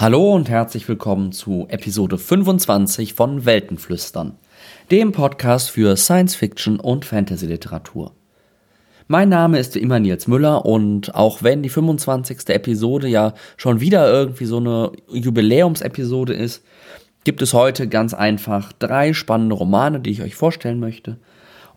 Hallo 0.00 0.34
und 0.34 0.48
herzlich 0.48 0.88
willkommen 0.88 1.30
zu 1.30 1.66
Episode 1.68 2.16
25 2.16 3.12
von 3.12 3.44
Weltenflüstern, 3.44 4.32
dem 4.90 5.12
Podcast 5.12 5.68
für 5.68 5.94
Science 5.98 6.34
Fiction 6.34 6.80
und 6.80 7.04
Fantasy 7.04 7.44
Literatur. 7.44 8.12
Mein 9.08 9.28
Name 9.28 9.58
ist 9.58 9.76
immer 9.76 10.00
Nils 10.00 10.26
Müller 10.26 10.64
und 10.64 11.14
auch 11.14 11.42
wenn 11.42 11.62
die 11.62 11.68
25. 11.68 12.48
Episode 12.48 13.08
ja 13.08 13.34
schon 13.58 13.80
wieder 13.82 14.10
irgendwie 14.10 14.46
so 14.46 14.56
eine 14.56 14.92
Jubiläumsepisode 15.12 16.32
ist, 16.32 16.64
gibt 17.24 17.42
es 17.42 17.52
heute 17.52 17.86
ganz 17.86 18.14
einfach 18.14 18.72
drei 18.72 19.12
spannende 19.12 19.54
Romane, 19.54 20.00
die 20.00 20.12
ich 20.12 20.22
euch 20.22 20.34
vorstellen 20.34 20.80
möchte. 20.80 21.18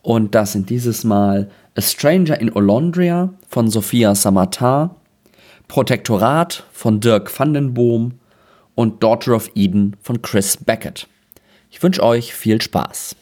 Und 0.00 0.34
das 0.34 0.52
sind 0.52 0.70
dieses 0.70 1.04
Mal 1.04 1.50
A 1.76 1.82
Stranger 1.82 2.40
in 2.40 2.50
Olondria 2.50 3.34
von 3.48 3.68
Sophia 3.68 4.14
Samatar, 4.14 4.96
Protektorat 5.68 6.64
von 6.72 7.00
Dirk 7.00 7.36
Vandenboom 7.36 8.12
und 8.74 9.02
Daughter 9.02 9.34
of 9.34 9.50
Eden 9.54 9.96
von 10.00 10.22
Chris 10.22 10.56
Beckett. 10.56 11.06
Ich 11.70 11.82
wünsche 11.82 12.02
euch 12.02 12.34
viel 12.34 12.60
Spaß. 12.60 13.16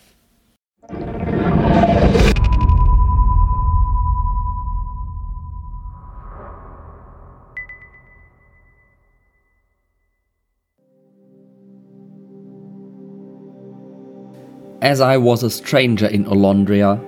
As 14.82 15.00
I 15.00 15.16
was 15.16 15.44
a 15.44 15.48
stranger 15.48 16.08
in 16.08 16.26
Olondria, 16.26 17.00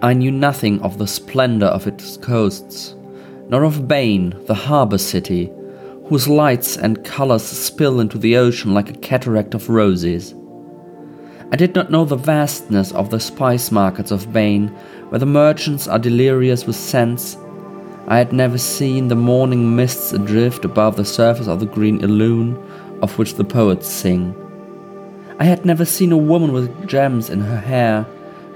I 0.00 0.14
knew 0.14 0.30
nothing 0.30 0.80
of 0.80 0.96
the 0.96 1.08
splendor 1.08 1.66
of 1.66 1.86
its 1.88 2.16
coasts, 2.18 2.94
nor 3.48 3.64
of 3.64 3.88
Bane, 3.88 4.32
the 4.46 4.54
harbor 4.54 4.96
city, 4.96 5.50
whose 6.08 6.28
lights 6.28 6.76
and 6.76 7.04
colors 7.04 7.42
spill 7.42 8.00
into 8.00 8.16
the 8.16 8.36
ocean 8.36 8.72
like 8.72 8.88
a 8.88 8.98
cataract 8.98 9.54
of 9.54 9.68
roses. 9.68 10.34
I 11.52 11.56
did 11.56 11.74
not 11.74 11.90
know 11.90 12.04
the 12.04 12.16
vastness 12.16 12.92
of 12.92 13.10
the 13.10 13.20
spice 13.20 13.70
markets 13.72 14.10
of 14.10 14.32
Bane, 14.32 14.68
where 15.08 15.18
the 15.18 15.26
merchants 15.26 15.88
are 15.88 15.98
delirious 15.98 16.66
with 16.66 16.76
scents. 16.76 17.36
I 18.08 18.18
had 18.18 18.32
never 18.32 18.58
seen 18.58 19.08
the 19.08 19.16
morning 19.16 19.74
mists 19.74 20.12
adrift 20.12 20.64
above 20.64 20.96
the 20.96 21.04
surface 21.04 21.48
of 21.48 21.60
the 21.60 21.66
green 21.66 22.00
Ilune, 22.00 22.56
of 23.02 23.18
which 23.18 23.34
the 23.34 23.44
poets 23.44 23.88
sing. 23.88 24.34
I 25.38 25.44
had 25.44 25.64
never 25.64 25.84
seen 25.84 26.12
a 26.12 26.16
woman 26.16 26.52
with 26.52 26.88
gems 26.88 27.30
in 27.30 27.40
her 27.40 27.60
hair, 27.60 28.06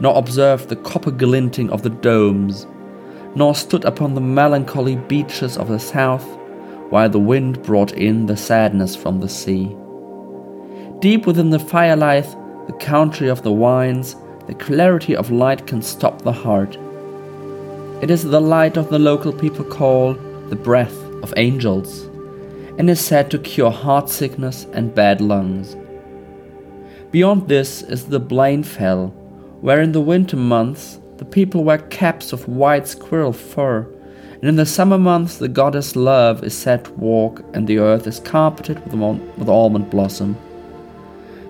nor 0.01 0.17
observed 0.17 0.69
the 0.69 0.77
copper 0.77 1.11
glinting 1.11 1.71
of 1.71 1.83
the 1.83 1.91
domes, 1.91 2.67
nor 3.35 3.55
stood 3.55 3.85
upon 3.85 4.15
the 4.15 4.21
melancholy 4.21 4.97
beaches 4.97 5.57
of 5.59 5.69
the 5.69 5.79
south, 5.79 6.40
while 6.91 7.09
the 7.09 7.19
wind 7.19 7.63
brought 7.63 7.93
in 7.93 8.27
the 8.27 8.37
sadness 8.37 8.95
from 8.95 9.21
the 9.21 9.29
sea. 9.29 9.75
Deep 10.99 11.27
within 11.27 11.51
the 11.51 11.59
firelight, 11.59 12.27
the 12.67 12.77
country 12.79 13.29
of 13.29 13.43
the 13.43 13.53
wines, 13.53 14.17
the 14.47 14.55
clarity 14.55 15.17
of 15.17 15.31
light 15.31 15.67
can 15.67 15.81
stop 15.81 16.23
the 16.23 16.33
heart. 16.33 16.77
It 18.03 18.11
is 18.11 18.25
the 18.25 18.41
light 18.41 18.77
of 18.77 18.91
the 18.91 18.99
local 18.99 19.33
people 19.33 19.65
call 19.65 20.15
the 20.49 20.57
breath 20.57 20.97
of 21.23 21.33
angels, 21.37 22.07
and 22.79 22.91
is 22.91 23.01
said 23.01 23.31
to 23.31 23.39
cure 23.39 23.71
heart 23.71 24.09
sickness 24.09 24.67
and 24.73 24.95
bad 24.95 25.21
lungs. 25.21 25.77
Beyond 27.11 27.49
this 27.49 27.83
is 27.83 28.07
the 28.07 28.21
Blainfell, 28.21 29.13
where 29.61 29.81
in 29.81 29.93
the 29.93 30.01
winter 30.01 30.37
months 30.37 30.99
the 31.19 31.25
people 31.25 31.65
wear 31.65 31.79
caps 31.79 32.33
of 32.33 32.49
white 32.49 32.89
squirrel 32.89 33.33
fur, 33.33 33.87
and 34.41 34.49
in 34.49 34.57
the 34.57 34.65
summer 34.65 34.97
months 34.97 35.37
the 35.37 35.49
goddess 35.49 35.97
Love 35.97 36.43
is 36.43 36.57
said 36.57 36.87
to 36.87 36.93
walk, 36.93 37.45
and 37.53 37.67
the 37.67 37.79
earth 37.79 38.07
is 38.07 38.21
carpeted 38.21 38.83
with, 38.87 38.95
with 39.37 39.49
almond 39.49 39.91
blossom. 39.91 40.37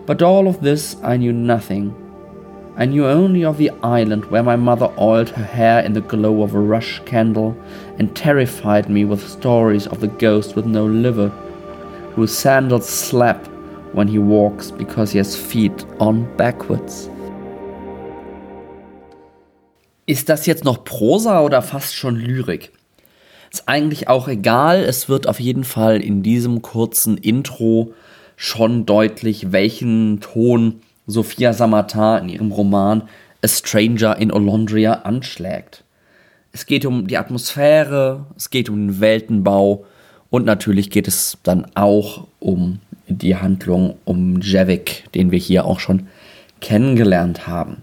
But 0.07 0.23
all 0.23 0.49
of 0.49 0.61
this 0.61 0.97
I 1.03 1.17
knew 1.17 1.33
nothing. 1.33 1.95
I 2.77 2.87
knew 2.87 3.07
only 3.07 3.45
of 3.45 3.59
the 3.59 3.71
island 3.83 4.25
where 4.31 4.43
my 4.43 4.57
mother 4.57 4.93
oiled 4.99 5.29
her 5.31 5.45
hair 5.45 5.85
in 5.85 5.93
the 5.93 6.01
glow 6.01 6.43
of 6.43 6.55
a 6.55 6.59
rush 6.59 7.01
candle 7.05 7.57
and 7.99 8.17
terrified 8.17 8.89
me 8.89 9.05
with 9.05 9.29
stories 9.29 9.87
of 9.87 10.01
the 10.01 10.09
ghost 10.09 10.57
with 10.57 10.67
no 10.67 10.85
liver, 10.87 11.29
whose 12.17 12.37
sandals 12.37 12.89
slap 12.89 13.47
when 13.93 14.09
he 14.09 14.19
walks 14.19 14.73
because 14.73 15.13
he 15.13 15.19
has 15.19 15.37
feet 15.37 15.85
on 16.01 16.25
backwards. 16.37 17.09
Ist 20.07 20.29
das 20.29 20.47
jetzt 20.47 20.65
noch 20.65 20.83
Prosa 20.83 21.41
oder 21.41 21.63
fast 21.63 21.95
schon 21.95 22.17
Lyrik? 22.17 22.73
Ist 23.51 23.69
eigentlich 23.69 24.09
auch 24.09 24.29
egal, 24.29 24.81
es 24.85 25.09
wird 25.09 25.27
auf 25.27 25.41
jeden 25.41 25.65
Fall 25.65 26.01
in 26.01 26.23
diesem 26.23 26.63
kurzen 26.63 27.17
Intro 27.17 27.93
schon 28.37 28.87
deutlich, 28.87 29.53
welchen 29.53 30.21
Ton 30.21 30.83
Sophia 31.07 31.53
Samatar 31.53 32.21
in 32.23 32.29
ihrem 32.29 32.53
Roman 32.53 33.03
A 33.43 33.49
Stranger 33.49 34.17
in 34.19 34.33
Olondria 34.33 34.93
anschlägt. 35.03 35.83
Es 36.53 36.67
geht 36.67 36.87
um 36.87 37.07
die 37.07 37.17
Atmosphäre, 37.17 38.27
es 38.37 38.51
geht 38.51 38.69
um 38.69 38.77
den 38.77 39.01
Weltenbau 39.01 39.85
und 40.31 40.47
natürlich 40.47 40.91
geht 40.91 41.09
es 41.09 41.39
dann 41.43 41.67
auch 41.75 42.27
um 42.39 42.79
die 43.09 43.37
Handlung 43.37 43.97
um 44.05 44.41
Javik, 44.41 45.11
den 45.15 45.33
wir 45.33 45.39
hier 45.39 45.65
auch 45.65 45.81
schon 45.81 46.07
kennengelernt 46.61 47.47
haben. 47.47 47.83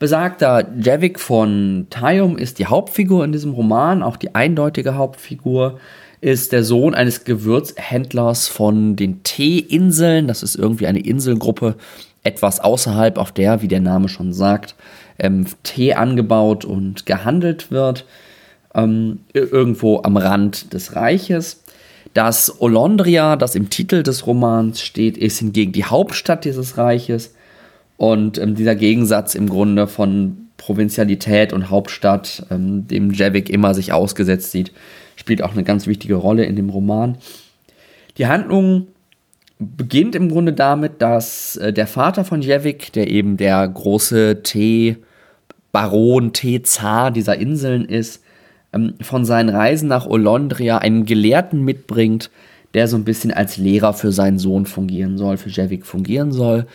Besagter 0.00 0.66
Javik 0.80 1.20
von 1.20 1.86
Tayum 1.90 2.38
ist 2.38 2.58
die 2.58 2.64
Hauptfigur 2.64 3.22
in 3.22 3.32
diesem 3.32 3.52
Roman, 3.52 4.02
auch 4.02 4.16
die 4.16 4.34
eindeutige 4.34 4.94
Hauptfigur 4.94 5.78
ist 6.22 6.52
der 6.52 6.64
Sohn 6.64 6.94
eines 6.94 7.24
Gewürzhändlers 7.24 8.48
von 8.48 8.96
den 8.96 9.22
Teeinseln. 9.24 10.26
Das 10.26 10.42
ist 10.42 10.56
irgendwie 10.56 10.86
eine 10.86 11.00
Inselgruppe 11.00 11.76
etwas 12.22 12.60
außerhalb, 12.60 13.18
auf 13.18 13.30
der, 13.30 13.60
wie 13.60 13.68
der 13.68 13.80
Name 13.80 14.08
schon 14.08 14.32
sagt, 14.32 14.74
ähm, 15.18 15.44
Tee 15.64 15.92
angebaut 15.92 16.64
und 16.64 17.04
gehandelt 17.04 17.70
wird. 17.70 18.06
Ähm, 18.74 19.20
irgendwo 19.34 20.00
am 20.02 20.16
Rand 20.16 20.72
des 20.72 20.96
Reiches. 20.96 21.62
Das 22.14 22.62
Olondria, 22.62 23.36
das 23.36 23.54
im 23.54 23.68
Titel 23.68 24.02
des 24.02 24.26
Romans 24.26 24.80
steht, 24.80 25.18
ist 25.18 25.40
hingegen 25.40 25.72
die 25.72 25.84
Hauptstadt 25.84 26.46
dieses 26.46 26.78
Reiches. 26.78 27.34
Und 28.00 28.38
ähm, 28.38 28.54
dieser 28.54 28.76
Gegensatz 28.76 29.34
im 29.34 29.46
Grunde 29.46 29.86
von 29.86 30.48
Provinzialität 30.56 31.52
und 31.52 31.68
Hauptstadt, 31.68 32.46
ähm, 32.50 32.88
dem 32.88 33.10
Javik 33.10 33.50
immer 33.50 33.74
sich 33.74 33.92
ausgesetzt 33.92 34.52
sieht, 34.52 34.72
spielt 35.16 35.42
auch 35.42 35.52
eine 35.52 35.64
ganz 35.64 35.86
wichtige 35.86 36.14
Rolle 36.14 36.44
in 36.46 36.56
dem 36.56 36.70
Roman. 36.70 37.18
Die 38.16 38.26
Handlung 38.26 38.86
beginnt 39.58 40.14
im 40.14 40.30
Grunde 40.30 40.54
damit, 40.54 41.02
dass 41.02 41.58
äh, 41.58 41.74
der 41.74 41.86
Vater 41.86 42.24
von 42.24 42.40
Javik, 42.40 42.90
der 42.94 43.10
eben 43.10 43.36
der 43.36 43.68
große 43.68 44.42
Tee-Baron, 44.44 46.32
Tee-Zar 46.32 47.10
dieser 47.10 47.36
Inseln 47.36 47.84
ist, 47.84 48.22
ähm, 48.72 48.94
von 49.02 49.26
seinen 49.26 49.50
Reisen 49.50 49.90
nach 49.90 50.06
Olondria 50.06 50.78
einen 50.78 51.04
Gelehrten 51.04 51.66
mitbringt, 51.66 52.30
der 52.72 52.88
so 52.88 52.96
ein 52.96 53.04
bisschen 53.04 53.30
als 53.30 53.58
Lehrer 53.58 53.92
für 53.92 54.10
seinen 54.10 54.38
Sohn 54.38 54.64
fungieren 54.64 55.18
soll, 55.18 55.36
für 55.36 55.50
Jevik 55.50 55.84
fungieren 55.84 56.32
soll. 56.32 56.66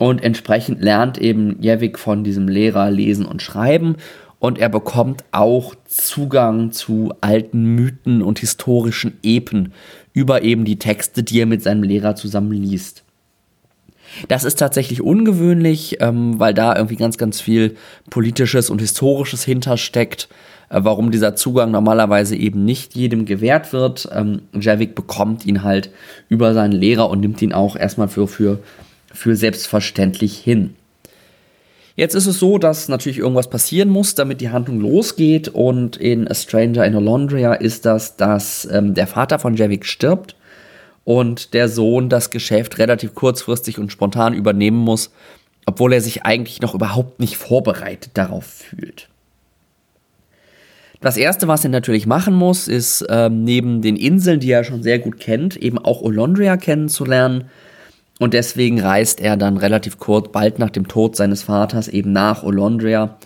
Und 0.00 0.22
entsprechend 0.22 0.80
lernt 0.80 1.18
eben 1.18 1.60
Jevik 1.60 1.98
von 1.98 2.24
diesem 2.24 2.48
Lehrer 2.48 2.90
lesen 2.90 3.26
und 3.26 3.42
schreiben. 3.42 3.96
Und 4.38 4.58
er 4.58 4.70
bekommt 4.70 5.24
auch 5.30 5.74
Zugang 5.84 6.72
zu 6.72 7.12
alten 7.20 7.74
Mythen 7.74 8.22
und 8.22 8.38
historischen 8.38 9.18
Epen 9.22 9.74
über 10.14 10.40
eben 10.40 10.64
die 10.64 10.78
Texte, 10.78 11.22
die 11.22 11.40
er 11.40 11.44
mit 11.44 11.62
seinem 11.62 11.82
Lehrer 11.82 12.16
zusammen 12.16 12.50
liest. 12.50 13.04
Das 14.26 14.44
ist 14.44 14.58
tatsächlich 14.58 15.02
ungewöhnlich, 15.02 15.98
ähm, 16.00 16.40
weil 16.40 16.54
da 16.54 16.74
irgendwie 16.74 16.96
ganz, 16.96 17.18
ganz 17.18 17.42
viel 17.42 17.76
politisches 18.08 18.70
und 18.70 18.80
historisches 18.80 19.44
hintersteckt. 19.44 20.30
Äh, 20.70 20.80
warum 20.82 21.10
dieser 21.10 21.36
Zugang 21.36 21.72
normalerweise 21.72 22.36
eben 22.36 22.64
nicht 22.64 22.96
jedem 22.96 23.26
gewährt 23.26 23.74
wird. 23.74 24.08
Ähm, 24.14 24.40
Javik 24.58 24.94
bekommt 24.94 25.44
ihn 25.44 25.62
halt 25.62 25.90
über 26.30 26.54
seinen 26.54 26.72
Lehrer 26.72 27.10
und 27.10 27.20
nimmt 27.20 27.42
ihn 27.42 27.52
auch 27.52 27.76
erstmal 27.76 28.08
für, 28.08 28.26
für, 28.26 28.60
für 29.12 29.36
selbstverständlich 29.36 30.38
hin. 30.38 30.74
Jetzt 31.96 32.14
ist 32.14 32.26
es 32.26 32.38
so, 32.38 32.58
dass 32.58 32.88
natürlich 32.88 33.18
irgendwas 33.18 33.50
passieren 33.50 33.88
muss, 33.90 34.14
damit 34.14 34.40
die 34.40 34.50
Handlung 34.50 34.80
losgeht. 34.80 35.48
Und 35.48 35.96
in 35.96 36.28
A 36.28 36.34
Stranger 36.34 36.84
in 36.86 36.94
Olondria 36.94 37.54
ist 37.54 37.84
das, 37.84 38.16
dass 38.16 38.66
ähm, 38.70 38.94
der 38.94 39.06
Vater 39.06 39.38
von 39.38 39.54
Javik 39.54 39.84
stirbt 39.84 40.34
und 41.04 41.54
der 41.54 41.68
Sohn 41.68 42.08
das 42.08 42.30
Geschäft 42.30 42.78
relativ 42.78 43.14
kurzfristig 43.14 43.78
und 43.78 43.92
spontan 43.92 44.32
übernehmen 44.32 44.78
muss, 44.78 45.10
obwohl 45.66 45.92
er 45.92 46.00
sich 46.00 46.24
eigentlich 46.24 46.60
noch 46.62 46.74
überhaupt 46.74 47.20
nicht 47.20 47.36
vorbereitet 47.36 48.12
darauf 48.14 48.44
fühlt. 48.44 49.08
Das 51.00 51.16
erste, 51.16 51.48
was 51.48 51.64
er 51.64 51.70
natürlich 51.70 52.06
machen 52.06 52.34
muss, 52.34 52.68
ist 52.68 53.04
ähm, 53.08 53.42
neben 53.42 53.80
den 53.80 53.96
Inseln, 53.96 54.38
die 54.38 54.50
er 54.50 54.64
schon 54.64 54.82
sehr 54.82 54.98
gut 54.98 55.18
kennt, 55.18 55.56
eben 55.56 55.78
auch 55.78 56.02
Olondria 56.02 56.58
kennenzulernen. 56.58 57.44
Und 58.20 58.34
deswegen 58.34 58.78
reist 58.78 59.22
er 59.22 59.38
dann 59.38 59.56
relativ 59.56 59.98
kurz, 59.98 60.30
bald 60.30 60.58
nach 60.58 60.68
dem 60.68 60.86
Tod 60.86 61.16
seines 61.16 61.44
Vaters, 61.44 61.88
eben 61.88 62.12
nach 62.12 62.42
Olondria, 62.42 63.16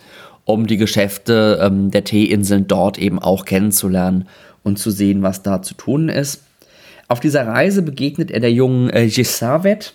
um 0.44 0.68
die 0.68 0.76
Geschäfte 0.76 1.58
ähm, 1.60 1.90
der 1.90 2.04
Teeinseln 2.04 2.68
dort 2.68 2.96
eben 2.96 3.18
auch 3.18 3.44
kennenzulernen 3.44 4.28
und 4.62 4.78
zu 4.78 4.92
sehen, 4.92 5.24
was 5.24 5.42
da 5.42 5.62
zu 5.62 5.74
tun 5.74 6.08
ist. 6.08 6.44
Auf 7.08 7.18
dieser 7.18 7.44
Reise 7.44 7.82
begegnet 7.82 8.30
er 8.30 8.38
der 8.38 8.52
jungen 8.52 8.88
äh, 8.90 9.08
Gissavet. 9.08 9.94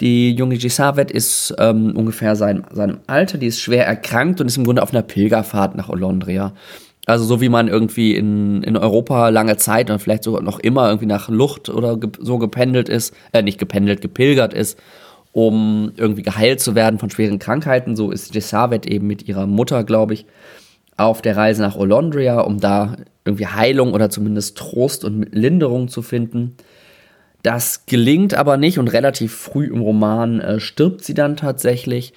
Die 0.00 0.32
junge 0.32 0.56
Gissavet 0.56 1.12
ist 1.12 1.54
ähm, 1.58 1.94
ungefähr 1.94 2.34
sein, 2.34 2.64
seinem 2.72 2.98
Alter, 3.06 3.38
die 3.38 3.46
ist 3.46 3.60
schwer 3.60 3.86
erkrankt 3.86 4.40
und 4.40 4.48
ist 4.48 4.56
im 4.56 4.64
Grunde 4.64 4.82
auf 4.82 4.92
einer 4.92 5.02
Pilgerfahrt 5.02 5.76
nach 5.76 5.88
Olondria. 5.88 6.54
Also 7.06 7.24
so 7.24 7.40
wie 7.40 7.48
man 7.48 7.66
irgendwie 7.66 8.14
in, 8.14 8.62
in 8.62 8.76
Europa 8.76 9.28
lange 9.28 9.56
Zeit 9.56 9.90
und 9.90 9.98
vielleicht 9.98 10.22
sogar 10.22 10.42
noch 10.42 10.60
immer 10.60 10.86
irgendwie 10.86 11.06
nach 11.06 11.28
Lucht 11.28 11.68
oder 11.68 11.96
ge 11.96 12.10
so 12.20 12.38
gependelt 12.38 12.88
ist, 12.88 13.12
äh, 13.32 13.42
nicht 13.42 13.58
gependelt, 13.58 14.00
gepilgert 14.00 14.54
ist, 14.54 14.78
um 15.32 15.92
irgendwie 15.96 16.22
geheilt 16.22 16.60
zu 16.60 16.76
werden 16.76 17.00
von 17.00 17.10
schweren 17.10 17.40
Krankheiten. 17.40 17.96
So 17.96 18.12
ist 18.12 18.34
Jessavet 18.34 18.86
eben 18.86 19.08
mit 19.08 19.26
ihrer 19.26 19.46
Mutter, 19.46 19.82
glaube 19.82 20.14
ich, 20.14 20.26
auf 20.96 21.22
der 21.22 21.36
Reise 21.36 21.62
nach 21.62 21.76
Olondria, 21.76 22.40
um 22.40 22.60
da 22.60 22.96
irgendwie 23.24 23.46
Heilung 23.46 23.94
oder 23.94 24.10
zumindest 24.10 24.56
Trost 24.56 25.04
und 25.04 25.26
Linderung 25.34 25.88
zu 25.88 26.02
finden. 26.02 26.56
Das 27.42 27.86
gelingt 27.86 28.34
aber 28.34 28.56
nicht 28.56 28.78
und 28.78 28.88
relativ 28.88 29.34
früh 29.34 29.66
im 29.66 29.80
Roman 29.80 30.40
äh, 30.40 30.60
stirbt 30.60 31.04
sie 31.04 31.14
dann 31.14 31.36
tatsächlich 31.36 32.12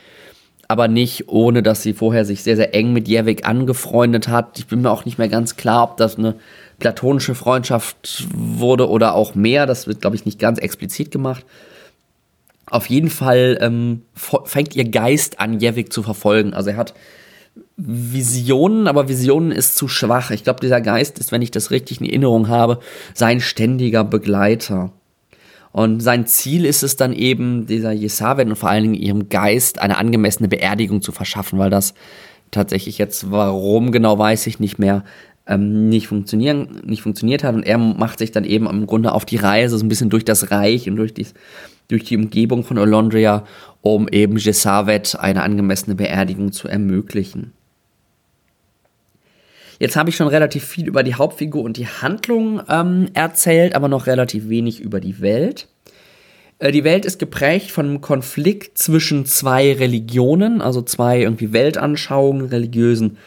aber 0.67 0.88
nicht 0.88 1.29
ohne, 1.29 1.62
dass 1.62 1.83
sie 1.83 1.94
vorher 1.94 2.25
sich 2.25 2.44
sehr, 2.44 2.56
sehr 2.56 2.73
eng 2.73 2.94
mit 2.94 3.07
Jevik 3.07 3.47
angefreundet 3.47 4.27
hat. 4.27 4.57
Ich 4.57 4.67
bin 4.67 4.81
mir 4.81 4.91
auch 4.91 5.06
nicht 5.06 5.17
mehr 5.17 5.29
ganz 5.29 5.56
klar, 5.57 5.83
ob 5.83 5.97
das 5.97 6.17
eine 6.17 6.35
platonische 6.79 7.35
Freundschaft 7.35 8.27
wurde 8.33 8.89
oder 8.89 9.13
auch 9.13 9.35
mehr. 9.35 9.65
Das 9.65 9.88
wird, 9.88 10.01
glaube 10.01 10.15
ich, 10.15 10.25
nicht 10.25 10.39
ganz 10.39 10.59
explizit 10.59 11.12
gemacht. 11.12 11.45
Auf 12.67 12.88
jeden 12.88 13.12
Fall 13.12 13.57
ähm, 13.62 14.01
fängt 14.15 14.75
ihr 14.75 14.89
Geist 14.89 15.39
an, 15.39 15.59
Jevik 15.59 15.94
zu 15.94 16.01
verfolgen. 16.01 16.53
Also 16.53 16.71
er 16.71 16.77
hat 16.77 16.95
Visionen, 17.77 18.88
aber 18.88 19.07
Visionen 19.07 19.51
ist 19.51 19.77
zu 19.77 19.88
schwach. 19.88 20.31
Ich 20.31 20.44
glaube, 20.44 20.62
dieser 20.62 20.81
Geist 20.81 21.19
ist, 21.19 21.31
wenn 21.31 21.44
ich 21.44 21.51
das 21.51 21.69
richtig 21.69 22.01
in 22.01 22.07
Erinnerung 22.07 22.47
habe, 22.47 22.79
sein 23.13 23.39
ständiger 23.39 24.03
Begleiter. 24.03 24.91
Und 25.75 26.00
sein 26.00 26.25
Ziel 26.25 26.63
ist 26.63 26.83
es 26.83 26.95
dann 26.95 27.12
eben, 27.12 27.66
dieser 27.66 27.92
Jesaved 27.92 28.48
und 28.48 28.56
vor 28.56 28.69
allen 28.69 28.83
Dingen 28.83 28.94
ihrem 28.94 29.27
Geist 29.27 29.77
eine 29.77 29.98
angemessene 29.98 30.48
Beerdigung 30.48 31.01
zu 31.01 31.12
verschaffen, 31.12 31.60
weil 31.60 31.69
das 31.69 31.95
tatsächlich 32.50 32.98
jetzt, 32.98 33.30
warum 33.30 33.92
genau 33.92 34.18
weiß 34.18 34.48
ich 34.48 34.62
nicht 34.62 34.80
mehr, 34.80 35.04
ähm, 35.45 35.89
nicht, 35.89 36.07
funktionieren, 36.07 36.80
nicht 36.86 37.01
funktioniert 37.01 37.44
hat. 37.44 37.56
Und 37.56 37.63
er 37.63 37.77
macht 37.77 38.19
sich 38.19 38.31
dann 38.31 38.45
eben 38.45 38.68
im 38.68 38.88
Grunde 38.88 39.12
auf 39.12 39.25
die 39.25 39.36
Reise, 39.36 39.77
so 39.77 39.83
ein 39.83 39.89
bisschen 39.89 40.10
durch 40.10 40.24
das 40.24 40.50
Reich 40.50 40.89
und 40.89 40.95
durch 40.95 41.13
die, 41.13 41.27
durch 41.89 42.06
die 42.06 42.16
Umgebung 42.16 42.63
von 42.63 42.77
Olondria, 42.77 43.44
um 43.81 44.07
eben 44.07 44.38
Jesaved 44.38 45.19
eine 45.19 45.44
angemessene 45.44 45.95
Beerdigung 45.95 46.54
zu 46.54 46.69
ermöglichen. 46.69 47.51
Jetzt 49.80 49.95
habe 49.95 50.10
ich 50.10 50.16
schon 50.16 50.27
relativ 50.27 50.66
viel 50.66 50.88
über 50.88 51.04
die 51.04 51.16
Hauptfigur 51.16 51.63
und 51.63 51.77
die 51.77 51.88
Handlung 51.88 52.62
ähm, 52.69 53.10
erzählt, 53.13 53.75
aber 53.75 53.88
noch 53.88 54.07
relativ 54.07 54.50
wenig 54.50 54.80
über 54.80 55.00
die 55.00 55.22
Welt. 55.22 55.68
Äh, 56.60 56.72
die 56.72 56.83
Welt 56.83 57.06
ist 57.06 57.19
geprägt 57.19 57.72
von 57.72 57.86
einem 57.86 58.01
Konflikt 58.01 58.77
zwischen 58.77 59.25
zwei 59.25 59.74
Religionen, 59.74 60.62
also 60.62 60.81
zwei 60.81 61.22
irgendwie 61.22 61.54
Weltanschauungen, 61.54 62.48
religiösen 62.48 63.18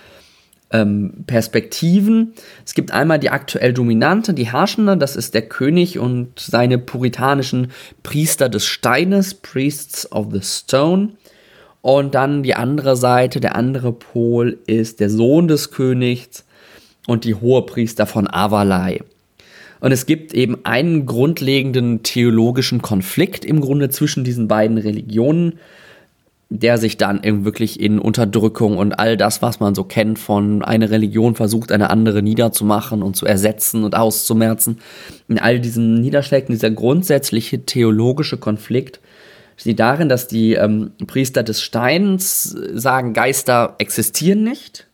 ähm, 0.70 1.24
Perspektiven. 1.26 2.34
Es 2.64 2.74
gibt 2.74 2.92
einmal 2.92 3.18
die 3.18 3.30
aktuell 3.30 3.72
dominante, 3.72 4.34
die 4.34 4.52
herrschende, 4.52 4.96
das 4.96 5.16
ist 5.16 5.34
der 5.34 5.42
König 5.42 5.98
und 5.98 6.38
seine 6.38 6.78
puritanischen 6.78 7.72
Priester 8.02 8.48
des 8.48 8.66
Steines, 8.66 9.34
Priests 9.34 10.10
of 10.12 10.28
the 10.32 10.42
Stone. 10.42 11.10
Und 11.80 12.14
dann 12.14 12.42
die 12.42 12.54
andere 12.54 12.96
Seite, 12.96 13.40
der 13.40 13.56
andere 13.56 13.92
Pol 13.92 14.58
ist 14.66 15.00
der 15.00 15.10
Sohn 15.10 15.48
des 15.48 15.70
Königs 15.70 16.44
und 17.06 17.24
die 17.24 17.34
Hohepriester 17.34 18.06
von 18.06 18.28
Avalai. 18.28 19.00
Und 19.80 19.92
es 19.92 20.06
gibt 20.06 20.34
eben 20.34 20.58
einen 20.64 21.06
grundlegenden 21.06 22.02
theologischen 22.02 22.82
Konflikt 22.82 23.44
im 23.44 23.60
Grunde 23.60 23.90
zwischen 23.90 24.24
diesen 24.24 24.48
beiden 24.48 24.76
Religionen, 24.76 25.54
der 26.50 26.78
sich 26.78 26.96
dann 26.96 27.22
eben 27.22 27.44
wirklich 27.44 27.78
in 27.78 27.98
Unterdrückung 27.98 28.78
und 28.78 28.98
all 28.98 29.16
das, 29.16 29.42
was 29.42 29.60
man 29.60 29.74
so 29.74 29.84
kennt 29.84 30.18
von 30.18 30.62
einer 30.62 30.90
Religion 30.90 31.34
versucht, 31.34 31.70
eine 31.70 31.90
andere 31.90 32.22
niederzumachen 32.22 33.02
und 33.02 33.16
zu 33.16 33.26
ersetzen 33.26 33.84
und 33.84 33.94
auszumerzen. 33.94 34.78
In 35.28 35.38
all 35.38 35.60
diesen 35.60 36.00
Niederschlägen, 36.00 36.54
dieser 36.54 36.70
grundsätzliche 36.70 37.66
theologische 37.66 38.38
Konflikt 38.38 38.98
sie 39.58 39.74
darin, 39.74 40.08
dass 40.08 40.28
die 40.28 40.54
ähm, 40.54 40.92
Priester 41.06 41.42
des 41.42 41.60
Steins 41.60 42.56
sagen, 42.72 43.12
Geister 43.12 43.74
existieren 43.78 44.44
nicht. 44.44 44.86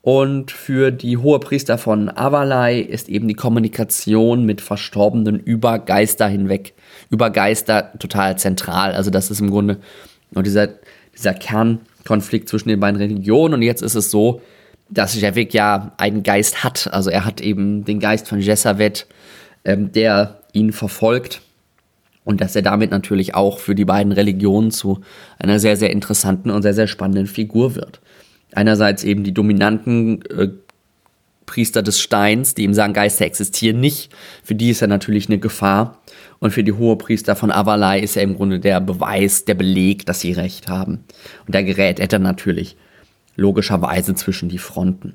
Und 0.00 0.52
für 0.52 0.90
die 0.90 1.18
Hohepriester 1.18 1.76
von 1.76 2.08
Avalai 2.08 2.78
ist 2.78 3.08
eben 3.08 3.28
die 3.28 3.34
Kommunikation 3.34 4.46
mit 4.46 4.60
Verstorbenen 4.60 5.38
über 5.40 5.78
Geister 5.80 6.28
hinweg, 6.28 6.72
über 7.10 7.30
Geister 7.30 7.92
total 7.98 8.38
zentral. 8.38 8.92
Also 8.92 9.10
das 9.10 9.30
ist 9.30 9.40
im 9.40 9.50
Grunde 9.50 9.78
nur 10.30 10.44
dieser, 10.44 10.68
dieser 11.14 11.34
Kernkonflikt 11.34 12.48
zwischen 12.48 12.68
den 12.68 12.80
beiden 12.80 12.96
Religionen. 12.96 13.54
Und 13.54 13.62
jetzt 13.62 13.82
ist 13.82 13.96
es 13.96 14.10
so, 14.10 14.40
dass 14.88 15.20
Javik 15.20 15.52
ja 15.52 15.92
einen 15.98 16.22
Geist 16.22 16.64
hat. 16.64 16.88
Also 16.92 17.10
er 17.10 17.24
hat 17.26 17.40
eben 17.40 17.84
den 17.84 18.00
Geist 18.00 18.28
von 18.28 18.40
Jessavet, 18.40 19.06
ähm, 19.64 19.92
der 19.92 20.40
ihn 20.52 20.72
verfolgt 20.72 21.42
und 22.28 22.42
dass 22.42 22.54
er 22.54 22.60
damit 22.60 22.90
natürlich 22.90 23.34
auch 23.34 23.58
für 23.58 23.74
die 23.74 23.86
beiden 23.86 24.12
Religionen 24.12 24.70
zu 24.70 25.00
einer 25.38 25.58
sehr, 25.58 25.78
sehr 25.78 25.90
interessanten 25.90 26.50
und 26.50 26.60
sehr, 26.60 26.74
sehr 26.74 26.86
spannenden 26.86 27.26
Figur 27.26 27.74
wird. 27.74 28.02
Einerseits 28.52 29.02
eben 29.02 29.24
die 29.24 29.32
dominanten 29.32 30.20
äh, 30.26 30.48
Priester 31.46 31.82
des 31.82 31.98
Steins, 31.98 32.52
die 32.52 32.64
ihm 32.64 32.74
sagen, 32.74 32.92
Geister 32.92 33.24
existieren 33.24 33.80
nicht. 33.80 34.12
Für 34.44 34.54
die 34.54 34.68
ist 34.68 34.82
er 34.82 34.88
natürlich 34.88 35.30
eine 35.30 35.38
Gefahr. 35.38 36.02
Und 36.38 36.50
für 36.50 36.62
die 36.62 36.74
Hohepriester 36.74 37.34
von 37.34 37.50
Avalai 37.50 38.00
ist 38.00 38.14
er 38.14 38.24
im 38.24 38.36
Grunde 38.36 38.60
der 38.60 38.82
Beweis, 38.82 39.46
der 39.46 39.54
Beleg, 39.54 40.04
dass 40.04 40.20
sie 40.20 40.32
recht 40.32 40.68
haben. 40.68 41.04
Und 41.46 41.54
da 41.54 41.62
gerät 41.62 41.98
er 41.98 42.08
dann 42.08 42.20
natürlich 42.20 42.76
logischerweise 43.36 44.14
zwischen 44.14 44.50
die 44.50 44.58
Fronten. 44.58 45.14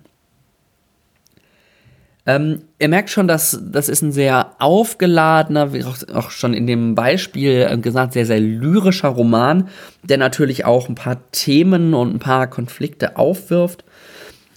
Ähm, 2.25 2.61
ihr 2.79 2.87
merkt 2.87 3.09
schon, 3.09 3.27
dass 3.27 3.59
das 3.61 3.89
ist 3.89 4.01
ein 4.01 4.13
sehr 4.13 4.55
aufgeladener, 4.59 5.73
wie 5.73 5.83
auch, 5.83 6.31
schon 6.31 6.53
in 6.53 6.67
dem 6.67 6.95
Beispiel 6.95 7.67
äh, 7.69 7.77
gesagt, 7.77 8.13
sehr, 8.13 8.25
sehr 8.25 8.39
lyrischer 8.39 9.09
Roman, 9.09 9.67
der 10.03 10.17
natürlich 10.17 10.63
auch 10.63 10.87
ein 10.87 10.95
paar 10.95 11.29
Themen 11.31 11.93
und 11.93 12.15
ein 12.15 12.19
paar 12.19 12.47
Konflikte 12.47 13.17
aufwirft. 13.17 13.83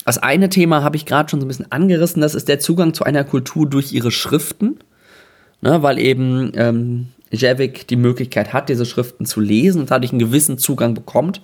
Das 0.04 0.18
eine 0.18 0.48
Thema 0.48 0.84
habe 0.84 0.96
ich 0.96 1.06
gerade 1.06 1.28
schon 1.28 1.40
so 1.40 1.46
ein 1.46 1.48
bisschen 1.48 1.72
angerissen, 1.72 2.22
das 2.22 2.36
ist 2.36 2.48
der 2.48 2.60
Zugang 2.60 2.94
zu 2.94 3.02
einer 3.02 3.24
Kultur 3.24 3.68
durch 3.68 3.92
ihre 3.92 4.12
Schriften, 4.12 4.78
ne, 5.60 5.82
weil 5.82 5.98
eben 5.98 6.52
ähm, 6.54 7.08
Javik 7.32 7.88
die 7.88 7.96
Möglichkeit 7.96 8.52
hat, 8.52 8.68
diese 8.68 8.86
Schriften 8.86 9.26
zu 9.26 9.40
lesen 9.40 9.80
und 9.80 9.90
dadurch 9.90 10.12
einen 10.12 10.20
gewissen 10.20 10.58
Zugang 10.58 10.94
bekommt, 10.94 11.40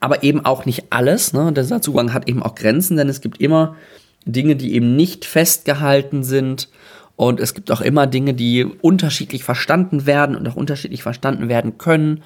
aber 0.00 0.22
eben 0.22 0.42
auch 0.46 0.64
nicht 0.64 0.84
alles. 0.88 1.34
Ne? 1.34 1.52
Dieser 1.52 1.82
Zugang 1.82 2.14
hat 2.14 2.26
eben 2.26 2.42
auch 2.42 2.54
Grenzen, 2.54 2.96
denn 2.96 3.10
es 3.10 3.20
gibt 3.20 3.38
immer 3.42 3.76
Dinge, 4.26 4.56
die 4.56 4.74
eben 4.74 4.96
nicht 4.96 5.24
festgehalten 5.24 6.22
sind. 6.22 6.68
Und 7.14 7.40
es 7.40 7.54
gibt 7.54 7.70
auch 7.70 7.80
immer 7.80 8.06
Dinge, 8.06 8.34
die 8.34 8.64
unterschiedlich 8.64 9.44
verstanden 9.44 10.04
werden 10.04 10.36
und 10.36 10.46
auch 10.46 10.56
unterschiedlich 10.56 11.02
verstanden 11.02 11.48
werden 11.48 11.78
können. 11.78 12.22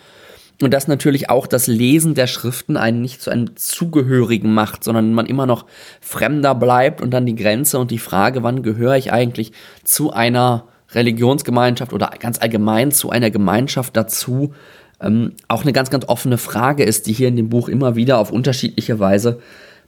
Und 0.63 0.75
dass 0.75 0.89
natürlich 0.89 1.31
auch 1.31 1.47
das 1.47 1.69
Lesen 1.69 2.15
der 2.15 2.27
Schriften 2.27 2.77
einen 2.77 3.01
nicht 3.01 3.23
zu 3.23 3.31
einem 3.31 3.57
Zugehörigen 3.57 4.53
macht, 4.53 4.85
sondern 4.85 5.15
man 5.15 5.27
immer 5.27 5.47
noch 5.47 5.65
Fremder 6.01 6.55
bleibt 6.55 7.01
und 7.01 7.13
dann 7.13 7.25
die 7.25 7.37
Grenze 7.37 7.79
und 7.79 7.91
die 7.91 7.99
Frage, 7.99 8.43
wann 8.43 8.63
gehöre 8.63 8.97
ich 8.97 9.13
eigentlich 9.13 9.53
zu 9.85 10.13
einer 10.13 10.65
Religionsgemeinschaft 10.93 11.93
oder 11.93 12.11
ganz 12.19 12.41
allgemein 12.41 12.91
zu 12.91 13.11
einer 13.11 13.31
Gemeinschaft 13.31 13.97
dazu, 13.97 14.53
ähm, 15.01 15.33
auch 15.49 15.63
eine 15.63 15.73
ganz, 15.73 15.89
ganz 15.89 16.07
offene 16.09 16.37
Frage 16.37 16.85
ist, 16.85 17.07
die 17.07 17.13
hier 17.13 17.29
in 17.29 17.37
dem 17.37 17.49
Buch 17.49 17.69
immer 17.69 17.97
wieder 17.97 18.19
auf 18.19 18.31
unterschiedliche 18.31 18.99
Weise 18.99 19.41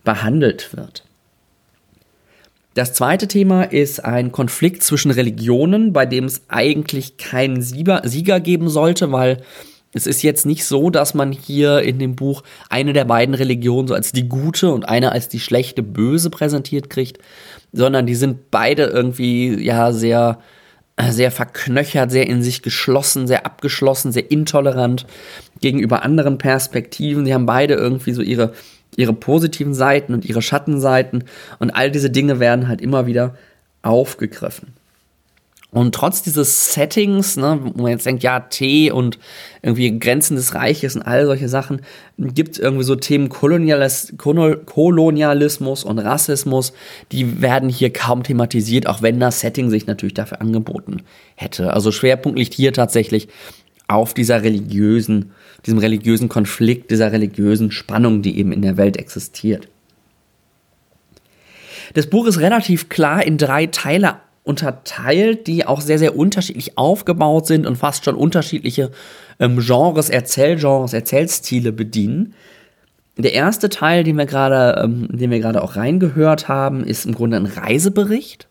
behandelt 0.04 0.74
wird. 0.74 1.04
Das 2.74 2.94
zweite 2.94 3.28
Thema 3.28 3.64
ist 3.64 4.02
ein 4.02 4.32
Konflikt 4.32 4.82
zwischen 4.82 5.10
Religionen, 5.10 5.92
bei 5.92 6.06
dem 6.06 6.24
es 6.24 6.42
eigentlich 6.48 7.18
keinen 7.18 7.60
Sieger, 7.60 8.00
Sieger 8.04 8.40
geben 8.40 8.70
sollte, 8.70 9.12
weil 9.12 9.42
es 9.92 10.06
ist 10.06 10.22
jetzt 10.22 10.46
nicht 10.46 10.64
so, 10.64 10.88
dass 10.88 11.12
man 11.12 11.32
hier 11.32 11.80
in 11.82 11.98
dem 11.98 12.16
Buch 12.16 12.42
eine 12.70 12.94
der 12.94 13.04
beiden 13.04 13.34
Religionen 13.34 13.88
so 13.88 13.94
als 13.94 14.12
die 14.12 14.26
gute 14.26 14.72
und 14.72 14.88
eine 14.88 15.12
als 15.12 15.28
die 15.28 15.40
schlechte 15.40 15.82
böse 15.82 16.30
präsentiert 16.30 16.88
kriegt, 16.88 17.18
sondern 17.72 18.06
die 18.06 18.14
sind 18.14 18.50
beide 18.50 18.84
irgendwie 18.84 19.62
ja 19.62 19.92
sehr 19.92 20.38
sehr 21.10 21.30
verknöchert, 21.30 22.10
sehr 22.10 22.26
in 22.26 22.42
sich 22.42 22.62
geschlossen, 22.62 23.26
sehr 23.26 23.46
abgeschlossen, 23.46 24.12
sehr 24.12 24.30
intolerant 24.30 25.06
gegenüber 25.60 26.02
anderen 26.04 26.38
Perspektiven. 26.38 27.24
Die 27.24 27.34
haben 27.34 27.46
beide 27.46 27.74
irgendwie 27.74 28.12
so 28.12 28.22
ihre 28.22 28.52
ihre 28.96 29.12
positiven 29.12 29.74
Seiten 29.74 30.14
und 30.14 30.24
ihre 30.24 30.42
Schattenseiten 30.42 31.24
und 31.58 31.70
all 31.70 31.90
diese 31.90 32.10
Dinge 32.10 32.40
werden 32.40 32.68
halt 32.68 32.80
immer 32.80 33.06
wieder 33.06 33.34
aufgegriffen. 33.82 34.74
Und 35.72 35.94
trotz 35.94 36.22
dieses 36.22 36.74
Settings, 36.74 37.38
ne, 37.38 37.58
wo 37.62 37.84
man 37.84 37.92
jetzt 37.92 38.04
denkt, 38.04 38.22
ja, 38.22 38.40
Tee 38.40 38.90
und 38.90 39.18
irgendwie 39.62 39.98
Grenzen 39.98 40.36
des 40.36 40.54
Reiches 40.54 40.96
und 40.96 41.02
all 41.02 41.24
solche 41.24 41.48
Sachen, 41.48 41.80
gibt 42.18 42.58
irgendwie 42.58 42.84
so 42.84 42.94
Themen 42.94 43.30
Kolonialis 43.30 44.12
Kolonialismus 44.18 45.84
und 45.84 45.98
Rassismus, 45.98 46.74
die 47.10 47.40
werden 47.40 47.70
hier 47.70 47.90
kaum 47.90 48.22
thematisiert, 48.22 48.86
auch 48.86 49.00
wenn 49.00 49.18
das 49.18 49.40
Setting 49.40 49.70
sich 49.70 49.86
natürlich 49.86 50.12
dafür 50.12 50.42
angeboten 50.42 51.04
hätte. 51.36 51.72
Also 51.72 51.90
Schwerpunkt 51.90 52.38
liegt 52.38 52.52
hier 52.52 52.74
tatsächlich 52.74 53.28
auf 53.88 54.12
dieser 54.12 54.42
religiösen, 54.42 55.32
diesem 55.66 55.78
religiösen 55.78 56.28
Konflikt, 56.28 56.90
dieser 56.90 57.12
religiösen 57.12 57.70
Spannung, 57.70 58.22
die 58.22 58.38
eben 58.38 58.52
in 58.52 58.62
der 58.62 58.76
Welt 58.76 58.96
existiert. 58.96 59.68
Das 61.94 62.06
Buch 62.06 62.26
ist 62.26 62.40
relativ 62.40 62.88
klar 62.88 63.24
in 63.24 63.38
drei 63.38 63.66
Teile 63.66 64.16
unterteilt, 64.44 65.46
die 65.46 65.66
auch 65.66 65.80
sehr, 65.80 65.98
sehr 65.98 66.16
unterschiedlich 66.16 66.76
aufgebaut 66.76 67.46
sind 67.46 67.66
und 67.66 67.76
fast 67.76 68.04
schon 68.04 68.16
unterschiedliche 68.16 68.90
ähm, 69.38 69.58
Genres, 69.60 70.10
Erzählgenres, 70.10 70.92
Erzählstile 70.92 71.72
bedienen. 71.72 72.34
Der 73.16 73.34
erste 73.34 73.68
Teil, 73.68 74.04
den 74.04 74.16
wir 74.16 74.26
gerade, 74.26 74.80
ähm, 74.82 75.08
den 75.10 75.30
wir 75.30 75.38
gerade 75.38 75.62
auch 75.62 75.76
reingehört 75.76 76.48
haben, 76.48 76.82
ist 76.82 77.06
im 77.06 77.14
Grunde 77.14 77.36
ein 77.36 77.46
Reisebericht. 77.46 78.48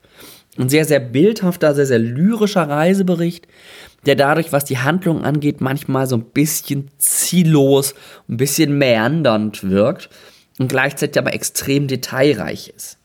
Ein 0.58 0.70
sehr, 0.70 0.86
sehr 0.86 1.00
bildhafter, 1.00 1.74
sehr, 1.74 1.86
sehr 1.86 2.00
lyrischer 2.00 2.68
Reisebericht, 2.68 3.48
der 4.06 4.16
dadurch, 4.16 4.52
was 4.52 4.66
die 4.66 4.80
Handlung 4.80 5.24
angeht, 5.24 5.62
manchmal 5.62 6.08
so 6.08 6.18
ein 6.18 6.26
bisschen 6.26 6.90
ziellos, 6.98 7.96
ein 8.28 8.38
bisschen 8.38 8.78
meandernd 8.78 9.64
wirkt 9.64 10.10
und 10.60 10.68
gleichzeitig 10.68 11.18
aber 11.18 11.34
extrem 11.34 11.88
detailreich 11.88 12.74
ist. 12.76 12.98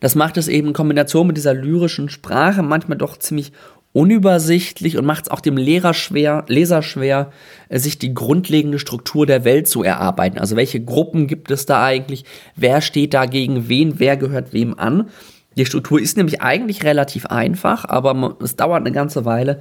Das 0.00 0.14
macht 0.14 0.36
es 0.36 0.48
eben 0.48 0.68
in 0.68 0.74
Kombination 0.74 1.28
mit 1.28 1.36
dieser 1.36 1.54
lyrischen 1.54 2.08
Sprache 2.08 2.62
manchmal 2.62 2.98
doch 2.98 3.16
ziemlich 3.16 3.52
unübersichtlich 3.92 4.98
und 4.98 5.06
macht 5.06 5.24
es 5.24 5.30
auch 5.30 5.40
dem 5.40 5.56
Lehrer 5.56 5.94
schwer, 5.94 6.44
Leser 6.48 6.82
schwer, 6.82 7.32
äh, 7.70 7.78
sich 7.78 7.98
die 7.98 8.12
grundlegende 8.12 8.78
Struktur 8.78 9.24
der 9.24 9.44
Welt 9.44 9.68
zu 9.68 9.82
erarbeiten. 9.82 10.38
Also 10.38 10.54
welche 10.54 10.84
Gruppen 10.84 11.26
gibt 11.28 11.50
es 11.50 11.64
da 11.64 11.82
eigentlich? 11.82 12.24
Wer 12.56 12.82
steht 12.82 13.14
da 13.14 13.24
gegen 13.24 13.70
wen? 13.70 13.98
Wer 13.98 14.18
gehört 14.18 14.52
wem 14.52 14.78
an? 14.78 15.08
Die 15.56 15.66
Struktur 15.66 16.00
ist 16.00 16.16
nämlich 16.16 16.42
eigentlich 16.42 16.84
relativ 16.84 17.26
einfach, 17.26 17.84
aber 17.86 18.36
es 18.42 18.56
dauert 18.56 18.80
eine 18.80 18.92
ganze 18.92 19.24
Weile, 19.24 19.60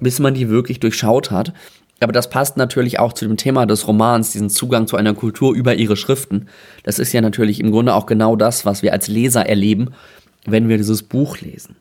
bis 0.00 0.18
man 0.18 0.34
die 0.34 0.48
wirklich 0.48 0.80
durchschaut 0.80 1.30
hat. 1.30 1.52
Aber 2.00 2.12
das 2.12 2.28
passt 2.28 2.56
natürlich 2.56 2.98
auch 2.98 3.12
zu 3.12 3.26
dem 3.26 3.36
Thema 3.36 3.66
des 3.66 3.86
Romans, 3.88 4.32
diesen 4.32 4.50
Zugang 4.50 4.86
zu 4.86 4.96
einer 4.96 5.14
Kultur 5.14 5.54
über 5.54 5.74
ihre 5.74 5.96
Schriften. 5.96 6.48
Das 6.82 6.98
ist 6.98 7.12
ja 7.12 7.20
natürlich 7.20 7.60
im 7.60 7.70
Grunde 7.70 7.94
auch 7.94 8.06
genau 8.06 8.36
das, 8.36 8.66
was 8.66 8.82
wir 8.82 8.92
als 8.92 9.08
Leser 9.08 9.46
erleben, 9.46 9.92
wenn 10.44 10.68
wir 10.68 10.76
dieses 10.76 11.02
Buch 11.02 11.40
lesen. 11.40 11.76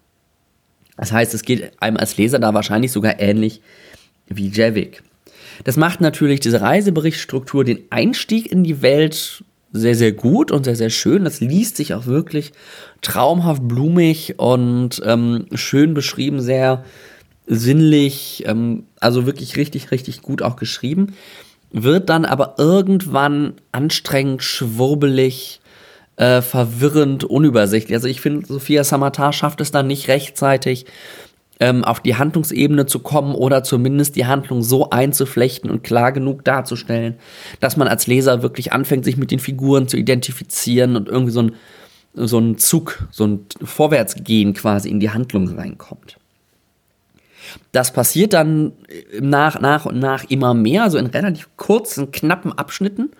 Das 0.97 1.11
heißt, 1.11 1.33
es 1.33 1.43
geht 1.43 1.71
einem 1.81 1.97
als 1.97 2.17
Leser 2.17 2.39
da 2.39 2.53
wahrscheinlich 2.53 2.91
sogar 2.91 3.19
ähnlich 3.19 3.61
wie 4.27 4.49
Javik. 4.49 5.03
Das 5.63 5.77
macht 5.77 6.01
natürlich 6.01 6.39
diese 6.39 6.61
Reiseberichtstruktur 6.61 7.63
den 7.63 7.79
Einstieg 7.89 8.51
in 8.51 8.63
die 8.63 8.81
Welt 8.81 9.43
sehr, 9.75 9.95
sehr 9.95 10.11
gut 10.11 10.51
und 10.51 10.63
sehr, 10.63 10.75
sehr 10.75 10.89
schön. 10.89 11.25
Das 11.25 11.41
liest 11.41 11.77
sich 11.77 11.93
auch 11.93 12.05
wirklich 12.05 12.53
traumhaft 13.01 13.67
blumig 13.67 14.35
und 14.37 15.01
ähm, 15.05 15.45
schön 15.53 15.93
beschrieben, 15.93 16.41
sehr 16.41 16.83
sinnlich, 17.45 18.43
ähm, 18.47 18.85
also 18.99 19.25
wirklich 19.25 19.57
richtig, 19.57 19.91
richtig 19.91 20.21
gut 20.21 20.41
auch 20.41 20.55
geschrieben, 20.55 21.13
wird 21.71 22.09
dann 22.09 22.25
aber 22.25 22.55
irgendwann 22.57 23.53
anstrengend, 23.71 24.43
schwurbelig, 24.43 25.59
äh, 26.15 26.41
verwirrend, 26.41 27.25
unübersichtlich. 27.25 27.95
Also 27.95 28.07
ich 28.07 28.21
finde, 28.21 28.47
Sophia 28.47 28.83
Samatar 28.83 29.33
schafft 29.33 29.59
es 29.61 29.71
dann 29.71 29.87
nicht 29.87 30.07
rechtzeitig, 30.07 30.85
ähm, 31.59 31.83
auf 31.83 31.99
die 31.99 32.15
Handlungsebene 32.15 32.85
zu 32.85 32.99
kommen 32.99 33.33
oder 33.33 33.63
zumindest 33.63 34.15
die 34.15 34.25
Handlung 34.25 34.61
so 34.61 34.89
einzuflechten 34.89 35.69
und 35.69 35.83
klar 35.83 36.11
genug 36.11 36.43
darzustellen, 36.43 37.15
dass 37.59 37.77
man 37.77 37.87
als 37.87 38.07
Leser 38.07 38.41
wirklich 38.41 38.73
anfängt, 38.73 39.05
sich 39.05 39.17
mit 39.17 39.31
den 39.31 39.39
Figuren 39.39 39.87
zu 39.87 39.97
identifizieren 39.97 40.95
und 40.95 41.07
irgendwie 41.07 41.31
so 41.31 41.43
ein, 41.43 41.55
so 42.13 42.39
ein 42.39 42.57
Zug, 42.57 43.07
so 43.11 43.25
ein 43.25 43.45
Vorwärtsgehen 43.63 44.53
quasi 44.53 44.89
in 44.89 44.99
die 44.99 45.11
Handlung 45.11 45.47
reinkommt. 45.47 46.17
Das 47.71 47.93
passiert 47.93 48.33
dann 48.33 48.73
nach, 49.19 49.59
nach 49.61 49.85
und 49.85 49.99
nach 49.99 50.25
immer 50.25 50.53
mehr, 50.53 50.89
so 50.89 50.97
in 50.97 51.05
relativ 51.05 51.49
kurzen, 51.57 52.11
knappen 52.11 52.51
Abschnitten. 52.53 53.11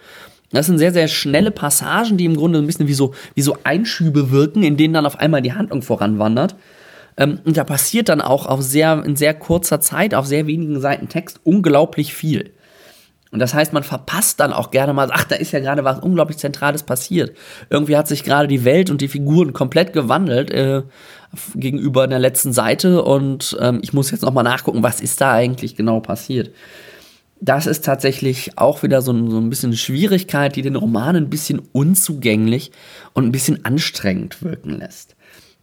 Das 0.51 0.65
sind 0.65 0.77
sehr, 0.77 0.93
sehr 0.93 1.07
schnelle 1.07 1.51
Passagen, 1.51 2.17
die 2.17 2.25
im 2.25 2.35
Grunde 2.35 2.59
ein 2.59 2.65
bisschen 2.65 2.87
wie 2.87 2.93
so, 2.93 3.13
wie 3.33 3.41
so 3.41 3.57
Einschübe 3.63 4.31
wirken, 4.31 4.63
in 4.63 4.77
denen 4.77 4.93
dann 4.93 5.05
auf 5.05 5.19
einmal 5.19 5.41
die 5.41 5.53
Handlung 5.53 5.81
voranwandert. 5.81 6.55
Ähm, 7.17 7.39
und 7.45 7.57
da 7.57 7.63
passiert 7.63 8.09
dann 8.09 8.21
auch 8.21 8.45
auf 8.45 8.61
sehr, 8.61 9.03
in 9.05 9.15
sehr 9.15 9.33
kurzer 9.33 9.79
Zeit, 9.81 10.13
auf 10.13 10.25
sehr 10.25 10.47
wenigen 10.47 10.79
Seiten 10.81 11.09
Text, 11.09 11.39
unglaublich 11.43 12.13
viel. 12.13 12.51
Und 13.31 13.39
das 13.39 13.53
heißt, 13.53 13.73
man 13.73 13.83
verpasst 13.83 14.39
dann 14.39 14.53
auch 14.53 14.71
gerne 14.71 14.93
mal, 14.93 15.09
ach, 15.11 15.25
da 15.25 15.35
ist 15.35 15.51
ja 15.51 15.59
gerade 15.59 15.83
was 15.83 15.99
unglaublich 15.99 16.37
Zentrales 16.37 16.83
passiert. 16.83 17.35
Irgendwie 17.69 17.97
hat 17.97 18.07
sich 18.07 18.23
gerade 18.23 18.47
die 18.47 18.63
Welt 18.63 18.89
und 18.89 19.01
die 19.01 19.09
Figuren 19.09 19.51
komplett 19.51 19.91
gewandelt 19.91 20.51
äh, 20.51 20.83
gegenüber 21.53 22.07
der 22.07 22.19
letzten 22.19 22.53
Seite 22.53 23.03
und 23.03 23.57
ähm, 23.59 23.79
ich 23.81 23.91
muss 23.91 24.11
jetzt 24.11 24.21
nochmal 24.21 24.45
nachgucken, 24.45 24.83
was 24.83 25.01
ist 25.01 25.19
da 25.19 25.33
eigentlich 25.33 25.75
genau 25.75 25.99
passiert. 25.99 26.51
Das 27.41 27.67
ist 27.67 27.83
tatsächlich 27.83 28.57
auch 28.57 28.83
wieder 28.83 29.01
so, 29.01 29.11
so 29.29 29.37
ein 29.37 29.49
bisschen 29.49 29.75
Schwierigkeit, 29.75 30.55
die 30.55 30.61
den 30.61 30.77
Roman 30.77 31.17
ein 31.17 31.29
bisschen 31.29 31.61
unzugänglich 31.73 32.71
und 33.13 33.25
ein 33.25 33.33
bisschen 33.33 33.65
anstrengend 33.65 34.41
wirken 34.43 34.69
lässt. 34.69 35.14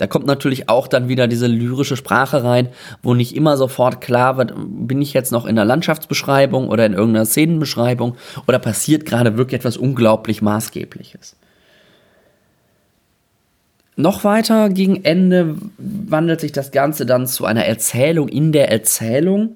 Da 0.03 0.09
kommt 0.09 0.27
natürlich 0.27 0.69
auch 0.69 0.89
dann 0.89 1.09
wieder 1.09 1.29
diese 1.29 1.47
lyrische 1.47 1.97
Sprache 1.97 2.43
rein, 2.43 2.71
wo 3.05 3.15
nicht 3.15 3.37
immer 3.37 3.57
sofort 3.57 4.01
klar 4.01 4.37
wird, 4.37 4.53
bin 4.57 5.01
ich 5.01 5.13
jetzt 5.13 5.31
noch 5.31 5.47
in 5.47 5.55
der 5.55 5.65
Landschaftsbeschreibung 5.65 6.71
oder 6.71 6.85
in 6.87 6.93
irgendeiner 6.93 7.25
Szenenbeschreibung 7.25 8.17
oder 8.49 8.59
passiert 8.59 9.05
gerade 9.05 9.37
wirklich 9.37 9.61
etwas 9.61 9.77
unglaublich 9.77 10.43
Maßgebliches. 10.43 11.37
Noch 13.95 14.25
weiter 14.25 14.71
gegen 14.71 15.05
Ende 15.05 15.55
wandelt 15.79 16.41
sich 16.41 16.51
das 16.51 16.73
Ganze 16.73 17.07
dann 17.07 17.29
zu 17.29 17.45
einer 17.45 17.67
Erzählung 17.67 18.27
in 18.27 18.51
der 18.51 18.73
Erzählung. 18.73 19.55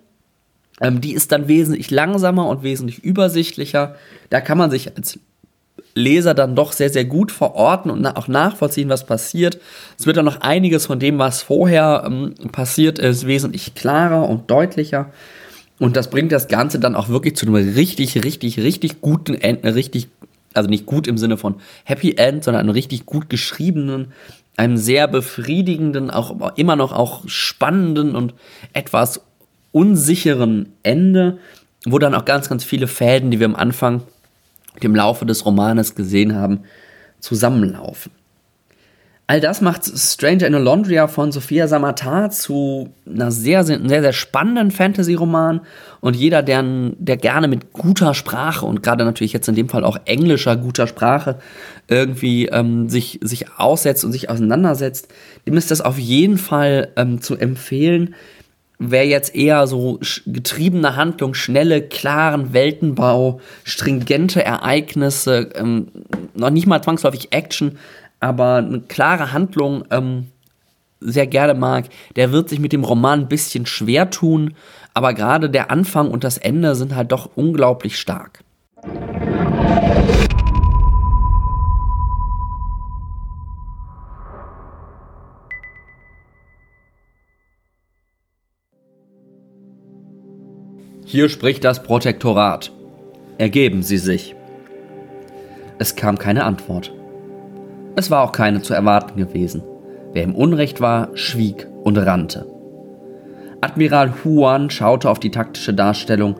Ähm, 0.81 1.00
die 1.00 1.15
ist 1.15 1.33
dann 1.33 1.49
wesentlich 1.49 1.91
langsamer 1.91 2.47
und 2.47 2.62
wesentlich 2.62 3.03
übersichtlicher. 3.03 3.97
Da 4.31 4.41
kann 4.41 4.59
man 4.59 4.71
sich 4.71 4.97
als 4.97 5.19
Leser 5.95 6.35
dann 6.35 6.54
doch 6.54 6.73
sehr, 6.73 6.90
sehr 6.90 7.04
gut 7.04 7.33
verorten 7.33 7.90
und 7.90 8.06
auch 8.06 8.28
nachvollziehen, 8.28 8.88
was 8.88 9.06
passiert. 9.06 9.59
Es 9.99 10.06
wird 10.06 10.16
dann 10.16 10.25
noch 10.25 10.40
einiges 10.40 10.87
von 10.87 10.99
dem, 10.99 11.18
was 11.18 11.42
vorher 11.42 12.04
ähm, 12.06 12.35
passiert 12.52 12.99
ist, 12.99 13.26
wesentlich 13.26 13.75
klarer 13.75 14.28
und 14.28 14.50
deutlicher. 14.50 15.11
Und 15.78 15.97
das 15.97 16.11
bringt 16.11 16.33
das 16.33 16.49
Ganze 16.49 16.78
dann 16.78 16.95
auch 16.95 17.09
wirklich 17.09 17.37
zu 17.37 17.47
einem 17.47 17.54
richtig, 17.54 18.25
richtig, 18.25 18.59
richtig 18.59 19.00
guten 19.00 19.35
Ende, 19.35 19.75
richtig, 19.75 20.09
also 20.54 20.68
nicht 20.68 20.87
gut 20.87 21.06
im 21.06 21.18
Sinne 21.18 21.37
von 21.37 21.56
Happy 21.85 22.14
End, 22.16 22.45
sondern 22.45 22.61
einem 22.61 22.71
richtig 22.71 23.04
gut 23.04 23.28
geschriebenen, 23.28 24.12
einem 24.56 24.78
sehr 24.78 25.06
befriedigenden, 25.06 26.11
auch 26.11 26.56
immer 26.56 26.76
noch 26.76 26.92
auch 26.92 27.25
spannenden 27.26 28.16
und 28.16 28.35
etwas 28.73 29.21
unsicheren 29.73 30.73
Ende, 30.83 31.38
wo 31.85 31.99
dann 31.99 32.14
auch 32.14 32.25
ganz, 32.25 32.49
ganz 32.49 32.64
viele 32.64 32.87
Fäden, 32.87 33.30
die 33.30 33.38
wir 33.38 33.47
am 33.47 33.54
Anfang 33.54 34.02
im 34.85 34.95
Laufe 34.95 35.26
des 35.26 35.45
Romanes 35.45 35.95
gesehen 35.95 36.35
haben, 36.35 36.61
zusammenlaufen. 37.21 38.12
All 39.28 39.40
das 39.40 39.61
macht 39.61 39.85
Stranger 39.85 40.47
in 40.47 40.54
Alondria 40.54 41.09
von 41.09 41.33
Sophia 41.33 41.66
Samatar 41.66 42.30
zu 42.30 42.90
einer 43.06 43.33
sehr, 43.33 43.64
sehr, 43.64 43.80
sehr, 43.85 44.00
sehr 44.00 44.12
spannenden 44.12 44.71
Fantasy-Roman. 44.71 45.62
Und 46.00 46.14
jeder, 46.14 46.45
der, 46.45 46.62
der 46.97 47.16
gerne 47.16 47.49
mit 47.49 47.73
guter 47.73 48.14
Sprache 48.14 48.64
und 48.64 48.85
gerade 48.85 49.04
natürlich 49.04 49.33
jetzt 49.33 49.49
in 49.49 49.56
dem 49.56 49.68
Fall 49.68 49.83
auch 49.83 49.99
englischer 50.04 50.56
guter 50.56 50.87
Sprache 50.87 51.40
irgendwie 51.88 52.47
ähm, 52.47 52.88
sich, 52.88 53.18
sich 53.21 53.47
aussetzt 53.56 54.04
und 54.04 54.12
sich 54.12 54.30
auseinandersetzt, 54.30 55.09
dem 55.45 55.56
ist 55.56 55.73
das 55.73 55.80
auf 55.80 55.99
jeden 55.99 56.38
Fall 56.38 56.92
ähm, 56.95 57.21
zu 57.21 57.37
empfehlen 57.37 58.14
wer 58.78 59.06
jetzt 59.06 59.35
eher 59.35 59.66
so 59.66 59.99
getriebene 60.26 60.97
Handlung, 60.97 61.35
schnelle, 61.35 61.83
klaren 61.83 62.52
Weltenbau, 62.52 63.40
stringente 63.64 64.45
Ereignisse, 64.45 65.50
ähm, 65.54 65.88
noch 66.35 66.50
nicht 66.50 66.66
mal 66.66 66.83
zwangsläufig 66.83 67.33
Action, 67.33 67.78
aber 68.21 68.56
eine 68.56 68.80
klare 68.80 69.33
Handlung 69.33 69.85
ähm, 69.90 70.26
sehr 71.00 71.26
gerne 71.26 71.54
mag, 71.54 71.87
der 72.16 72.33
wird 72.33 72.49
sich 72.49 72.59
mit 72.59 72.73
dem 72.73 72.85
Roman 72.85 73.21
ein 73.21 73.28
bisschen 73.28 73.66
schwer 73.66 74.11
tun, 74.11 74.54
aber 74.95 75.14
gerade 75.14 75.50
der 75.50 75.71
Anfang 75.71 76.11
und 76.11 76.25
das 76.25 76.38
Ende 76.38 76.75
sind 76.75 76.95
halt 76.95 77.12
doch 77.12 77.30
unglaublich 77.35 77.99
stark. 77.99 78.40
Hier 91.09 91.29
spricht 91.29 91.63
das 91.63 91.85
Protektorat. 91.85 92.73
Ergeben 93.39 93.85
Sie 93.85 93.97
sich. 93.97 94.35
Es 95.79 95.95
kam 95.95 96.19
keine 96.19 96.43
Antwort. 96.43 96.93
Es 97.95 98.11
war 98.11 98.25
auch 98.25 98.33
keine 98.33 98.61
zu 98.61 98.75
erwarten 98.75 99.17
gewesen. 99.17 99.63
Wer 100.13 100.25
im 100.25 100.35
Unrecht 100.35 100.81
war, 100.81 101.11
schwieg 101.15 101.69
und 101.85 101.97
rannte. 101.97 102.45
Admiral 103.61 104.15
Huan 104.25 104.69
schaute 104.69 105.09
auf 105.09 105.21
die 105.21 105.31
taktische 105.31 105.73
Darstellung. 105.73 106.35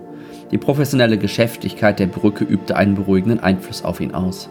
Die 0.51 0.59
professionelle 0.59 1.17
Geschäftigkeit 1.17 2.01
der 2.01 2.09
Brücke 2.09 2.43
übte 2.43 2.75
einen 2.75 2.97
beruhigenden 2.97 3.39
Einfluss 3.39 3.85
auf 3.85 4.01
ihn 4.01 4.15
aus. 4.15 4.51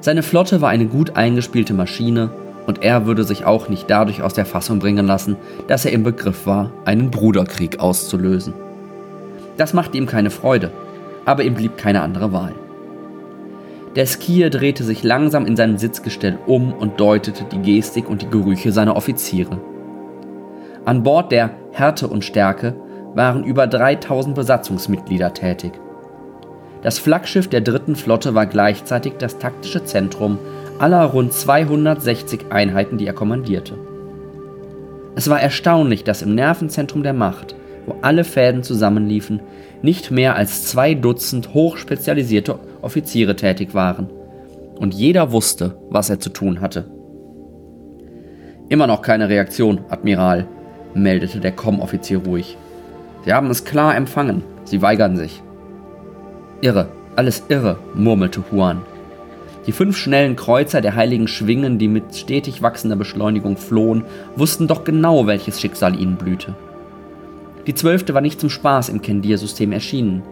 Seine 0.00 0.22
Flotte 0.22 0.62
war 0.62 0.70
eine 0.70 0.86
gut 0.86 1.16
eingespielte 1.16 1.74
Maschine 1.74 2.30
und 2.66 2.82
er 2.82 3.04
würde 3.04 3.24
sich 3.24 3.44
auch 3.44 3.68
nicht 3.68 3.90
dadurch 3.90 4.22
aus 4.22 4.32
der 4.32 4.46
Fassung 4.46 4.78
bringen 4.78 5.06
lassen, 5.06 5.36
dass 5.68 5.84
er 5.84 5.92
im 5.92 6.04
Begriff 6.04 6.46
war, 6.46 6.72
einen 6.86 7.10
Bruderkrieg 7.10 7.80
auszulösen. 7.80 8.54
Das 9.56 9.72
machte 9.74 9.98
ihm 9.98 10.06
keine 10.06 10.30
Freude, 10.30 10.70
aber 11.24 11.42
ihm 11.42 11.54
blieb 11.54 11.76
keine 11.76 12.02
andere 12.02 12.32
Wahl. 12.32 12.54
Der 13.96 14.06
Skier 14.06 14.50
drehte 14.50 14.84
sich 14.84 15.02
langsam 15.02 15.46
in 15.46 15.56
seinem 15.56 15.76
Sitzgestell 15.76 16.38
um 16.46 16.72
und 16.72 17.00
deutete 17.00 17.44
die 17.44 17.60
Gestik 17.60 18.08
und 18.08 18.22
die 18.22 18.30
Gerüche 18.30 18.70
seiner 18.70 18.96
Offiziere. 18.96 19.60
An 20.84 21.02
Bord 21.02 21.32
der 21.32 21.50
Härte 21.72 22.06
und 22.06 22.24
Stärke 22.24 22.74
waren 23.14 23.44
über 23.44 23.66
3000 23.66 24.34
Besatzungsmitglieder 24.34 25.34
tätig. 25.34 25.72
Das 26.82 26.98
Flaggschiff 26.98 27.48
der 27.48 27.60
dritten 27.60 27.96
Flotte 27.96 28.34
war 28.34 28.46
gleichzeitig 28.46 29.14
das 29.18 29.38
taktische 29.38 29.84
Zentrum 29.84 30.38
aller 30.78 31.04
rund 31.04 31.32
260 31.32 32.46
Einheiten, 32.50 32.96
die 32.96 33.06
er 33.06 33.12
kommandierte. 33.12 33.74
Es 35.14 35.28
war 35.28 35.40
erstaunlich, 35.40 36.04
dass 36.04 36.22
im 36.22 36.34
Nervenzentrum 36.34 37.02
der 37.02 37.12
Macht, 37.12 37.54
wo 37.86 37.96
alle 38.02 38.24
Fäden 38.24 38.62
zusammenliefen, 38.62 39.40
nicht 39.82 40.10
mehr 40.10 40.36
als 40.36 40.66
zwei 40.66 40.94
Dutzend 40.94 41.54
hochspezialisierte 41.54 42.58
Offiziere 42.82 43.36
tätig 43.36 43.74
waren. 43.74 44.08
Und 44.78 44.94
jeder 44.94 45.32
wusste, 45.32 45.76
was 45.90 46.10
er 46.10 46.20
zu 46.20 46.30
tun 46.30 46.60
hatte. 46.60 46.84
Immer 48.68 48.86
noch 48.86 49.02
keine 49.02 49.28
Reaktion, 49.28 49.80
Admiral, 49.88 50.46
meldete 50.94 51.40
der 51.40 51.52
Com-Offizier 51.52 52.18
ruhig. 52.18 52.56
Sie 53.24 53.32
haben 53.32 53.50
es 53.50 53.64
klar 53.64 53.96
empfangen. 53.96 54.42
Sie 54.64 54.80
weigern 54.80 55.16
sich. 55.16 55.42
Irre, 56.60 56.88
alles 57.16 57.42
irre, 57.48 57.78
murmelte 57.94 58.42
Juan. 58.50 58.82
Die 59.66 59.72
fünf 59.72 59.96
schnellen 59.96 60.36
Kreuzer 60.36 60.80
der 60.80 60.94
heiligen 60.94 61.28
Schwingen, 61.28 61.78
die 61.78 61.88
mit 61.88 62.14
stetig 62.14 62.62
wachsender 62.62 62.96
Beschleunigung 62.96 63.56
flohen, 63.56 64.04
wussten 64.36 64.66
doch 64.66 64.84
genau, 64.84 65.26
welches 65.26 65.60
Schicksal 65.60 66.00
ihnen 66.00 66.16
blühte. 66.16 66.54
Die 67.70 67.76
zwölfte 67.76 68.14
war 68.14 68.20
nicht 68.20 68.40
zum 68.40 68.50
Spaß 68.50 68.88
im 68.88 69.00
Kendir-System 69.00 69.70
erschienen. 69.70 70.24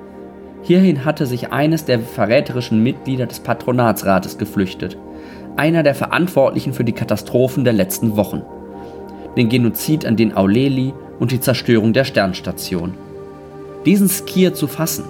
Hierhin 0.63 1.05
hatte 1.05 1.25
sich 1.25 1.53
eines 1.53 1.85
der 1.85 2.01
verräterischen 2.01 2.83
Mitglieder 2.83 3.27
des 3.27 3.39
Patronatsrates 3.39 4.39
geflüchtet, 4.39 4.97
einer 5.57 5.85
der 5.85 5.95
Verantwortlichen 5.95 6.73
für 6.73 6.83
die 6.83 6.95
Katastrophen 6.95 7.63
der 7.63 7.75
letzten 7.75 8.17
Wochen. 8.17 8.43
Den 9.37 9.49
Genozid 9.49 10.05
an 10.05 10.17
den 10.17 10.37
Auleli 10.37 10.93
und 11.21 11.31
die 11.31 11.39
Zerstörung 11.39 11.93
der 11.93 12.03
Sternstation. 12.03 12.95
Diesen 13.87 14.09
Skier 14.09 14.53
zu 14.53 14.67
fassen 14.67 15.05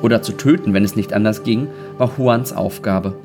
oder 0.00 0.22
zu 0.22 0.30
töten, 0.30 0.74
wenn 0.74 0.84
es 0.84 0.94
nicht 0.94 1.12
anders 1.12 1.42
ging, 1.42 1.66
war 1.98 2.12
Juans 2.16 2.52
Aufgabe. 2.52 3.16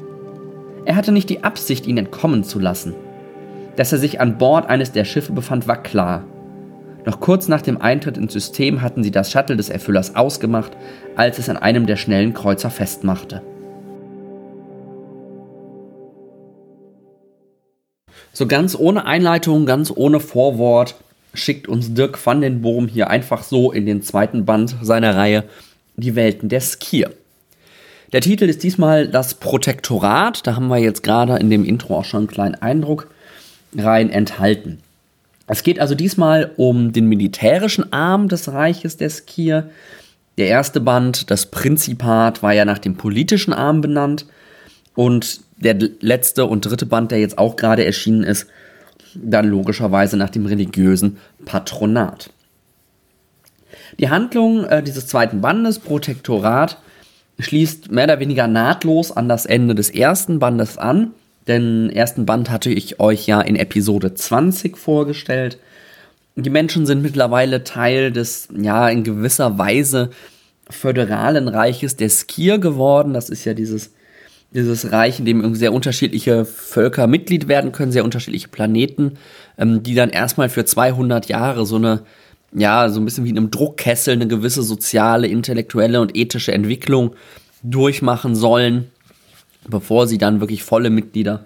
Er 0.85 0.95
hatte 0.95 1.11
nicht 1.11 1.29
die 1.29 1.43
Absicht, 1.43 1.85
ihn 1.85 1.99
entkommen 1.99 2.43
zu 2.43 2.57
lassen. 2.57 2.95
Dass 3.75 3.91
er 3.91 3.99
sich 3.99 4.19
an 4.19 4.39
Bord 4.39 4.67
eines 4.67 4.91
der 4.91 5.05
Schiffe 5.05 5.33
befand, 5.33 5.67
war 5.67 5.83
klar. 5.83 6.23
Noch 7.05 7.19
kurz 7.19 7.47
nach 7.47 7.61
dem 7.61 7.81
Eintritt 7.81 8.17
ins 8.17 8.33
System 8.33 8.81
hatten 8.81 9.03
sie 9.03 9.11
das 9.11 9.31
Shuttle 9.31 9.55
des 9.55 9.69
Erfüllers 9.69 10.15
ausgemacht, 10.15 10.71
als 11.15 11.39
es 11.39 11.49
an 11.49 11.57
einem 11.57 11.85
der 11.85 11.95
schnellen 11.95 12.33
Kreuzer 12.33 12.69
festmachte. 12.69 13.41
So 18.33 18.47
ganz 18.47 18.75
ohne 18.77 19.05
Einleitung, 19.05 19.65
ganz 19.65 19.91
ohne 19.95 20.19
Vorwort 20.19 20.95
schickt 21.33 21.67
uns 21.67 21.93
Dirk 21.93 22.23
van 22.25 22.41
den 22.41 22.61
Boom 22.61 22.87
hier 22.87 23.09
einfach 23.09 23.43
so 23.43 23.71
in 23.71 23.85
den 23.85 24.01
zweiten 24.01 24.45
Band 24.45 24.75
seiner 24.81 25.15
Reihe 25.15 25.43
Die 25.95 26.15
Welten 26.15 26.49
der 26.49 26.61
Skier. 26.61 27.11
Der 28.13 28.21
Titel 28.21 28.45
ist 28.45 28.63
diesmal 28.63 29.07
das 29.07 29.35
Protektorat. 29.35 30.47
Da 30.47 30.55
haben 30.55 30.67
wir 30.67 30.77
jetzt 30.77 31.03
gerade 31.03 31.37
in 31.37 31.49
dem 31.49 31.63
Intro 31.63 31.97
auch 31.97 32.05
schon 32.05 32.21
einen 32.21 32.27
kleinen 32.27 32.55
Eindruck 32.55 33.07
rein 33.77 34.09
enthalten. 34.09 34.79
Es 35.49 35.63
geht 35.63 35.79
also 35.79 35.95
diesmal 35.95 36.51
um 36.57 36.93
den 36.93 37.07
militärischen 37.07 37.91
Arm 37.91 38.27
des 38.27 38.51
Reiches 38.51 38.97
der 38.97 39.09
Skier. 39.09 39.69
Der 40.37 40.47
erste 40.47 40.79
Band, 40.79 41.31
das 41.31 41.47
Prinzipat, 41.47 42.43
war 42.43 42.53
ja 42.53 42.65
nach 42.65 42.77
dem 42.77 42.95
politischen 42.95 43.51
Arm 43.51 43.81
benannt. 43.81 44.27
Und 44.95 45.41
der 45.57 45.75
letzte 45.99 46.45
und 46.45 46.65
dritte 46.65 46.85
Band, 46.85 47.11
der 47.11 47.19
jetzt 47.19 47.37
auch 47.37 47.55
gerade 47.55 47.83
erschienen 47.83 48.23
ist, 48.23 48.47
dann 49.15 49.49
logischerweise 49.49 50.17
nach 50.17 50.29
dem 50.29 50.45
religiösen 50.45 51.17
Patronat. 51.45 52.29
Die 53.97 54.09
Handlung 54.09 54.65
äh, 54.65 54.83
dieses 54.83 55.07
zweiten 55.07 55.41
Bandes, 55.41 55.79
Protektorat, 55.79 56.77
schließt 57.39 57.91
mehr 57.91 58.03
oder 58.03 58.19
weniger 58.19 58.47
nahtlos 58.47 59.11
an 59.11 59.27
das 59.27 59.47
Ende 59.47 59.73
des 59.73 59.89
ersten 59.89 60.37
Bandes 60.37 60.77
an. 60.77 61.11
Den 61.49 61.89
ersten 61.89 62.25
Band 62.25 62.49
hatte 62.49 62.69
ich 62.69 62.99
euch 63.01 63.27
ja 63.27 63.41
in 63.41 63.57
Episode 63.57 64.13
20 64.13 64.77
vorgestellt. 64.77 65.57
Die 66.35 66.49
Menschen 66.49 66.85
sind 66.85 67.01
mittlerweile 67.01 67.65
Teil 67.65 68.11
des, 68.11 68.47
ja, 68.55 68.87
in 68.87 69.03
gewisser 69.03 69.57
Weise 69.57 70.11
föderalen 70.69 71.47
Reiches 71.47 71.97
der 71.97 72.09
Skir 72.09 72.59
geworden. 72.59 73.13
Das 73.13 73.29
ist 73.29 73.43
ja 73.43 73.53
dieses 73.53 73.91
dieses 74.51 74.91
Reich, 74.91 75.19
in 75.19 75.25
dem 75.25 75.55
sehr 75.55 75.73
unterschiedliche 75.73 76.45
Völker 76.45 77.07
Mitglied 77.07 77.47
werden 77.47 77.71
können, 77.71 77.91
sehr 77.91 78.03
unterschiedliche 78.03 78.47
Planeten, 78.47 79.13
ähm, 79.57 79.83
die 79.83 79.93
dann 79.93 80.09
erstmal 80.09 80.49
für 80.49 80.65
200 80.65 81.27
Jahre 81.27 81.65
so 81.65 81.75
eine, 81.75 82.01
ja, 82.51 82.89
so 82.89 82.99
ein 82.99 83.05
bisschen 83.05 83.25
wie 83.25 83.29
in 83.29 83.37
einem 83.37 83.51
Druckkessel 83.51 84.13
eine 84.13 84.27
gewisse 84.27 84.63
soziale, 84.63 85.27
intellektuelle 85.27 86.01
und 86.01 86.17
ethische 86.17 86.51
Entwicklung 86.51 87.13
durchmachen 87.61 88.35
sollen, 88.35 88.89
bevor 89.69 90.07
sie 90.07 90.17
dann 90.17 90.39
wirklich 90.39 90.63
volle 90.63 90.89
Mitglieder 90.89 91.45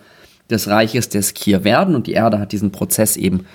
des 0.49 0.67
Reiches 0.67 1.09
der 1.09 1.21
Skir 1.21 1.63
werden. 1.63 1.95
Und 1.95 2.07
die 2.07 2.13
Erde 2.13 2.39
hat 2.39 2.51
diesen 2.51 2.71
Prozess 2.71 3.17
eben 3.17 3.45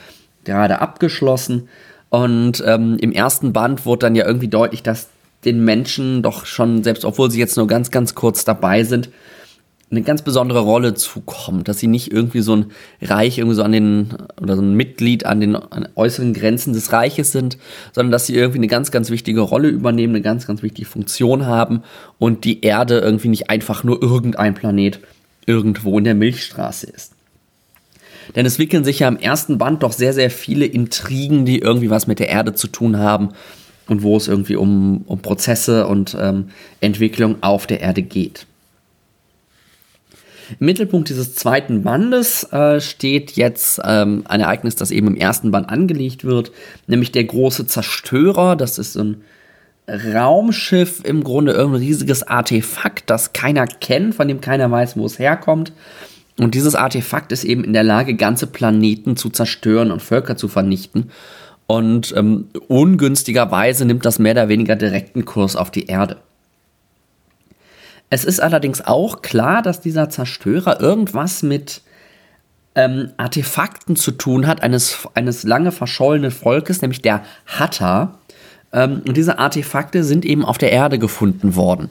gerade 0.44 0.80
abgeschlossen. 0.80 1.68
Und 2.10 2.62
ähm, 2.66 2.96
im 3.00 3.12
ersten 3.12 3.52
Band 3.52 3.84
wurde 3.84 4.06
dann 4.06 4.14
ja 4.14 4.26
irgendwie 4.26 4.48
deutlich, 4.48 4.82
dass 4.82 5.08
den 5.44 5.64
Menschen 5.64 6.22
doch 6.22 6.46
schon, 6.46 6.82
selbst 6.82 7.04
obwohl 7.04 7.30
sie 7.30 7.38
jetzt 7.38 7.56
nur 7.56 7.66
ganz, 7.66 7.90
ganz 7.90 8.14
kurz 8.14 8.44
dabei 8.44 8.82
sind, 8.82 9.10
eine 9.90 10.02
ganz 10.02 10.22
besondere 10.22 10.60
Rolle 10.60 10.94
zukommt, 10.94 11.66
dass 11.66 11.78
sie 11.78 11.86
nicht 11.86 12.12
irgendwie 12.12 12.42
so 12.42 12.54
ein 12.56 12.66
Reich 13.00 13.38
irgendwie 13.38 13.56
so 13.56 13.62
an 13.62 13.72
den 13.72 14.10
oder 14.40 14.56
so 14.56 14.62
ein 14.62 14.74
Mitglied 14.74 15.24
an 15.24 15.40
den, 15.40 15.56
an 15.56 15.88
äußeren 15.94 16.34
Grenzen 16.34 16.74
des 16.74 16.92
Reiches 16.92 17.32
sind, 17.32 17.56
sondern 17.92 18.12
dass 18.12 18.26
sie 18.26 18.34
irgendwie 18.34 18.58
eine 18.58 18.66
ganz, 18.66 18.90
ganz 18.90 19.08
wichtige 19.10 19.40
Rolle 19.40 19.68
übernehmen, 19.68 20.14
eine 20.14 20.22
ganz, 20.22 20.46
ganz 20.46 20.62
wichtige 20.62 20.88
Funktion 20.88 21.46
haben 21.46 21.82
und 22.18 22.44
die 22.44 22.60
Erde 22.60 22.98
irgendwie 22.98 23.28
nicht 23.28 23.48
einfach 23.48 23.82
nur 23.82 24.02
irgendein 24.02 24.54
Planet 24.54 25.00
irgendwo 25.46 25.96
in 25.96 26.04
der 26.04 26.14
Milchstraße 26.14 26.86
ist. 26.86 27.12
Denn 28.36 28.44
es 28.44 28.58
wickeln 28.58 28.84
sich 28.84 28.98
ja 28.98 29.08
im 29.08 29.16
ersten 29.16 29.56
Band 29.56 29.82
doch 29.82 29.92
sehr, 29.92 30.12
sehr 30.12 30.30
viele 30.30 30.66
Intrigen, 30.66 31.46
die 31.46 31.60
irgendwie 31.60 31.88
was 31.88 32.06
mit 32.06 32.18
der 32.18 32.28
Erde 32.28 32.52
zu 32.52 32.68
tun 32.68 32.98
haben 32.98 33.30
und 33.86 34.02
wo 34.02 34.18
es 34.18 34.28
irgendwie 34.28 34.56
um, 34.56 35.02
um 35.06 35.20
Prozesse 35.20 35.86
und 35.86 36.14
ähm, 36.20 36.50
Entwicklung 36.82 37.36
auf 37.42 37.66
der 37.66 37.80
Erde 37.80 38.02
geht. 38.02 38.46
Im 40.58 40.66
Mittelpunkt 40.66 41.08
dieses 41.08 41.34
zweiten 41.34 41.82
Bandes 41.82 42.44
äh, 42.52 42.80
steht 42.80 43.32
jetzt 43.32 43.80
ähm, 43.84 44.24
ein 44.26 44.40
Ereignis, 44.40 44.76
das 44.76 44.90
eben 44.90 45.08
im 45.08 45.16
ersten 45.16 45.50
Band 45.50 45.68
angelegt 45.68 46.24
wird, 46.24 46.52
nämlich 46.86 47.12
der 47.12 47.24
große 47.24 47.66
Zerstörer. 47.66 48.56
Das 48.56 48.78
ist 48.78 48.96
ein 48.96 49.22
Raumschiff, 49.88 51.00
im 51.04 51.24
Grunde 51.24 51.52
irgendein 51.52 51.82
riesiges 51.82 52.22
Artefakt, 52.22 53.08
das 53.08 53.32
keiner 53.32 53.66
kennt, 53.66 54.14
von 54.14 54.28
dem 54.28 54.40
keiner 54.40 54.70
weiß, 54.70 54.96
wo 54.96 55.06
es 55.06 55.18
herkommt. 55.18 55.72
Und 56.38 56.54
dieses 56.54 56.74
Artefakt 56.74 57.32
ist 57.32 57.44
eben 57.44 57.64
in 57.64 57.72
der 57.72 57.82
Lage, 57.82 58.14
ganze 58.14 58.46
Planeten 58.46 59.16
zu 59.16 59.30
zerstören 59.30 59.90
und 59.90 60.02
Völker 60.02 60.36
zu 60.36 60.48
vernichten. 60.48 61.10
Und 61.66 62.14
ähm, 62.16 62.46
ungünstigerweise 62.68 63.84
nimmt 63.84 64.06
das 64.06 64.18
mehr 64.18 64.32
oder 64.32 64.48
weniger 64.48 64.76
direkten 64.76 65.24
Kurs 65.24 65.56
auf 65.56 65.70
die 65.70 65.86
Erde. 65.86 66.18
Es 68.10 68.24
ist 68.24 68.40
allerdings 68.40 68.80
auch 68.80 69.22
klar, 69.22 69.62
dass 69.62 69.80
dieser 69.80 70.08
Zerstörer 70.08 70.80
irgendwas 70.80 71.42
mit 71.42 71.82
ähm, 72.74 73.10
Artefakten 73.16 73.96
zu 73.96 74.12
tun 74.12 74.46
hat, 74.46 74.62
eines, 74.62 75.06
eines 75.14 75.42
lange 75.42 75.72
verschollenen 75.72 76.30
Volkes, 76.30 76.80
nämlich 76.80 77.02
der 77.02 77.22
Hatta. 77.46 78.18
Ähm, 78.72 79.02
und 79.06 79.16
diese 79.16 79.38
Artefakte 79.38 80.04
sind 80.04 80.24
eben 80.24 80.44
auf 80.44 80.58
der 80.58 80.72
Erde 80.72 80.98
gefunden 80.98 81.54
worden. 81.56 81.90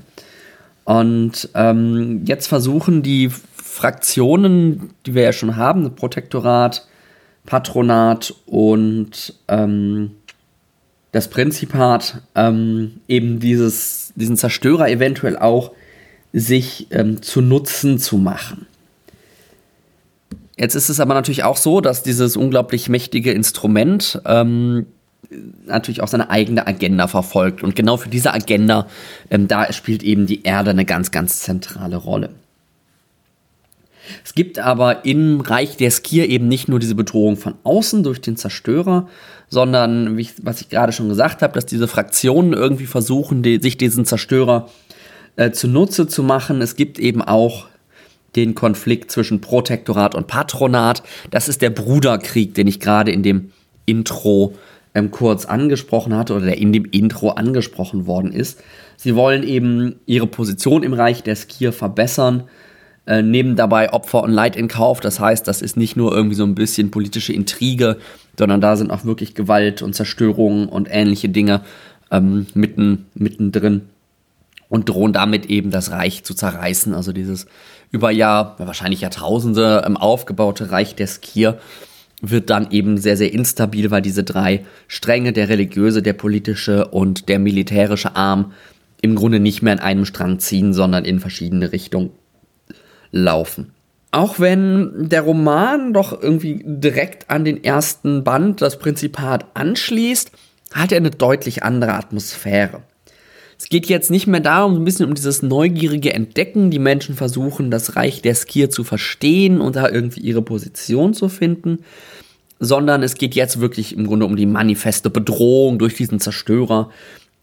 Und 0.86 1.50
ähm, 1.54 2.24
jetzt 2.26 2.48
versuchen 2.48 3.04
die 3.04 3.30
Fraktionen, 3.30 4.92
die 5.06 5.14
wir 5.14 5.24
ja 5.24 5.34
schon 5.34 5.58
haben, 5.58 5.94
Protektorat, 5.96 6.88
Patronat 7.46 8.34
und 8.46 9.34
ähm, 9.48 10.12
das 11.12 11.30
Prinzipat, 11.30 12.22
ähm, 12.36 13.02
eben 13.08 13.40
dieses, 13.40 14.14
diesen 14.16 14.38
Zerstörer 14.38 14.90
eventuell 14.90 15.38
auch 15.38 15.72
sich 16.34 16.88
ähm, 16.92 17.22
zu 17.22 17.42
Nutzen 17.42 18.00
zu 18.00 18.18
machen. 18.18 18.68
Jetzt 20.58 20.76
ist 20.76 20.90
es 20.90 21.00
aber 21.00 21.14
natürlich 21.14 21.44
auch 21.44 21.58
so, 21.58 21.82
dass 21.82 22.04
dieses 22.04 22.36
unglaublich 22.36 22.90
mächtige 22.90 23.32
Instrument 23.32 24.20
ähm, 24.26 24.88
natürlich 25.66 26.02
auch 26.02 26.08
seine 26.08 26.30
eigene 26.30 26.66
Agenda 26.66 27.08
verfolgt. 27.08 27.64
Und 27.64 27.76
genau 27.76 27.98
für 27.98 28.10
diese 28.10 28.34
Agenda, 28.34 28.88
ähm, 29.30 29.48
da 29.48 29.72
spielt 29.72 30.04
eben 30.04 30.26
die 30.26 30.44
Erde 30.44 30.72
eine 30.72 30.86
ganz, 30.86 31.12
ganz 31.12 31.42
zentrale 31.42 31.98
Rolle. 31.98 32.30
Es 34.24 34.34
gibt 34.34 34.58
aber 34.58 35.06
im 35.06 35.42
Reich 35.42 35.78
der 35.78 35.92
Skir 35.92 36.30
eben 36.30 36.48
nicht 36.48 36.70
nur 36.70 36.80
diese 36.80 36.96
Bedrohung 36.96 37.36
von 37.36 37.56
außen 37.64 38.04
durch 38.04 38.22
den 38.22 38.38
Zerstörer, 38.38 39.08
sondern, 39.50 40.18
ich, 40.18 40.34
was 40.44 40.62
ich 40.62 40.70
gerade 40.70 40.92
schon 40.92 41.10
gesagt 41.10 41.42
habe, 41.42 41.54
dass 41.54 41.66
diese 41.66 41.88
Fraktionen 41.88 42.54
irgendwie 42.54 42.86
versuchen, 42.86 43.44
die, 43.44 43.60
sich 43.62 43.78
diesen 43.78 44.06
Zerstörer 44.06 44.70
äh, 45.38 45.52
zunutze 45.52 46.08
zu 46.08 46.24
machen. 46.24 46.62
Es 46.62 46.76
gibt 46.76 47.00
eben 47.00 47.22
auch 47.22 47.68
den 48.36 48.56
Konflikt 48.56 49.10
zwischen 49.10 49.40
Protektorat 49.40 50.14
und 50.14 50.28
Patronat. 50.28 51.02
Das 51.32 51.48
ist 51.48 51.62
der 51.62 51.70
Bruderkrieg, 51.70 52.54
den 52.54 52.68
ich 52.68 52.80
gerade 52.80 53.12
in 53.12 53.24
dem 53.24 53.52
Intro 53.86 54.54
ähm, 54.94 55.12
kurz 55.12 55.46
angesprochen 55.46 56.16
hatte 56.16 56.34
oder 56.34 56.46
der 56.46 56.58
in 56.58 56.74
dem 56.74 56.86
Intro 56.86 57.30
angesprochen 57.30 58.06
worden 58.06 58.32
ist. 58.32 58.62
Sie 58.98 59.16
wollen 59.16 59.44
eben 59.44 59.96
ihre 60.06 60.28
Position 60.28 60.84
im 60.84 60.94
Reich 60.94 61.24
der 61.24 61.36
Skir 61.36 61.72
verbessern, 61.72 62.44
äh, 63.06 63.22
nehmen 63.22 63.56
dabei 63.56 63.94
Opfer 63.94 64.24
und 64.24 64.32
Leid 64.32 64.56
in 64.56 64.68
Kauf. 64.68 65.00
Das 65.00 65.20
heißt, 65.20 65.48
das 65.48 65.62
ist 65.62 65.78
nicht 65.78 65.96
nur 65.96 66.14
irgendwie 66.14 66.36
so 66.36 66.44
ein 66.44 66.56
bisschen 66.56 66.92
politische 66.92 67.34
Intrige, 67.34 67.98
sondern 68.38 68.60
da 68.60 68.76
sind 68.76 68.92
auch 68.92 69.06
wirklich 69.06 69.36
Gewalt 69.36 69.82
und 69.82 69.94
Zerstörungen 69.94 70.68
und 70.68 70.90
ähnliche 70.92 71.30
Dinge 71.30 71.62
ähm, 72.12 72.48
mitten, 72.54 73.06
mittendrin 73.16 73.84
und 74.70 74.90
drohen 74.90 75.14
damit 75.14 75.46
eben 75.48 75.72
das 75.72 75.92
Reich 75.92 76.24
zu 76.24 76.34
zerreißen. 76.34 76.94
Also 76.94 77.14
dieses 77.14 77.48
über 77.92 78.12
Jahr, 78.12 78.56
wahrscheinlich 78.60 79.02
Jahrtausende 79.02 79.84
ähm, 79.86 79.98
aufgebaute 79.98 80.72
Reich 80.72 80.96
der 80.96 81.08
Skir 81.08 81.60
wird 82.22 82.50
dann 82.50 82.72
eben 82.72 82.98
sehr, 82.98 83.16
sehr 83.16 83.32
instabil, 83.32 83.92
weil 83.92 84.02
diese 84.02 84.24
drei 84.24 84.66
Stränge, 84.88 85.34
der 85.34 85.50
religiöse, 85.50 86.02
der 86.02 86.14
politische 86.14 86.88
und 86.88 87.30
der 87.30 87.40
militärische 87.40 88.16
Arm, 88.16 88.54
im 89.02 89.16
Grunde 89.16 89.40
nicht 89.40 89.62
mehr 89.62 89.74
in 89.74 89.80
einem 89.80 90.06
Strang 90.06 90.40
ziehen, 90.40 90.74
sondern 90.74 91.06
in 91.06 91.20
verschiedene 91.20 91.72
Richtungen 91.72 92.10
laufen. 93.12 93.74
Auch 94.12 94.40
wenn 94.40 95.10
der 95.10 95.22
Roman 95.22 95.94
doch 95.94 96.20
irgendwie 96.20 96.64
direkt 96.66 97.30
an 97.30 97.46
den 97.46 97.64
ersten 97.64 98.24
Band, 98.24 98.62
das 98.62 98.80
Prinzipat, 98.80 99.46
anschließt, 99.54 100.32
hat 100.74 100.92
er 100.92 100.98
eine 100.98 101.12
deutlich 101.12 101.64
andere 101.64 101.94
Atmosphäre. 101.94 102.82
Es 103.60 103.70
geht 103.70 103.88
jetzt 103.88 104.12
nicht 104.12 104.28
mehr 104.28 104.40
darum, 104.40 104.76
ein 104.76 104.86
bisschen 104.86 105.08
um 105.08 105.16
dieses 105.16 105.42
neugierige 105.42 106.14
Entdecken. 106.14 106.70
Die 106.70 106.80
Menschen 106.80 107.16
versuchen, 107.16 107.72
das 107.72 107.96
Reich 107.96 108.22
der 108.22 108.36
Skir 108.36 108.70
zu 108.70 108.84
verstehen 108.84 109.62
und 109.62 109.76
da 109.76 109.90
irgendwie 109.90 110.22
ihre 110.22 110.44
Position 110.44 111.14
zu 111.14 111.28
finden, 111.28 111.80
sondern 112.60 113.02
es 113.02 113.16
geht 113.16 113.36
jetzt 113.36 113.60
wirklich 113.60 113.96
im 113.96 114.06
Grunde 114.06 114.26
um 114.26 114.36
die 114.36 114.46
manifeste 114.46 115.10
Bedrohung 115.10 115.80
durch 115.80 115.96
diesen 115.96 116.20
Zerstörer, 116.20 116.92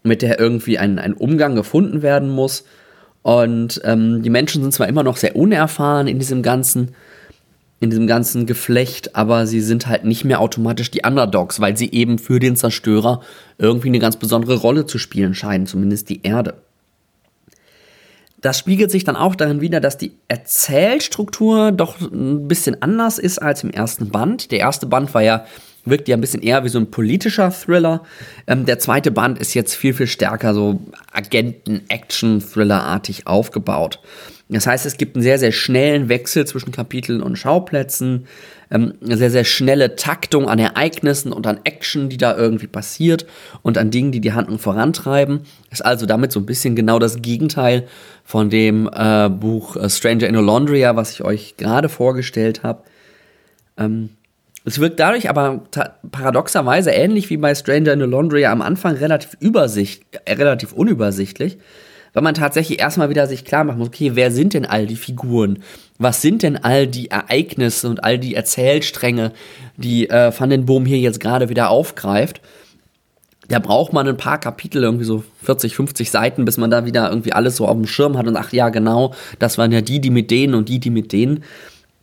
mit 0.03 0.21
der 0.21 0.39
irgendwie 0.39 0.77
ein, 0.77 0.99
ein 0.99 1.13
Umgang 1.13 1.55
gefunden 1.55 2.01
werden 2.01 2.29
muss. 2.29 2.63
Und 3.21 3.81
ähm, 3.83 4.21
die 4.21 4.29
Menschen 4.29 4.61
sind 4.61 4.71
zwar 4.71 4.87
immer 4.87 5.03
noch 5.03 5.17
sehr 5.17 5.35
unerfahren 5.35 6.07
in 6.07 6.19
diesem 6.19 6.43
ganzen 6.43 6.91
in 7.79 7.89
diesem 7.89 8.07
ganzen 8.07 8.45
Geflecht, 8.45 9.15
aber 9.15 9.47
sie 9.47 9.61
sind 9.61 9.87
halt 9.87 10.05
nicht 10.05 10.23
mehr 10.23 10.39
automatisch 10.39 10.91
die 10.91 11.01
Underdogs, 11.05 11.59
weil 11.59 11.75
sie 11.75 11.91
eben 11.91 12.17
für 12.17 12.39
den 12.39 12.55
Zerstörer 12.55 13.21
irgendwie 13.57 13.89
eine 13.89 13.99
ganz 13.99 14.17
besondere 14.17 14.55
Rolle 14.55 14.85
zu 14.85 14.97
spielen 14.97 15.33
scheinen, 15.33 15.67
zumindest 15.67 16.09
die 16.09 16.21
Erde. 16.23 16.55
Das 18.41 18.59
spiegelt 18.59 18.91
sich 18.91 19.03
dann 19.03 19.15
auch 19.15 19.35
darin 19.35 19.59
wider, 19.59 19.79
dass 19.79 19.97
die 19.97 20.13
Erzählstruktur 20.27 21.71
doch 21.71 21.99
ein 21.99 22.47
bisschen 22.47 22.81
anders 22.81 23.17
ist 23.17 23.39
als 23.39 23.63
im 23.63 23.71
ersten 23.71 24.09
Band. 24.09 24.51
Der 24.51 24.59
erste 24.59 24.85
Band 24.85 25.13
war 25.13 25.23
ja 25.23 25.45
wirkt 25.85 26.07
ja 26.07 26.17
ein 26.17 26.21
bisschen 26.21 26.41
eher 26.41 26.63
wie 26.63 26.69
so 26.69 26.79
ein 26.79 26.89
politischer 26.91 27.51
Thriller. 27.51 28.03
Ähm, 28.47 28.65
der 28.65 28.79
zweite 28.79 29.11
Band 29.11 29.39
ist 29.39 29.53
jetzt 29.53 29.75
viel, 29.75 29.93
viel 29.93 30.07
stärker 30.07 30.53
so 30.53 30.79
Agenten-Action-Thriller-artig 31.11 33.27
aufgebaut. 33.27 33.99
Das 34.47 34.67
heißt, 34.67 34.85
es 34.85 34.97
gibt 34.97 35.15
einen 35.15 35.23
sehr, 35.23 35.39
sehr 35.39 35.51
schnellen 35.51 36.07
Wechsel 36.07 36.45
zwischen 36.45 36.71
Kapiteln 36.71 37.23
und 37.23 37.35
Schauplätzen, 37.35 38.27
ähm, 38.69 38.93
eine 39.03 39.17
sehr, 39.17 39.31
sehr 39.31 39.43
schnelle 39.43 39.95
Taktung 39.95 40.47
an 40.47 40.59
Ereignissen 40.59 41.31
und 41.31 41.47
an 41.47 41.61
Action, 41.63 42.09
die 42.09 42.17
da 42.17 42.37
irgendwie 42.37 42.67
passiert 42.67 43.25
und 43.63 43.79
an 43.79 43.89
Dingen, 43.89 44.11
die 44.11 44.21
die 44.21 44.33
Handlung 44.33 44.59
vorantreiben. 44.59 45.41
Ist 45.71 45.83
also 45.83 46.05
damit 46.05 46.31
so 46.31 46.39
ein 46.39 46.45
bisschen 46.45 46.75
genau 46.75 46.99
das 46.99 47.23
Gegenteil 47.23 47.87
von 48.23 48.51
dem 48.51 48.87
äh, 48.93 49.29
Buch 49.29 49.77
äh, 49.77 49.89
Stranger 49.89 50.27
in 50.27 50.35
Alondria, 50.35 50.95
was 50.95 51.11
ich 51.11 51.23
euch 51.23 51.57
gerade 51.57 51.89
vorgestellt 51.89 52.61
habe. 52.61 52.83
Ähm, 53.77 54.11
es 54.65 54.79
wirkt 54.79 54.99
dadurch 54.99 55.29
aber 55.29 55.61
paradoxerweise 56.11 56.91
ähnlich 56.91 57.29
wie 57.29 57.37
bei 57.37 57.53
Stranger 57.55 57.93
in 57.93 58.01
Alondria 58.01 58.51
am 58.51 58.61
Anfang 58.61 58.95
relativ 58.95 59.37
übersicht, 59.39 60.03
äh, 60.25 60.33
relativ 60.33 60.73
unübersichtlich 60.73 61.57
weil 62.15 62.23
man 62.23 62.33
tatsächlich 62.33 62.79
erstmal 62.79 63.09
wieder 63.09 63.27
sich 63.27 63.43
klar 63.43 63.65
machen 63.65 63.77
muss, 63.77 63.89
okay, 63.89 64.11
wer 64.13 64.31
sind 64.31 64.53
denn 64.53 64.65
all 64.65 64.87
die 64.87 64.95
Figuren? 64.95 65.59
Was 65.99 66.21
sind 66.21 66.43
denn 66.43 66.55
all 66.55 66.87
die 66.87 67.11
Ereignisse 67.11 67.89
und 67.89 68.03
all 68.03 68.17
die 68.17 68.35
Erzählstränge, 68.35 69.33
die 69.75 70.09
äh, 70.09 70.31
Van 70.35 70.49
den 70.49 70.65
Boom 70.65 70.85
hier 70.85 70.97
jetzt 70.97 71.19
gerade 71.19 71.49
wieder 71.49 71.69
aufgreift? 71.69 72.39
Da 73.49 73.59
braucht 73.59 73.91
man 73.91 74.07
ein 74.07 74.17
paar 74.17 74.39
Kapitel, 74.39 74.81
irgendwie 74.81 75.03
so 75.03 75.25
40, 75.43 75.75
50 75.75 76.09
Seiten, 76.09 76.45
bis 76.45 76.57
man 76.57 76.71
da 76.71 76.85
wieder 76.85 77.09
irgendwie 77.09 77.33
alles 77.33 77.57
so 77.57 77.67
auf 77.67 77.75
dem 77.75 77.85
Schirm 77.85 78.17
hat 78.17 78.27
und 78.27 78.37
ach 78.37 78.53
ja, 78.53 78.69
genau, 78.69 79.13
das 79.37 79.57
waren 79.57 79.73
ja 79.73 79.81
die, 79.81 79.99
die 79.99 80.09
mit 80.09 80.31
denen 80.31 80.55
und 80.55 80.69
die, 80.69 80.79
die 80.79 80.89
mit 80.89 81.11
denen 81.11 81.43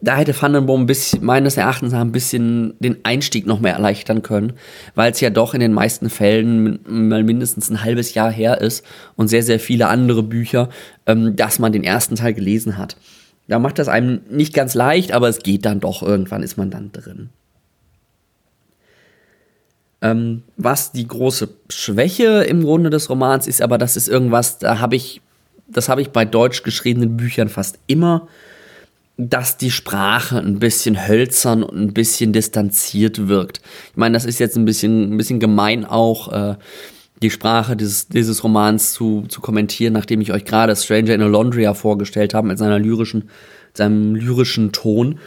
da 0.02 0.16
hätte 0.16 0.40
Vandenboom 0.40 0.88
meines 1.20 1.56
Erachtens 1.56 1.94
ein 1.94 2.10
bisschen 2.10 2.74
den 2.80 3.04
Einstieg 3.04 3.46
noch 3.46 3.60
mehr 3.60 3.74
erleichtern 3.74 4.22
können, 4.22 4.54
weil 4.96 5.12
es 5.12 5.20
ja 5.20 5.30
doch 5.30 5.54
in 5.54 5.60
den 5.60 5.72
meisten 5.72 6.10
Fällen 6.10 6.80
mal 6.84 7.22
mindestens 7.22 7.70
ein 7.70 7.84
halbes 7.84 8.12
Jahr 8.14 8.30
her 8.30 8.60
ist 8.60 8.84
und 9.14 9.28
sehr, 9.28 9.44
sehr 9.44 9.60
viele 9.60 9.86
andere 9.86 10.24
Bücher, 10.24 10.68
ähm, 11.06 11.36
dass 11.36 11.60
man 11.60 11.72
den 11.72 11.84
ersten 11.84 12.16
Teil 12.16 12.34
gelesen 12.34 12.78
hat. 12.78 12.96
Da 13.46 13.60
macht 13.60 13.78
das 13.78 13.88
einem 13.88 14.22
nicht 14.28 14.52
ganz 14.54 14.74
leicht, 14.74 15.12
aber 15.12 15.28
es 15.28 15.38
geht 15.38 15.64
dann 15.64 15.78
doch, 15.78 16.02
irgendwann 16.02 16.42
ist 16.42 16.56
man 16.56 16.70
dann 16.70 16.90
drin. 16.90 17.28
Ähm, 20.00 20.42
was 20.56 20.90
die 20.90 21.06
große 21.06 21.48
Schwäche 21.70 22.42
im 22.42 22.64
Grunde 22.64 22.90
des 22.90 23.08
Romans 23.08 23.46
ist, 23.46 23.62
aber 23.62 23.78
das 23.78 23.96
ist 23.96 24.08
irgendwas, 24.08 24.58
da 24.58 24.80
habe 24.80 24.96
ich, 24.96 25.20
das 25.68 25.88
habe 25.88 26.02
ich 26.02 26.10
bei 26.10 26.24
deutsch 26.24 26.64
geschriebenen 26.64 27.16
Büchern 27.16 27.48
fast 27.48 27.78
immer 27.86 28.26
dass 29.28 29.56
die 29.56 29.70
Sprache 29.70 30.38
ein 30.38 30.58
bisschen 30.58 31.06
hölzern 31.06 31.62
und 31.62 31.78
ein 31.78 31.92
bisschen 31.92 32.32
distanziert 32.32 33.28
wirkt. 33.28 33.60
Ich 33.90 33.96
meine, 33.96 34.14
das 34.14 34.24
ist 34.24 34.38
jetzt 34.38 34.56
ein 34.56 34.64
bisschen, 34.64 35.14
ein 35.14 35.16
bisschen 35.16 35.40
gemein 35.40 35.84
auch, 35.84 36.32
äh, 36.32 36.56
die 37.22 37.30
Sprache 37.30 37.76
dieses, 37.76 38.08
dieses 38.08 38.42
Romans 38.42 38.92
zu, 38.92 39.24
zu 39.28 39.40
kommentieren, 39.40 39.92
nachdem 39.92 40.20
ich 40.20 40.32
euch 40.32 40.44
gerade 40.44 40.74
Stranger 40.74 41.14
in 41.14 41.22
Alondria 41.22 41.72
vorgestellt 41.74 42.34
habe 42.34 42.48
mit 42.48 42.58
seiner 42.58 42.80
lyrischen, 42.80 43.30
seinem 43.74 44.14
lyrischen 44.14 44.72
Ton. 44.72 45.20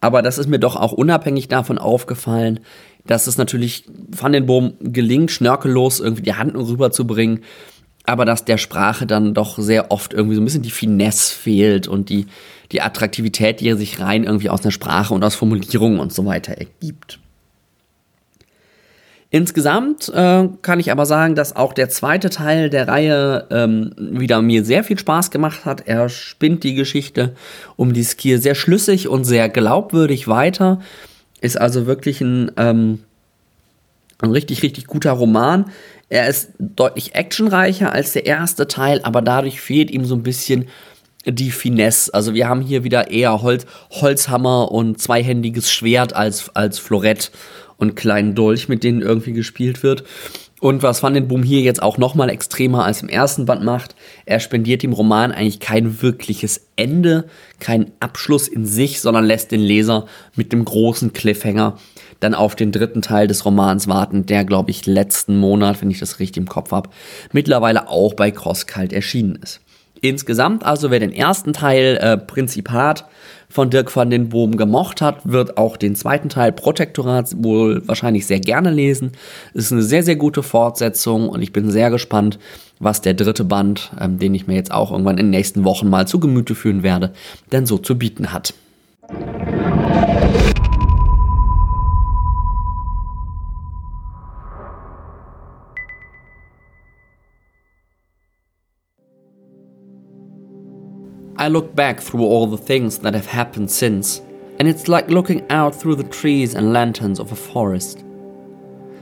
Aber 0.00 0.22
das 0.22 0.38
ist 0.38 0.48
mir 0.48 0.60
doch 0.60 0.76
auch 0.76 0.92
unabhängig 0.92 1.48
davon 1.48 1.78
aufgefallen, 1.78 2.60
dass 3.06 3.26
es 3.26 3.38
natürlich 3.38 3.84
Van 4.08 4.32
den 4.32 4.46
Boom 4.46 4.74
gelingt, 4.80 5.32
schnörkellos 5.32 5.98
irgendwie 5.98 6.22
die 6.22 6.34
Hand 6.34 6.54
rüberzubringen, 6.54 7.40
aber 8.04 8.24
dass 8.24 8.44
der 8.44 8.58
Sprache 8.58 9.06
dann 9.06 9.34
doch 9.34 9.58
sehr 9.58 9.90
oft 9.90 10.12
irgendwie 10.12 10.34
so 10.34 10.40
ein 10.40 10.44
bisschen 10.44 10.62
die 10.62 10.70
Finesse 10.70 11.34
fehlt 11.34 11.86
und 11.86 12.08
die, 12.08 12.26
die 12.72 12.82
Attraktivität, 12.82 13.60
die 13.60 13.68
er 13.68 13.76
sich 13.76 14.00
rein 14.00 14.24
irgendwie 14.24 14.50
aus 14.50 14.62
einer 14.62 14.72
Sprache 14.72 15.14
und 15.14 15.22
aus 15.22 15.34
Formulierungen 15.34 16.00
und 16.00 16.12
so 16.12 16.26
weiter 16.26 16.52
ergibt. 16.52 17.18
Insgesamt 19.34 20.10
äh, 20.10 20.46
kann 20.60 20.78
ich 20.78 20.92
aber 20.92 21.06
sagen, 21.06 21.34
dass 21.34 21.56
auch 21.56 21.72
der 21.72 21.88
zweite 21.88 22.28
Teil 22.28 22.68
der 22.68 22.86
Reihe 22.86 23.46
ähm, 23.50 23.94
wieder 23.96 24.42
mir 24.42 24.62
sehr 24.62 24.84
viel 24.84 24.98
Spaß 24.98 25.30
gemacht 25.30 25.64
hat. 25.64 25.84
Er 25.86 26.10
spinnt 26.10 26.64
die 26.64 26.74
Geschichte 26.74 27.34
um 27.76 27.94
die 27.94 28.04
Skier 28.04 28.38
sehr 28.38 28.54
schlüssig 28.54 29.08
und 29.08 29.24
sehr 29.24 29.48
glaubwürdig 29.48 30.28
weiter. 30.28 30.82
Ist 31.40 31.58
also 31.58 31.86
wirklich 31.86 32.20
ein, 32.20 32.52
ähm, 32.58 32.98
ein 34.20 34.32
richtig, 34.32 34.62
richtig 34.62 34.86
guter 34.86 35.12
Roman. 35.12 35.70
Er 36.12 36.28
ist 36.28 36.50
deutlich 36.58 37.14
actionreicher 37.14 37.90
als 37.90 38.12
der 38.12 38.26
erste 38.26 38.68
Teil, 38.68 39.00
aber 39.02 39.22
dadurch 39.22 39.62
fehlt 39.62 39.90
ihm 39.90 40.04
so 40.04 40.14
ein 40.14 40.22
bisschen 40.22 40.66
die 41.24 41.50
Finesse. 41.50 42.12
Also 42.12 42.34
wir 42.34 42.50
haben 42.50 42.60
hier 42.60 42.84
wieder 42.84 43.10
eher 43.10 43.40
Holz, 43.40 43.64
Holzhammer 43.90 44.70
und 44.70 45.00
zweihändiges 45.00 45.72
Schwert 45.72 46.14
als, 46.14 46.54
als 46.54 46.78
Florett 46.78 47.30
und 47.78 47.96
kleinen 47.96 48.34
Dolch, 48.34 48.68
mit 48.68 48.84
denen 48.84 49.00
irgendwie 49.00 49.32
gespielt 49.32 49.82
wird. 49.82 50.04
Und 50.60 50.82
was 50.82 51.02
Van 51.02 51.14
den 51.14 51.28
Boom 51.28 51.42
hier 51.42 51.62
jetzt 51.62 51.82
auch 51.82 51.96
noch 51.96 52.14
mal 52.14 52.28
extremer 52.28 52.84
als 52.84 53.00
im 53.00 53.08
ersten 53.08 53.46
Band 53.46 53.64
macht, 53.64 53.96
er 54.26 54.38
spendiert 54.38 54.82
dem 54.82 54.92
Roman 54.92 55.32
eigentlich 55.32 55.60
kein 55.60 56.02
wirkliches 56.02 56.68
Ende, 56.76 57.24
keinen 57.58 57.90
Abschluss 58.00 58.48
in 58.48 58.66
sich, 58.66 59.00
sondern 59.00 59.24
lässt 59.24 59.50
den 59.50 59.62
Leser 59.62 60.04
mit 60.36 60.52
dem 60.52 60.66
großen 60.66 61.14
Cliffhanger 61.14 61.78
dann 62.22 62.34
auf 62.34 62.54
den 62.54 62.72
dritten 62.72 63.02
Teil 63.02 63.26
des 63.26 63.44
Romans 63.44 63.88
warten, 63.88 64.26
der, 64.26 64.44
glaube 64.44 64.70
ich, 64.70 64.86
letzten 64.86 65.38
Monat, 65.38 65.80
wenn 65.82 65.90
ich 65.90 65.98
das 65.98 66.18
richtig 66.20 66.38
im 66.38 66.48
Kopf 66.48 66.70
habe, 66.70 66.90
mittlerweile 67.32 67.88
auch 67.88 68.14
bei 68.14 68.30
Crosskalt 68.30 68.92
erschienen 68.92 69.38
ist. 69.42 69.60
Insgesamt 70.00 70.64
also, 70.64 70.90
wer 70.90 70.98
den 70.98 71.12
ersten 71.12 71.52
Teil 71.52 71.96
äh, 72.00 72.16
Prinzipat 72.16 73.04
von 73.48 73.70
Dirk 73.70 73.94
van 73.94 74.10
den 74.10 74.30
Boom 74.30 74.56
gemocht 74.56 75.00
hat, 75.00 75.20
wird 75.24 75.56
auch 75.58 75.76
den 75.76 75.94
zweiten 75.94 76.28
Teil 76.28 76.50
Protektorat 76.50 77.34
wohl 77.36 77.86
wahrscheinlich 77.86 78.26
sehr 78.26 78.40
gerne 78.40 78.72
lesen. 78.72 79.12
Es 79.54 79.66
ist 79.66 79.72
eine 79.72 79.82
sehr, 79.82 80.02
sehr 80.02 80.16
gute 80.16 80.42
Fortsetzung 80.42 81.28
und 81.28 81.42
ich 81.42 81.52
bin 81.52 81.70
sehr 81.70 81.90
gespannt, 81.90 82.40
was 82.80 83.00
der 83.00 83.14
dritte 83.14 83.44
Band, 83.44 83.92
ähm, 84.00 84.18
den 84.18 84.34
ich 84.34 84.48
mir 84.48 84.54
jetzt 84.54 84.72
auch 84.72 84.90
irgendwann 84.90 85.18
in 85.18 85.26
den 85.26 85.30
nächsten 85.30 85.64
Wochen 85.64 85.88
mal 85.88 86.08
zu 86.08 86.18
Gemüte 86.18 86.56
führen 86.56 86.82
werde, 86.82 87.12
denn 87.52 87.66
so 87.66 87.78
zu 87.78 87.96
bieten 87.96 88.32
hat. 88.32 88.54
I 101.42 101.48
look 101.48 101.74
back 101.74 101.98
through 101.98 102.22
all 102.22 102.46
the 102.46 102.56
things 102.56 102.98
that 102.98 103.14
have 103.14 103.26
happened 103.26 103.68
since, 103.68 104.20
and 104.60 104.68
it's 104.68 104.86
like 104.86 105.08
looking 105.08 105.44
out 105.50 105.74
through 105.74 105.96
the 105.96 106.04
trees 106.04 106.54
and 106.54 106.72
lanterns 106.72 107.18
of 107.18 107.32
a 107.32 107.34
forest. 107.34 108.04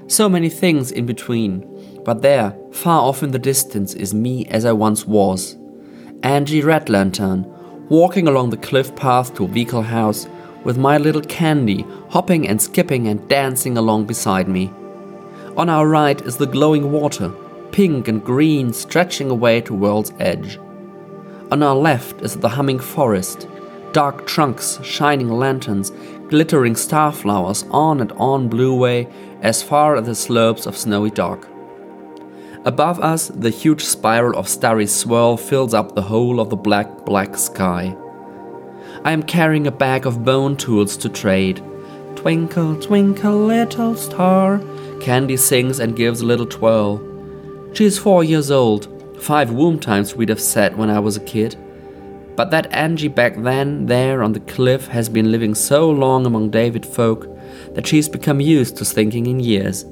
So 0.06 0.26
many 0.26 0.48
things 0.48 0.90
in 0.90 1.04
between, 1.04 2.02
but 2.02 2.22
there, 2.22 2.56
far 2.72 3.02
off 3.02 3.22
in 3.22 3.32
the 3.32 3.38
distance, 3.38 3.92
is 3.92 4.14
me 4.14 4.46
as 4.46 4.64
I 4.64 4.72
once 4.72 5.04
was. 5.06 5.58
Angie 6.22 6.62
Red 6.62 6.88
Lantern, 6.88 7.44
walking 7.90 8.26
along 8.26 8.48
the 8.48 8.56
cliff 8.56 8.96
path 8.96 9.34
to 9.34 9.46
Vehicle 9.46 9.82
House 9.82 10.26
with 10.64 10.78
my 10.78 10.96
little 10.96 11.20
candy 11.20 11.84
hopping 12.08 12.48
and 12.48 12.62
skipping 12.62 13.08
and 13.08 13.28
dancing 13.28 13.76
along 13.76 14.06
beside 14.06 14.48
me. 14.48 14.72
On 15.58 15.68
our 15.68 15.86
right 15.86 16.18
is 16.22 16.38
the 16.38 16.46
glowing 16.46 16.90
water, 16.90 17.28
pink 17.70 18.08
and 18.08 18.24
green, 18.24 18.72
stretching 18.72 19.28
away 19.28 19.60
to 19.60 19.74
world's 19.74 20.14
edge. 20.18 20.58
On 21.50 21.64
our 21.64 21.74
left 21.74 22.22
is 22.22 22.36
the 22.36 22.48
humming 22.48 22.78
forest, 22.78 23.48
dark 23.92 24.24
trunks, 24.24 24.78
shining 24.84 25.28
lanterns, 25.28 25.90
glittering 26.28 26.74
starflowers 26.74 27.68
on 27.72 28.00
and 28.00 28.12
on 28.12 28.48
blue 28.48 28.74
way 28.74 29.08
as 29.42 29.60
far 29.60 29.96
as 29.96 30.06
the 30.06 30.14
slopes 30.14 30.66
of 30.66 30.76
snowy 30.76 31.10
dark. 31.10 31.48
Above 32.64 33.00
us, 33.00 33.28
the 33.28 33.50
huge 33.50 33.82
spiral 33.82 34.38
of 34.38 34.48
starry 34.48 34.86
swirl 34.86 35.36
fills 35.36 35.74
up 35.74 35.94
the 35.94 36.02
whole 36.02 36.38
of 36.38 36.50
the 36.50 36.56
black, 36.56 37.04
black 37.04 37.36
sky. 37.36 37.96
I 39.02 39.10
am 39.10 39.22
carrying 39.22 39.66
a 39.66 39.72
bag 39.72 40.06
of 40.06 40.24
bone 40.24 40.56
tools 40.56 40.96
to 40.98 41.08
trade. 41.08 41.60
Twinkle, 42.14 42.76
twinkle, 42.80 43.46
little 43.46 43.96
star, 43.96 44.60
Candy 45.00 45.38
sings 45.38 45.80
and 45.80 45.96
gives 45.96 46.20
a 46.20 46.26
little 46.26 46.46
twirl. 46.46 47.00
She 47.72 47.86
is 47.86 47.98
four 47.98 48.22
years 48.22 48.50
old, 48.50 48.86
Five 49.20 49.50
womb 49.52 49.78
times 49.78 50.16
we'd 50.16 50.30
have 50.30 50.40
said 50.40 50.78
when 50.78 50.88
I 50.88 50.98
was 50.98 51.16
a 51.18 51.20
kid. 51.20 51.54
But 52.36 52.50
that 52.52 52.72
Angie 52.72 53.08
back 53.08 53.36
then, 53.36 53.84
there 53.84 54.22
on 54.22 54.32
the 54.32 54.40
cliff, 54.40 54.88
has 54.88 55.10
been 55.10 55.30
living 55.30 55.54
so 55.54 55.90
long 55.90 56.24
among 56.24 56.50
David 56.50 56.86
folk 56.86 57.28
that 57.74 57.86
she's 57.86 58.08
become 58.08 58.40
used 58.40 58.78
to 58.78 58.84
thinking 58.84 59.26
in 59.26 59.38
years. 59.38 59.84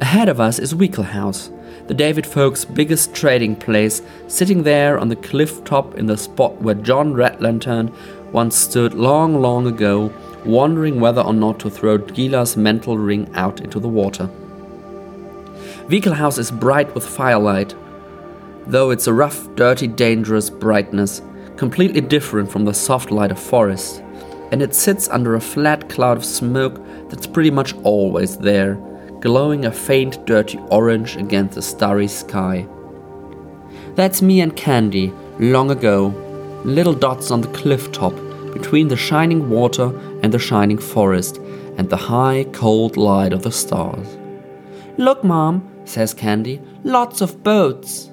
Ahead 0.00 0.30
of 0.30 0.40
us 0.40 0.58
is 0.58 0.74
Weekle 0.74 1.04
House, 1.04 1.50
the 1.86 1.92
David 1.92 2.26
folks' 2.26 2.64
biggest 2.64 3.14
trading 3.14 3.56
place, 3.56 4.00
sitting 4.26 4.62
there 4.62 4.98
on 4.98 5.08
the 5.08 5.16
cliff 5.16 5.62
top 5.64 5.96
in 5.96 6.06
the 6.06 6.16
spot 6.16 6.62
where 6.62 6.74
John 6.74 7.12
Red 7.12 7.42
Lantern 7.42 7.94
once 8.32 8.56
stood 8.56 8.94
long, 8.94 9.42
long 9.42 9.66
ago, 9.66 10.10
wondering 10.46 10.98
whether 10.98 11.20
or 11.20 11.34
not 11.34 11.58
to 11.60 11.68
throw 11.68 11.98
Gila's 11.98 12.56
mental 12.56 12.96
ring 12.96 13.28
out 13.34 13.60
into 13.60 13.78
the 13.78 13.88
water. 13.88 14.30
House 15.90 16.38
is 16.38 16.52
bright 16.52 16.94
with 16.94 17.04
firelight, 17.04 17.74
though 18.68 18.90
it's 18.90 19.08
a 19.08 19.12
rough, 19.12 19.52
dirty, 19.56 19.88
dangerous 19.88 20.48
brightness, 20.48 21.20
completely 21.56 22.00
different 22.00 22.48
from 22.48 22.64
the 22.64 22.72
soft 22.72 23.10
light 23.10 23.32
of 23.32 23.40
forest, 23.40 24.00
and 24.52 24.62
it 24.62 24.72
sits 24.72 25.08
under 25.08 25.34
a 25.34 25.40
flat 25.40 25.88
cloud 25.88 26.16
of 26.16 26.24
smoke 26.24 26.80
that's 27.08 27.26
pretty 27.26 27.50
much 27.50 27.74
always 27.82 28.36
there, 28.36 28.74
glowing 29.18 29.64
a 29.64 29.72
faint, 29.72 30.24
dirty 30.26 30.60
orange 30.70 31.16
against 31.16 31.56
the 31.56 31.62
starry 31.62 32.06
sky. 32.06 32.68
That's 33.96 34.22
me 34.22 34.40
and 34.42 34.54
Candy, 34.54 35.12
long 35.40 35.72
ago, 35.72 36.14
little 36.64 36.94
dots 36.94 37.32
on 37.32 37.40
the 37.40 37.48
cliff 37.48 37.90
top, 37.90 38.14
between 38.52 38.86
the 38.86 38.96
shining 38.96 39.50
water 39.50 39.88
and 40.22 40.32
the 40.32 40.38
shining 40.38 40.78
forest, 40.78 41.38
and 41.78 41.90
the 41.90 41.96
high, 41.96 42.46
cold 42.52 42.96
light 42.96 43.32
of 43.32 43.42
the 43.42 43.50
stars. 43.50 44.06
Look, 44.96 45.24
Mom, 45.24 45.66
says 45.84 46.14
Candy. 46.14 46.60
Lots 46.84 47.22
of 47.22 47.38
boats. 47.42 48.10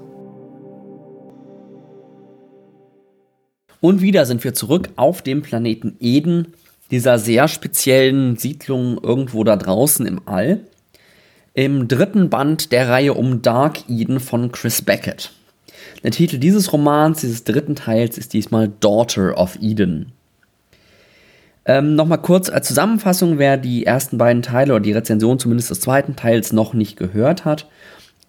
Und 3.80 4.02
wieder 4.02 4.26
sind 4.26 4.44
wir 4.44 4.54
zurück 4.54 4.90
auf 4.96 5.22
dem 5.22 5.42
Planeten 5.42 5.96
Eden, 6.00 6.54
dieser 6.90 7.20
sehr 7.20 7.48
speziellen 7.48 8.38
Siedlung 8.38 8.98
irgendwo 9.04 9.44
da 9.44 9.56
draußen 9.56 10.06
im 10.06 10.22
All. 10.26 10.62
Im 11.54 11.88
dritten 11.88 12.30
Band 12.30 12.72
der 12.72 12.90
Reihe 12.90 13.14
um 13.14 13.42
Dark 13.42 13.90
Eden 13.90 14.20
von 14.20 14.52
Chris 14.52 14.82
Beckett. 14.82 15.32
Der 16.04 16.12
Titel 16.12 16.38
dieses 16.38 16.72
Romans, 16.72 17.22
dieses 17.22 17.44
dritten 17.44 17.76
Teils, 17.76 18.18
ist 18.18 18.34
diesmal 18.34 18.68
Daughter 18.80 19.38
of 19.38 19.58
Eden. 19.62 20.12
Ähm, 21.68 21.96
Nochmal 21.96 22.22
kurz 22.22 22.50
als 22.50 22.70
Zusammenfassung, 22.70 23.38
wer 23.38 23.58
die 23.58 23.86
ersten 23.86 24.18
beiden 24.18 24.42
Teile 24.42 24.74
oder 24.74 24.82
die 24.82 24.94
Rezension 24.94 25.38
zumindest 25.38 25.70
des 25.70 25.82
zweiten 25.82 26.16
Teils 26.16 26.54
noch 26.54 26.74
nicht 26.74 26.98
gehört 26.98 27.44
hat. 27.44 27.68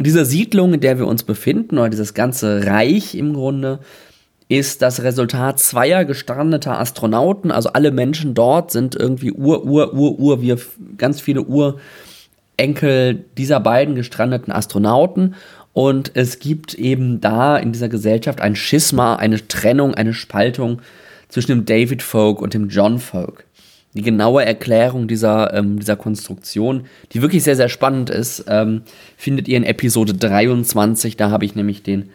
Diese 0.01 0.25
Siedlung, 0.25 0.75
in 0.75 0.81
der 0.81 0.99
wir 0.99 1.07
uns 1.07 1.23
befinden, 1.23 1.79
oder 1.79 1.89
dieses 1.89 2.15
ganze 2.15 2.67
Reich 2.67 3.15
im 3.15 3.35
Grunde, 3.35 3.79
ist 4.49 4.83
das 4.83 5.03
Resultat 5.03 5.61
zweier 5.61 6.05
gestrandeter 6.05 6.81
Astronauten. 6.81 7.53
Also 7.53 7.71
alle 7.71 7.93
Menschen 7.93 8.35
dort 8.35 8.73
sind 8.73 8.97
irgendwie 8.97 9.33
Ur, 9.33 9.65
Ur, 9.65 9.95
Ur, 9.95 10.19
Ur, 10.19 10.43
wir 10.43 10.59
ganz 10.97 11.21
viele 11.21 11.43
Urenkel 11.43 13.25
dieser 13.37 13.61
beiden 13.61 13.95
gestrandeten 13.95 14.53
Astronauten. 14.53 15.35
Und 15.75 16.13
es 16.15 16.41
gibt 16.41 16.75
eben 16.75 17.21
da 17.21 17.57
in 17.57 17.73
dieser 17.73 17.89
Gesellschaft 17.89 18.41
ein 18.41 18.57
Schisma, 18.57 19.17
eine 19.17 19.47
Trennung, 19.47 19.95
eine 19.95 20.15
Spaltung 20.15 20.81
zwischen 21.29 21.51
dem 21.51 21.65
David 21.67 22.03
Folk 22.03 22.41
und 22.41 22.55
dem 22.55 22.69
John 22.69 22.99
Folk. 22.99 23.45
Die 23.95 24.03
genaue 24.03 24.45
Erklärung 24.45 25.09
dieser, 25.09 25.55
ähm, 25.55 25.79
dieser 25.79 25.97
Konstruktion, 25.97 26.85
die 27.13 27.23
wirklich 27.23 27.43
sehr, 27.43 27.57
sehr 27.57 27.69
spannend 27.69 28.11
ist, 28.11 28.45
ähm, 28.49 28.83
findet 29.17 29.49
ihr 29.49 29.57
in 29.57 29.65
Episode 29.65 30.15
23. 30.15 31.17
Da 31.17 31.31
habe 31.31 31.45
ich 31.45 31.55
nämlich 31.55 31.83
den 31.83 32.11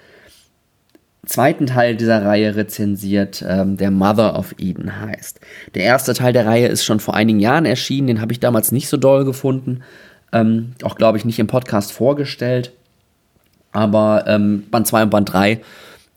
zweiten 1.26 1.68
Teil 1.68 1.96
dieser 1.96 2.24
Reihe 2.24 2.56
rezensiert, 2.56 3.44
ähm, 3.48 3.78
der 3.78 3.92
Mother 3.92 4.38
of 4.38 4.56
Eden 4.58 5.00
heißt. 5.02 5.40
Der 5.74 5.84
erste 5.84 6.14
Teil 6.14 6.34
der 6.34 6.46
Reihe 6.46 6.68
ist 6.68 6.84
schon 6.84 7.00
vor 7.00 7.16
einigen 7.16 7.40
Jahren 7.40 7.66
erschienen, 7.66 8.08
den 8.08 8.22
habe 8.22 8.34
ich 8.34 8.40
damals 8.40 8.72
nicht 8.72 8.88
so 8.88 8.98
doll 8.98 9.26
gefunden, 9.26 9.82
ähm, 10.32 10.74
auch 10.84 10.96
glaube 10.96 11.18
ich 11.18 11.26
nicht 11.26 11.40
im 11.40 11.48
Podcast 11.48 11.92
vorgestellt. 11.92 12.72
Aber 13.72 14.26
ähm, 14.28 14.66
Band 14.70 14.86
2 14.86 15.04
und 15.04 15.10
Band 15.10 15.34
3 15.34 15.62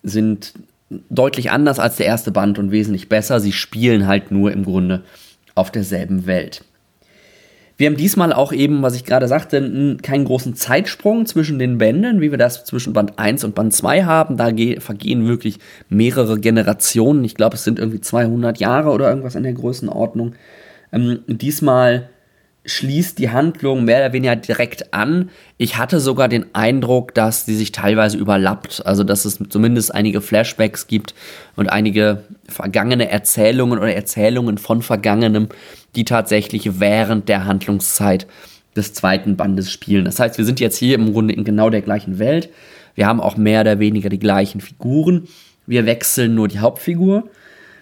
sind 0.03 0.53
deutlich 0.91 1.51
anders 1.51 1.79
als 1.79 1.97
der 1.97 2.07
erste 2.07 2.31
Band 2.31 2.59
und 2.59 2.71
wesentlich 2.71 3.09
besser. 3.09 3.41
Sie 3.41 3.53
spielen 3.53 4.07
halt 4.07 4.31
nur 4.31 4.53
im 4.53 4.65
Grunde 4.65 5.03
auf 5.55 5.71
derselben 5.71 6.27
Welt. 6.27 6.65
Wir 7.79 7.89
haben 7.89 7.97
diesmal 7.97 8.33
auch 8.33 8.53
eben, 8.53 8.81
was 8.81 8.97
ich 8.97 9.05
gerade 9.05 9.29
sagte, 9.29 9.99
keinen 10.03 10.25
großen 10.25 10.55
Zeitsprung 10.55 11.27
zwischen 11.27 11.59
den 11.59 11.77
Bänden, 11.77 12.23
wie 12.23 12.31
wir 12.31 12.39
das 12.39 12.65
zwischen 12.65 12.95
Band 12.95 13.19
1 13.19 13.45
und 13.45 13.55
Band 13.55 13.75
2 13.75 14.05
haben. 14.05 14.39
Da 14.39 14.47
vergehen 14.79 15.29
wirklich 15.29 15.59
mehrere 15.91 16.41
Generationen. 16.41 17.23
Ich 17.25 17.35
glaube, 17.35 17.57
es 17.57 17.65
sind 17.65 17.79
irgendwie 17.79 18.01
200 18.01 18.59
Jahre 18.59 18.91
oder 18.91 19.11
irgendwas 19.11 19.35
in 19.35 19.43
der 19.43 19.53
Größenordnung. 19.53 20.35
Ähm, 20.91 21.19
diesmal 21.27 22.09
schließt 22.67 23.19
die 23.19 23.31
Handlung 23.31 23.85
mehr 23.85 23.99
oder 23.99 24.13
weniger 24.13 24.37
direkt 24.37 24.93
an. 24.93 25.31
Ich 25.57 25.79
hatte 25.79 26.01
sogar 26.01 26.29
den 26.29 26.55
Eindruck, 26.55 27.15
dass 27.15 27.47
sie 27.47 27.55
sich 27.57 27.73
teilweise 27.73 28.19
überlappt. 28.19 28.85
Also, 28.85 29.05
dass 29.05 29.25
es 29.25 29.39
zumindest 29.49 29.95
einige 29.95 30.21
Flashbacks 30.21 30.87
gibt 30.89 31.15
und 31.55 31.69
einige 31.69 32.25
vergangene 32.49 33.09
Erzählungen 33.09 33.79
oder 33.79 33.95
Erzählungen 33.95 34.59
von 34.59 34.83
Vergangenem, 34.83 35.49
die 35.95 36.05
tatsächlich 36.05 36.81
während 36.81 37.29
der 37.29 37.45
Handlungszeit 37.45 38.27
des 38.77 38.93
zweiten 38.93 39.37
Bandes 39.37 39.73
spielen. 39.73 40.05
Das 40.05 40.21
heißt, 40.21 40.37
wir 40.37 40.45
sind 40.45 40.61
jetzt 40.61 40.77
hier 40.77 40.97
im 40.97 41.13
Grunde 41.13 41.35
in 41.35 41.45
genau 41.45 41.71
der 41.71 41.83
gleichen 41.83 42.19
Welt. 42.19 42.51
Wir 42.95 43.07
haben 43.07 43.21
auch 43.21 43.37
mehr 43.37 43.63
oder 43.63 43.79
weniger 43.79 44.09
die 44.09 44.19
gleichen 44.19 44.61
Figuren. 44.61 45.29
Wir 45.67 45.87
wechseln 45.87 46.35
nur 46.35 46.49
die 46.49 46.59
Hauptfigur. 46.59 47.29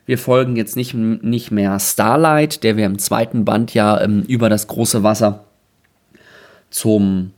Wir 0.07 0.19
folgen 0.19 0.57
jetzt 0.57 0.77
nicht, 0.77 0.95
nicht 0.95 1.51
mehr 1.51 1.79
Starlight, 1.81 2.63
der 2.63 2.77
wir 2.77 2.87
im 2.87 2.99
zweiten 2.99 3.45
Band 3.45 3.73
ja 3.73 4.01
ähm, 4.01 4.23
über 4.29 4.49
das 4.49 4.67
große 4.67 5.03
Wasser 5.03 5.45
zum 6.71 7.31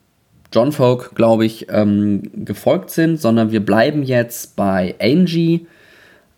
John 0.53 0.73
Folk, 0.73 1.15
glaube 1.15 1.45
ich, 1.45 1.67
ähm, 1.71 2.23
gefolgt 2.45 2.91
sind, 2.91 3.21
sondern 3.21 3.53
wir 3.53 3.65
bleiben 3.65 4.03
jetzt 4.03 4.57
bei 4.57 4.95
Angie. 5.01 5.67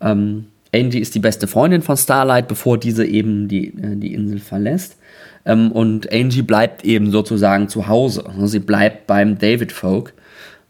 Ähm, 0.00 0.46
Angie 0.74 0.98
ist 0.98 1.14
die 1.14 1.20
beste 1.20 1.46
Freundin 1.46 1.82
von 1.82 1.96
Starlight, 1.96 2.48
bevor 2.48 2.78
diese 2.78 3.06
eben 3.06 3.48
die, 3.48 3.68
äh, 3.68 3.96
die 3.96 4.12
Insel 4.12 4.38
verlässt. 4.38 4.96
Ähm, 5.46 5.72
und 5.72 6.12
Angie 6.12 6.42
bleibt 6.42 6.84
eben 6.84 7.10
sozusagen 7.10 7.68
zu 7.68 7.88
Hause. 7.88 8.24
Sie 8.44 8.58
bleibt 8.58 9.06
beim 9.06 9.38
David 9.38 9.72
Folk 9.72 10.12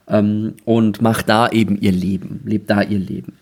ähm, 0.09 0.55
und 0.65 1.03
macht 1.03 1.29
da 1.29 1.49
eben 1.49 1.81
ihr 1.81 1.93
Leben, 1.93 2.43
lebt 2.45 2.71
da 2.71 2.83
ihr 2.83 2.99
Leben. 2.99 3.39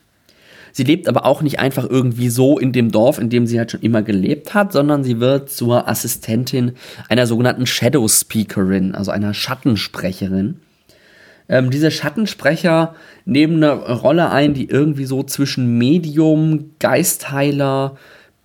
Sie 0.77 0.85
lebt 0.85 1.09
aber 1.09 1.25
auch 1.25 1.41
nicht 1.41 1.59
einfach 1.59 1.89
irgendwie 1.89 2.29
so 2.29 2.59
in 2.59 2.71
dem 2.71 2.93
Dorf, 2.93 3.19
in 3.19 3.31
dem 3.31 3.47
sie 3.47 3.59
halt 3.59 3.71
schon 3.71 3.81
immer 3.81 4.03
gelebt 4.03 4.53
hat, 4.53 4.75
sondern 4.75 5.05
sie 5.05 5.21
wird 5.21 5.49
zur 5.49 5.89
Assistentin 5.89 6.73
einer 7.09 7.27
sogenannten 7.27 7.65
Shadow 7.65 8.07
Speakerin, 8.07 8.95
also 8.95 9.11
einer 9.11 9.33
Schattensprecherin. 9.33 10.61
Ähm, 11.49 11.71
diese 11.71 11.91
Schattensprecher 11.91 12.95
nehmen 13.25 13.65
eine 13.65 13.73
Rolle 13.73 14.31
ein, 14.31 14.53
die 14.53 14.69
irgendwie 14.69 15.07
so 15.07 15.23
zwischen 15.23 15.79
Medium, 15.79 16.73
Geistheiler, 16.79 17.97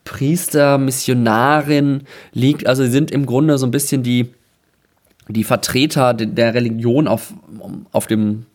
Priester, 0.05 0.77
Missionarin 0.77 2.03
liegt. 2.31 2.65
Also 2.65 2.85
sie 2.85 2.91
sind 2.91 3.11
im 3.11 3.25
Grunde 3.25 3.57
so 3.57 3.67
ein 3.67 3.71
bisschen 3.71 4.03
die, 4.03 4.29
die 5.27 5.43
Vertreter 5.43 6.13
der 6.13 6.53
Religion 6.53 7.09
auf, 7.09 7.33
auf 7.91 8.07
dem, 8.07 8.45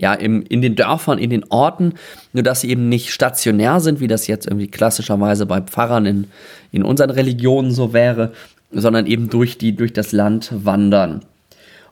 ja, 0.00 0.14
im, 0.14 0.42
in 0.42 0.62
den 0.62 0.76
Dörfern, 0.76 1.18
in 1.18 1.28
den 1.28 1.44
Orten, 1.50 1.92
nur 2.32 2.42
dass 2.42 2.62
sie 2.62 2.70
eben 2.70 2.88
nicht 2.88 3.12
stationär 3.12 3.80
sind, 3.80 4.00
wie 4.00 4.08
das 4.08 4.26
jetzt 4.26 4.46
irgendwie 4.46 4.68
klassischerweise 4.68 5.44
bei 5.44 5.60
Pfarrern 5.60 6.06
in, 6.06 6.26
in 6.72 6.82
unseren 6.82 7.10
Religionen 7.10 7.70
so 7.70 7.92
wäre, 7.92 8.32
sondern 8.72 9.06
eben 9.06 9.28
durch, 9.28 9.58
die, 9.58 9.76
durch 9.76 9.92
das 9.92 10.12
Land 10.12 10.52
wandern. 10.52 11.20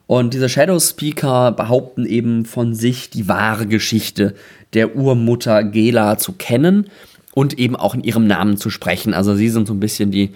Und 0.07 0.33
diese 0.33 0.49
Shadow 0.49 0.79
Speaker 0.79 1.51
behaupten 1.51 2.07
eben 2.07 2.45
von 2.45 2.73
sich 2.73 3.11
die 3.11 3.27
wahre 3.27 3.67
Geschichte 3.67 4.33
der 4.73 4.95
Urmutter 4.95 5.63
Gela 5.63 6.17
zu 6.17 6.33
kennen 6.33 6.87
und 7.35 7.59
eben 7.59 7.75
auch 7.75 7.93
in 7.93 8.03
ihrem 8.03 8.25
Namen 8.25 8.57
zu 8.57 8.71
sprechen. 8.71 9.13
Also 9.13 9.35
sie 9.35 9.49
sind 9.49 9.67
so 9.67 9.73
ein 9.75 9.79
bisschen 9.79 10.09
die, 10.09 10.31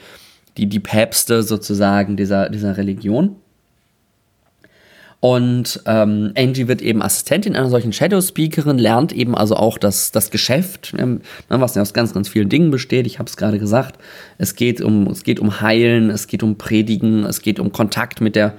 die, 0.58 0.68
die 0.68 0.80
Päpste 0.80 1.42
sozusagen 1.42 2.18
dieser, 2.18 2.50
dieser 2.50 2.78
Religion. 2.78 3.38
Und 5.24 5.82
ähm, 5.86 6.34
Angie 6.36 6.68
wird 6.68 6.82
eben 6.82 7.02
Assistentin 7.02 7.56
einer 7.56 7.70
solchen 7.70 7.94
Shadow 7.94 8.20
Speakerin, 8.20 8.78
lernt 8.78 9.14
eben 9.14 9.36
also 9.36 9.56
auch 9.56 9.78
das, 9.78 10.12
das 10.12 10.32
Geschäft, 10.32 10.94
ähm, 10.98 11.22
was 11.48 11.76
ja 11.76 11.82
aus 11.82 11.94
ganz, 11.94 12.14
ganz 12.14 12.28
vielen 12.28 12.50
Dingen 12.50 12.72
besteht. 12.72 13.08
Ich 13.08 13.20
habe 13.20 13.30
es 13.30 13.38
gerade 13.38 13.58
gesagt. 13.58 13.96
Es 14.38 14.58
geht 14.58 14.82
um, 14.82 15.08
es 15.08 15.24
geht 15.24 15.40
um 15.40 15.62
Heilen, 15.62 16.10
es 16.10 16.28
geht 16.28 16.44
um 16.44 16.58
Predigen, 16.58 17.24
es 17.24 17.42
geht 17.42 17.62
um 17.62 17.72
Kontakt 17.72 18.20
mit 18.20 18.36
der, 18.36 18.56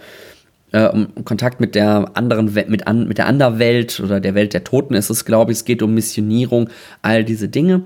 äh, 0.72 0.88
um 0.88 1.26
Kontakt 1.26 1.60
mit 1.60 1.74
der 1.74 2.12
anderen 2.14 2.54
mit, 2.54 2.86
an, 2.86 3.08
mit 3.08 3.18
der 3.18 3.26
Anderwelt 3.26 4.00
oder 4.00 4.18
der 4.18 4.34
Welt 4.34 4.54
der 4.54 4.64
Toten 4.64 4.94
ist 4.94 5.10
es, 5.10 5.26
glaube 5.26 5.52
ich. 5.52 5.58
Es 5.58 5.64
geht 5.66 5.82
um 5.82 5.92
Missionierung, 5.92 6.70
all 7.02 7.24
diese 7.24 7.50
Dinge. 7.50 7.82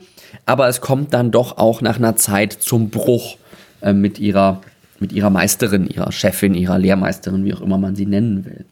Aber 0.47 0.69
es 0.69 0.81
kommt 0.81 1.13
dann 1.15 1.33
doch 1.33 1.59
auch 1.59 1.81
nach 1.81 1.97
einer 1.97 2.15
Zeit 2.15 2.53
zum 2.53 2.91
Bruch 2.91 3.39
äh, 3.81 3.93
mit 3.93 4.21
ihrer 4.21 4.61
mit 5.01 5.13
ihrer 5.13 5.31
Meisterin, 5.31 5.87
ihrer 5.87 6.13
Chefin, 6.13 6.55
ihrer 6.55 6.79
Lehrmeisterin, 6.79 7.45
wie 7.45 7.55
auch 7.55 7.61
immer 7.61 7.79
man 7.79 7.97
sie 7.97 8.07
nennen 8.07 8.45
will. 8.45 8.65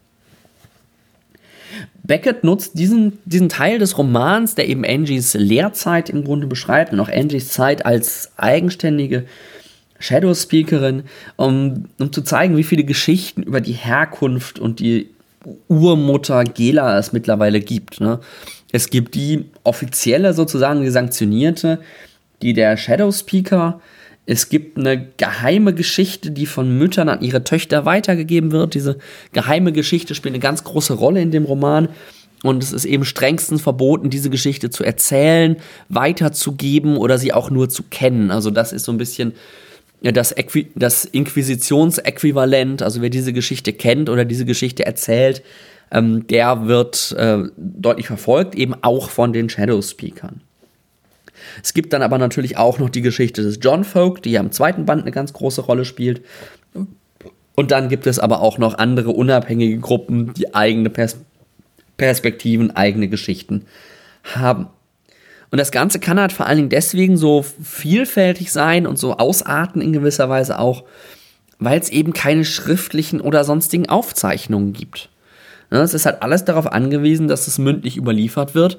Beckett 2.03 2.45
nutzt 2.45 2.79
diesen, 2.79 3.19
diesen 3.25 3.49
Teil 3.49 3.79
des 3.79 3.99
Romans, 3.99 4.55
der 4.55 4.69
eben 4.69 4.85
Angies 4.85 5.35
Lehrzeit 5.35 6.09
im 6.09 6.25
Grunde 6.25 6.47
beschreibt 6.47 6.93
und 6.93 7.01
auch 7.01 7.09
Angies 7.09 7.49
Zeit 7.49 7.85
als 7.85 8.31
eigenständige 8.37 9.27
Shadow 9.99 10.35
Speakerin, 10.35 11.05
um, 11.37 11.87
um 11.99 12.13
zu 12.13 12.23
zeigen, 12.23 12.57
wie 12.57 12.65
viele 12.65 12.85
Geschichten 12.85 13.43
über 13.43 13.61
die 13.61 13.73
Herkunft 13.73 14.59
und 14.59 14.81
die 14.81 15.11
Urmutter 15.69 16.45
Gela 16.45 16.99
es 16.99 17.13
mittlerweile 17.13 17.61
gibt. 17.61 18.01
Ne? 18.01 18.21
Es 18.73 18.91
gibt 18.91 19.15
die 19.15 19.47
offizielle, 19.65 20.35
sozusagen 20.35 20.83
die 20.83 20.91
sanktionierte, 20.91 21.81
die 22.43 22.53
der 22.53 22.77
Shadow 22.77 23.11
Speaker. 23.11 23.81
Es 24.27 24.49
gibt 24.49 24.77
eine 24.77 25.07
geheime 25.17 25.73
Geschichte, 25.73 26.33
die 26.33 26.47
von 26.47 26.77
Müttern 26.77 27.09
an 27.09 27.23
ihre 27.23 27.45
Töchter 27.45 27.85
weitergegeben 27.85 28.51
wird. 28.51 28.75
Diese 28.75 28.99
geheime 29.33 29.73
Geschichte 29.73 30.17
spielt 30.17 30.35
eine 30.35 30.43
ganz 30.43 30.65
große 30.65 30.95
Rolle 30.95 31.23
in 31.23 31.31
dem 31.31 31.45
Roman. 31.45 31.89
Und 32.43 32.63
es 32.63 32.73
ist 32.73 32.85
eben 32.85 33.05
strengstens 33.05 33.63
verboten, 33.63 34.11
diese 34.11 34.29
Geschichte 34.29 34.69
zu 34.69 34.85
erzählen, 34.85 35.57
weiterzugeben 35.89 36.97
oder 36.97 37.19
sie 37.19 37.33
auch 37.33 37.51
nur 37.51 37.69
zu 37.69 37.85
kennen. 37.85 38.31
Also 38.31 38.51
das 38.51 38.73
ist 38.73 38.85
so 38.85 38.93
ein 38.93 38.99
bisschen 38.99 39.33
das, 40.03 40.33
Äqui 40.33 40.69
das 40.75 41.05
Inquisitionsäquivalent, 41.05 42.83
also 42.83 43.01
wer 43.01 43.11
diese 43.11 43.33
Geschichte 43.33 43.73
kennt 43.73 44.11
oder 44.11 44.25
diese 44.25 44.45
Geschichte 44.45 44.85
erzählt, 44.85 45.43
ähm, 45.91 46.27
der 46.27 46.67
wird 46.67 47.15
äh, 47.17 47.45
deutlich 47.57 48.09
verfolgt, 48.09 48.55
eben 48.55 48.75
auch 48.83 49.09
von 49.09 49.33
den 49.33 49.49
Shadow 49.49 49.81
Speakern. 49.81 50.43
Es 51.63 51.75
gibt 51.75 51.93
dann 51.93 52.03
aber 52.03 52.19
natürlich 52.19 52.57
auch 52.57 52.79
noch 52.79 52.91
die 52.91 53.03
Geschichte 53.03 53.43
des 53.43 53.59
John 53.61 53.85
Folk, 53.85 54.23
die 54.23 54.33
ja 54.33 54.41
im 54.41 54.53
zweiten 54.53 54.87
Band 54.87 55.03
eine 55.03 55.13
ganz 55.13 55.33
große 55.33 55.63
Rolle 55.63 55.85
spielt. 55.85 56.23
Und 57.55 57.71
dann 57.71 57.89
gibt 57.89 58.07
es 58.07 58.19
aber 58.19 58.41
auch 58.41 58.59
noch 58.59 58.79
andere 58.79 59.11
unabhängige 59.11 59.79
Gruppen, 59.79 60.35
die 60.35 60.55
eigene 60.55 60.91
Pers 60.91 61.17
Perspektiven, 61.97 62.77
eigene 62.77 63.09
Geschichten 63.09 63.65
haben. 64.23 64.67
Und 65.51 65.59
das 65.59 65.71
Ganze 65.71 65.99
kann 65.99 66.21
halt 66.21 66.33
vor 66.33 66.47
allen 66.47 66.57
Dingen 66.57 66.69
deswegen 66.69 67.17
so 67.17 67.43
vielfältig 67.43 68.53
sein 68.53 68.87
und 68.87 68.99
so 68.99 69.17
ausarten 69.17 69.81
in 69.81 69.95
gewisser 69.95 70.29
Weise 70.29 70.59
auch, 70.59 70.85
weil 71.59 71.81
es 71.81 71.89
eben 71.89 72.13
keine 72.13 72.45
schriftlichen 72.45 73.21
oder 73.21 73.45
sonstigen 73.45 73.89
Aufzeichnungen 73.89 74.75
gibt. 74.75 75.09
Ne, 75.71 75.79
es 75.79 75.95
ist 75.95 76.07
halt 76.07 76.23
alles 76.23 76.45
darauf 76.45 76.71
angewiesen, 76.71 77.29
dass 77.29 77.47
es 77.47 77.59
mündlich 77.59 77.97
überliefert 77.97 78.55
wird. 78.55 78.79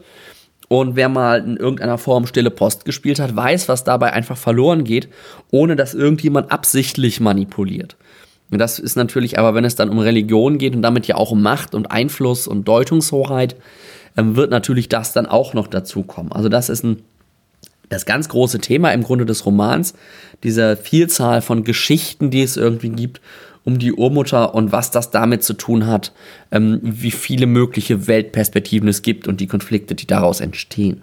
Und 0.69 0.95
wer 0.95 1.08
mal 1.08 1.39
in 1.39 1.58
irgendeiner 1.58 1.97
Form 1.97 2.27
stille 2.27 2.51
Post 2.51 2.84
gespielt 2.84 3.19
hat, 3.19 3.36
weiß, 3.36 3.69
was 3.69 3.84
dabei 3.84 4.13
einfach 4.13 4.38
verloren 4.38 4.84
geht, 4.84 5.08
ohne 5.49 5.75
dass 5.75 5.93
irgendjemand 5.93 6.51
absichtlich 6.51 7.19
manipuliert. 7.19 7.95
Und 8.49 8.60
das 8.60 8.80
ist 8.80 8.95
natürlich 8.95 9.39
aber, 9.39 9.53
wenn 9.53 9.65
es 9.65 9.75
dann 9.75 9.89
um 9.89 9.99
Religion 9.99 10.58
geht 10.58 10.75
und 10.75 10.82
damit 10.82 11.08
ja 11.08 11.15
auch 11.15 11.32
um 11.32 11.41
Macht 11.41 11.75
und 11.75 11.91
Einfluss 11.91 12.47
und 12.47 12.67
Deutungshoheit, 12.67 13.56
ähm, 14.17 14.36
wird 14.36 14.51
natürlich 14.51 14.89
das 14.89 15.13
dann 15.13 15.25
auch 15.25 15.53
noch 15.53 15.67
dazu 15.67 16.03
kommen. 16.03 16.32
Also 16.32 16.49
das 16.49 16.69
ist 16.69 16.84
ein, 16.84 17.03
das 17.89 18.06
ganz 18.06 18.27
große 18.27 18.60
Thema 18.60 18.91
im 18.91 19.03
Grunde 19.03 19.25
des 19.25 19.45
Romans, 19.45 19.93
diese 20.43 20.75
Vielzahl 20.75 21.41
von 21.41 21.63
Geschichten, 21.63 22.30
die 22.30 22.41
es 22.41 22.58
irgendwie 22.58 22.89
gibt 22.89 23.21
um 23.67 23.80
die 23.80 23.91
Urmutter 23.91 24.56
und 24.56 24.71
was 24.71 24.91
das 24.91 25.12
damit 25.12 25.43
zu 25.43 25.53
tun 25.53 25.86
hat, 25.86 26.13
ähm, 26.51 26.80
wie 26.82 27.12
viele 27.12 27.45
mögliche 27.45 28.08
Weltperspektiven 28.08 28.88
es 28.88 29.01
gibt 29.01 29.27
und 29.27 29.41
die 29.41 29.47
Konflikte, 29.47 29.93
die 29.93 30.08
daraus 30.08 30.39
entstehen. 30.39 31.01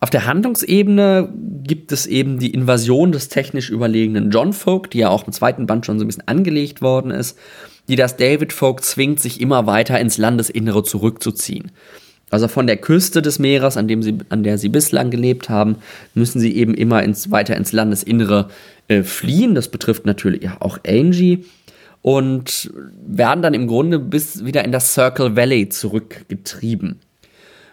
Auf 0.00 0.10
der 0.10 0.26
Handlungsebene 0.26 1.32
gibt 1.62 1.92
es 1.92 2.06
eben 2.06 2.38
die 2.38 2.52
Invasion 2.52 3.12
des 3.12 3.28
technisch 3.28 3.70
überlegenen 3.70 4.30
John 4.30 4.52
Folk, 4.52 4.90
die 4.90 4.98
ja 4.98 5.10
auch 5.10 5.26
im 5.26 5.32
zweiten 5.32 5.66
Band 5.66 5.86
schon 5.86 5.98
so 5.98 6.04
ein 6.04 6.08
bisschen 6.08 6.26
angelegt 6.26 6.82
worden 6.82 7.12
ist 7.12 7.38
die 7.88 7.96
das 7.96 8.16
David 8.16 8.52
Folk 8.52 8.82
zwingt, 8.82 9.20
sich 9.20 9.40
immer 9.40 9.66
weiter 9.66 9.98
ins 9.98 10.18
Landesinnere 10.18 10.82
zurückzuziehen. 10.82 11.72
Also 12.32 12.48
von 12.48 12.66
der 12.66 12.78
Küste 12.78 13.20
des 13.20 13.38
Meeres, 13.38 13.76
an, 13.76 13.88
dem 13.88 14.02
sie, 14.02 14.16
an 14.30 14.42
der 14.42 14.56
sie 14.56 14.70
bislang 14.70 15.10
gelebt 15.10 15.50
haben, 15.50 15.76
müssen 16.14 16.40
sie 16.40 16.56
eben 16.56 16.72
immer 16.72 17.02
ins, 17.02 17.30
weiter 17.30 17.56
ins 17.56 17.72
Landesinnere 17.72 18.48
äh, 18.88 19.02
fliehen. 19.02 19.54
Das 19.54 19.68
betrifft 19.68 20.06
natürlich 20.06 20.48
auch 20.60 20.78
Angie. 20.86 21.44
Und 22.00 22.72
werden 23.06 23.42
dann 23.42 23.54
im 23.54 23.68
Grunde 23.68 23.98
bis 23.98 24.44
wieder 24.44 24.64
in 24.64 24.72
das 24.72 24.94
Circle 24.94 25.36
Valley 25.36 25.68
zurückgetrieben. 25.68 26.98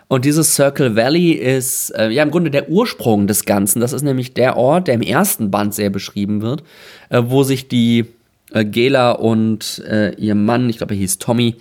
Und 0.09 0.25
dieses 0.25 0.55
Circle 0.55 0.95
Valley 0.95 1.31
ist 1.31 1.91
äh, 1.91 2.09
ja 2.09 2.21
im 2.21 2.31
Grunde 2.31 2.51
der 2.51 2.69
Ursprung 2.69 3.27
des 3.27 3.45
Ganzen. 3.45 3.79
Das 3.79 3.93
ist 3.93 4.03
nämlich 4.03 4.33
der 4.33 4.57
Ort, 4.57 4.87
der 4.87 4.95
im 4.95 5.01
ersten 5.01 5.51
Band 5.51 5.73
sehr 5.73 5.89
beschrieben 5.89 6.41
wird, 6.41 6.63
äh, 7.09 7.21
wo 7.25 7.43
sich 7.43 7.69
die 7.69 8.05
äh, 8.51 8.65
Gela 8.65 9.11
und 9.11 9.83
äh, 9.87 10.13
ihr 10.15 10.35
Mann, 10.35 10.69
ich 10.69 10.77
glaube, 10.77 10.95
er 10.95 10.99
hieß 10.99 11.19
Tommy, 11.19 11.55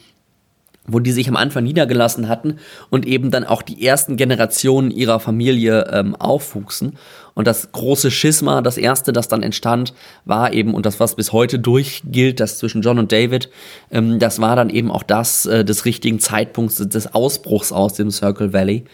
wo 0.89 0.99
die 0.99 1.13
sich 1.13 1.29
am 1.29 1.37
Anfang 1.37 1.63
niedergelassen 1.63 2.29
hatten 2.29 2.57
und 2.91 3.07
eben 3.07 3.31
dann 3.31 3.45
auch 3.45 3.63
die 3.63 3.87
ersten 3.87 4.17
Generationen 4.17 4.91
ihrer 4.91 5.21
Familie 5.21 5.89
ähm, 5.93 6.17
aufwuchsen. 6.17 6.95
Und 7.35 7.47
das 7.47 7.71
große 7.71 8.11
Schisma, 8.11 8.63
das 8.63 8.79
erste, 8.79 9.13
das 9.13 9.29
dann 9.29 9.45
entstand, 9.45 9.95
war 10.25 10.53
eben, 10.53 10.75
und 10.75 10.87
das, 10.87 10.99
was 10.99 11.15
bis 11.15 11.33
heute 11.33 11.61
durchgilt, 11.61 12.41
das 12.41 12.59
zwischen 12.59 12.83
John 12.83 12.99
und 12.99 13.13
David, 13.13 13.49
ähm, 13.93 14.19
das 14.19 14.41
war 14.41 14.57
dann 14.57 14.71
eben 14.71 14.91
auch 14.91 15.05
das 15.05 15.47
äh, 15.47 15.65
des 15.65 15.85
richtigen 15.85 16.19
Zeitpunkts 16.19 16.77
des 16.89 17.15
Ausbruchs 17.15 17.71
aus 17.71 17.95
dem 17.95 18.11
Circle 18.11 18.53
Valley. 18.53 18.85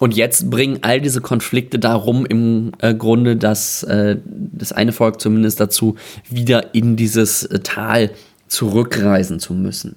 Und 0.00 0.16
jetzt 0.16 0.50
bringen 0.50 0.78
all 0.82 1.00
diese 1.00 1.20
Konflikte 1.20 1.78
darum 1.78 2.26
im 2.26 2.72
äh, 2.78 2.94
Grunde, 2.94 3.36
dass 3.36 3.82
äh, 3.84 4.16
das 4.24 4.72
eine 4.72 4.92
Volk 4.92 5.20
zumindest 5.20 5.60
dazu, 5.60 5.96
wieder 6.28 6.74
in 6.74 6.96
dieses 6.96 7.44
äh, 7.44 7.60
Tal 7.60 8.10
zurückreisen 8.48 9.38
zu 9.38 9.54
müssen. 9.54 9.96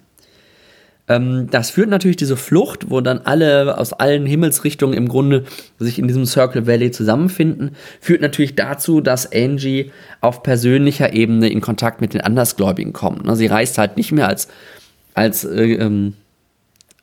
Ähm, 1.07 1.47
das 1.49 1.71
führt 1.71 1.89
natürlich 1.89 2.17
diese 2.17 2.37
Flucht, 2.37 2.89
wo 2.89 3.01
dann 3.01 3.21
alle 3.23 3.77
aus 3.77 3.93
allen 3.93 4.25
Himmelsrichtungen 4.25 4.95
im 4.95 5.07
Grunde 5.07 5.45
sich 5.79 5.99
in 5.99 6.07
diesem 6.07 6.25
Circle 6.25 6.67
Valley 6.67 6.91
zusammenfinden, 6.91 7.75
führt 8.01 8.21
natürlich 8.21 8.55
dazu, 8.55 9.01
dass 9.01 9.31
Angie 9.31 9.91
auf 10.21 10.43
persönlicher 10.43 11.13
Ebene 11.13 11.49
in 11.49 11.61
Kontakt 11.61 12.01
mit 12.01 12.13
den 12.13 12.21
Andersgläubigen 12.21 12.93
kommt. 12.93 13.23
Sie 13.37 13.47
reist 13.47 13.77
halt 13.77 13.97
nicht 13.97 14.11
mehr 14.11 14.27
als, 14.27 14.47
als 15.13 15.43
äh, 15.45 15.73
ähm, 15.73 16.13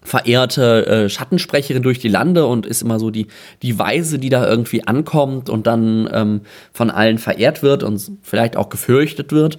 verehrte 0.05 0.87
äh, 0.87 1.09
Schattensprecherin 1.09 1.83
durch 1.83 1.99
die 1.99 2.09
Lande 2.09 2.47
und 2.47 2.67
ist 2.67 2.83
immer 2.83 3.01
so 3.01 3.11
die, 3.11 3.27
die 3.63 3.79
Weise, 3.79 4.19
die 4.19 4.29
da 4.29 4.47
irgendwie 4.47 4.87
ankommt 4.87 5.49
und 5.49 5.67
dann 5.67 6.09
ähm, 6.13 6.41
von 6.73 6.91
allen 6.91 7.17
verehrt 7.17 7.63
wird 7.63 7.83
und 7.83 8.13
vielleicht 8.23 8.59
auch 8.59 8.69
gefürchtet 8.69 9.33
wird, 9.33 9.57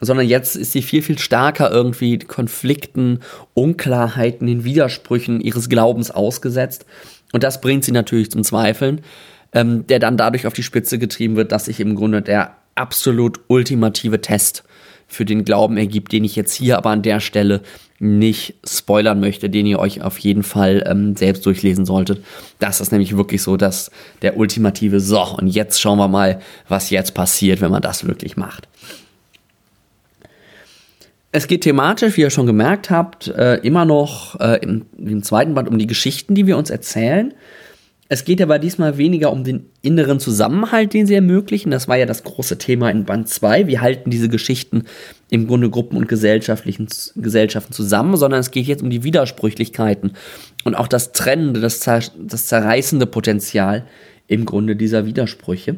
sondern 0.00 0.26
jetzt 0.26 0.56
ist 0.56 0.72
sie 0.72 0.82
viel, 0.82 1.02
viel 1.02 1.18
stärker 1.18 1.70
irgendwie 1.70 2.18
Konflikten, 2.18 3.20
Unklarheiten, 3.54 4.46
den 4.46 4.64
Widersprüchen 4.64 5.40
ihres 5.40 5.68
Glaubens 5.68 6.10
ausgesetzt 6.10 6.86
Und 7.32 7.42
das 7.42 7.60
bringt 7.60 7.84
sie 7.84 7.92
natürlich 7.92 8.30
zum 8.30 8.44
Zweifeln, 8.44 9.00
ähm, 9.52 9.86
der 9.86 9.98
dann 9.98 10.16
dadurch 10.16 10.46
auf 10.46 10.52
die 10.52 10.62
Spitze 10.62 10.98
getrieben 10.98 11.36
wird, 11.36 11.52
dass 11.52 11.66
sich 11.66 11.80
im 11.80 11.94
Grunde 11.94 12.22
der 12.22 12.56
absolut 12.74 13.40
ultimative 13.48 14.20
Test 14.20 14.64
für 15.08 15.24
den 15.24 15.44
Glauben 15.44 15.78
ergibt, 15.78 16.12
den 16.12 16.22
ich 16.22 16.36
jetzt 16.36 16.52
hier 16.52 16.76
aber 16.76 16.90
an 16.90 17.02
der 17.02 17.18
Stelle 17.18 17.62
nicht 17.98 18.54
spoilern 18.64 19.18
möchte, 19.18 19.50
den 19.50 19.66
ihr 19.66 19.78
euch 19.78 20.02
auf 20.02 20.18
jeden 20.18 20.42
Fall 20.42 20.84
ähm, 20.86 21.16
selbst 21.16 21.44
durchlesen 21.46 21.86
solltet. 21.86 22.22
Das 22.58 22.80
ist 22.80 22.92
nämlich 22.92 23.16
wirklich 23.16 23.42
so, 23.42 23.56
dass 23.56 23.90
der 24.22 24.36
ultimative 24.36 25.00
So, 25.00 25.36
und 25.38 25.48
jetzt 25.48 25.80
schauen 25.80 25.98
wir 25.98 26.08
mal, 26.08 26.40
was 26.68 26.90
jetzt 26.90 27.14
passiert, 27.14 27.60
wenn 27.60 27.70
man 27.70 27.82
das 27.82 28.06
wirklich 28.06 28.36
macht. 28.36 28.68
Es 31.30 31.46
geht 31.46 31.62
thematisch, 31.62 32.16
wie 32.16 32.22
ihr 32.22 32.30
schon 32.30 32.46
gemerkt 32.46 32.88
habt, 32.88 33.28
äh, 33.28 33.56
immer 33.56 33.84
noch 33.84 34.40
äh, 34.40 34.58
im, 34.62 34.86
im, 34.96 35.22
zweiten 35.22 35.54
Band 35.54 35.68
um 35.68 35.78
die 35.78 35.86
Geschichten, 35.86 36.34
die 36.34 36.46
wir 36.46 36.56
uns 36.56 36.70
erzählen. 36.70 37.34
Es 38.10 38.24
geht 38.24 38.40
aber 38.40 38.58
diesmal 38.58 38.96
weniger 38.96 39.30
um 39.30 39.44
den 39.44 39.66
inneren 39.82 40.18
Zusammenhalt, 40.18 40.94
den 40.94 41.06
sie 41.06 41.14
ermöglichen. 41.14 41.70
Das 41.70 41.88
war 41.88 41.98
ja 41.98 42.06
das 42.06 42.24
große 42.24 42.56
Thema 42.56 42.88
in 42.90 43.04
Band 43.04 43.28
2. 43.28 43.66
Wie 43.66 43.78
halten 43.78 44.08
diese 44.08 44.30
Geschichten 44.30 44.84
im 45.28 45.46
Grunde 45.46 45.68
Gruppen 45.68 45.98
und 45.98 46.08
gesellschaftlichen 46.08 46.88
Gesellschaften 47.16 47.74
zusammen, 47.74 48.16
sondern 48.16 48.40
es 48.40 48.50
geht 48.50 48.66
jetzt 48.66 48.82
um 48.82 48.88
die 48.88 49.04
Widersprüchlichkeiten 49.04 50.12
und 50.64 50.74
auch 50.74 50.88
das 50.88 51.12
trennende, 51.12 51.60
das, 51.60 51.80
das 51.80 52.46
zerreißende 52.46 53.04
Potenzial 53.04 53.84
im 54.26 54.46
Grunde 54.46 54.74
dieser 54.74 55.04
Widersprüche. 55.04 55.76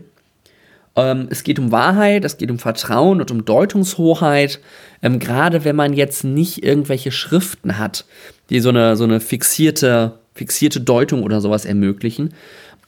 Ähm, 1.01 1.29
es 1.31 1.45
geht 1.45 1.59
um 1.59 1.73
Wahrheit, 1.73 2.25
es 2.25 2.37
geht 2.37 2.51
um 2.51 2.59
Vertrauen 2.59 3.21
und 3.21 3.31
um 3.31 3.45
Deutungshoheit. 3.45 4.61
Ähm, 5.03 5.19
Gerade 5.19 5.65
wenn 5.65 5.77
man 5.77 5.93
jetzt 5.93 6.25
nicht 6.25 6.63
irgendwelche 6.63 7.11
Schriften 7.11 7.79
hat, 7.79 8.05
die 8.51 8.61
so 8.61 8.69
eine, 8.69 8.97
so 8.97 9.05
eine 9.05 9.21
fixierte, 9.21 10.19
fixierte 10.35 10.81
Deutung 10.81 11.23
oder 11.23 11.41
sowas 11.41 11.65
ermöglichen. 11.65 12.35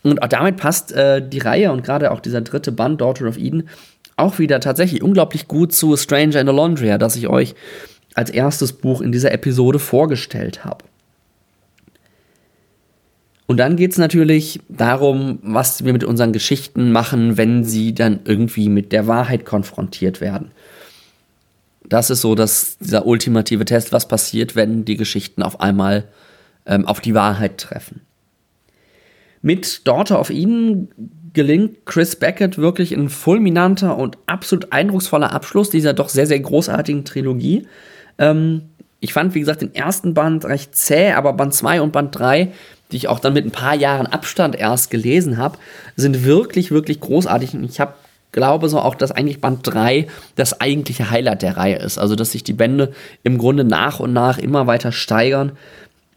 Und 0.03 0.23
auch 0.23 0.29
damit 0.29 0.57
passt 0.57 0.93
äh, 0.93 1.27
die 1.27 1.39
Reihe 1.39 1.73
und 1.73 1.85
gerade 1.85 2.11
auch 2.11 2.21
dieser 2.21 2.41
dritte 2.41 2.73
Band, 2.73 3.01
Daughter 3.01 3.27
of 3.29 3.39
Eden, 3.39 3.69
auch 4.17 4.39
wieder 4.39 4.61
tatsächlich 4.61 5.03
unglaublich 5.03 5.49
gut 5.49 5.73
zu 5.73 5.97
Stranger 5.97 6.41
in 6.41 6.47
the 6.47 6.53
Laundry, 6.53 6.97
das 6.99 7.17
ich 7.17 7.29
euch 7.29 7.55
als 8.15 8.31
erstes 8.31 8.73
Buch 8.73 9.01
in 9.01 9.13
dieser 9.13 9.33
Episode 9.33 9.79
vorgestellt 9.79 10.65
habe. 10.65 10.85
Und 13.53 13.59
dann 13.59 13.76
geht 13.76 13.92
es 13.92 13.98
natürlich 13.98 14.61
darum, 14.70 15.38
was 15.42 15.84
wir 15.84 15.92
mit 15.92 16.05
unseren 16.05 16.32
Geschichten 16.32 16.90
machen, 16.90 17.36
wenn 17.36 17.64
sie 17.64 17.92
dann 17.94 18.20
irgendwie 18.24 18.70
mit 18.70 18.92
der 18.92 19.07
Wahrheit 19.07 19.44
konfrontiert 19.44 20.22
werden. 20.22 20.53
Das 21.86 22.09
ist 22.09 22.22
so 22.22 22.34
dass 22.34 22.78
dieser 22.78 23.05
ultimative 23.05 23.66
Test, 23.66 23.92
was 23.92 24.09
passiert, 24.09 24.57
wenn 24.57 24.86
die 24.86 24.96
Geschichten 24.96 25.42
auf 25.42 25.61
einmal 25.61 26.05
ähm, 26.64 26.86
auf 26.86 27.03
die 27.03 27.12
Wahrheit 27.12 27.59
treffen. 27.59 28.00
Mit 29.42 29.86
Daughter 29.86 30.18
of 30.18 30.30
Eden 30.30 30.88
gelingt 31.34 31.84
Chris 31.84 32.16
Beckett 32.16 32.57
wirklich 32.57 32.92
ein 32.92 33.11
fulminanter 33.11 33.98
und 33.98 34.16
absolut 34.24 34.72
eindrucksvoller 34.72 35.30
Abschluss 35.30 35.68
dieser 35.68 35.92
doch 35.92 36.09
sehr, 36.09 36.26
sehr 36.26 36.40
großartigen 36.40 37.05
Trilogie. 37.05 37.66
Ähm, 38.16 38.62
ich 39.00 39.12
fand, 39.12 39.34
wie 39.34 39.40
gesagt, 39.40 39.61
den 39.61 39.74
ersten 39.74 40.14
Band 40.14 40.44
recht 40.44 40.76
zäh, 40.76 41.11
aber 41.12 41.32
Band 41.32 41.53
2 41.53 41.82
und 41.82 41.92
Band 41.92 42.16
3 42.16 42.53
die 42.93 42.97
ich 42.97 43.09
auch 43.09 43.18
dann 43.18 43.32
mit 43.32 43.45
ein 43.45 43.51
paar 43.51 43.74
Jahren 43.74 44.07
Abstand 44.07 44.55
erst 44.55 44.90
gelesen 44.90 45.38
habe, 45.38 45.59
sind 45.97 46.24
wirklich, 46.24 46.70
wirklich 46.70 47.01
großartig. 47.01 47.55
Und 47.55 47.64
ich 47.64 47.80
habe 47.80 47.95
glaube 48.32 48.68
so 48.68 48.78
auch, 48.80 48.95
dass 48.95 49.12
eigentlich 49.12 49.40
Band 49.40 49.61
3 49.62 50.07
das 50.36 50.61
eigentliche 50.61 51.11
Highlight 51.11 51.43
der 51.43 51.57
Reihe 51.57 51.76
ist. 51.76 51.99
Also, 51.99 52.16
dass 52.16 52.32
sich 52.32 52.45
die 52.45 52.53
Bände 52.53 52.93
im 53.22 53.38
Grunde 53.38 53.64
nach 53.64 54.01
und 54.01 54.12
nach 54.12 54.38
immer 54.38 54.66
weiter 54.66 54.93
steigern. 54.93 55.53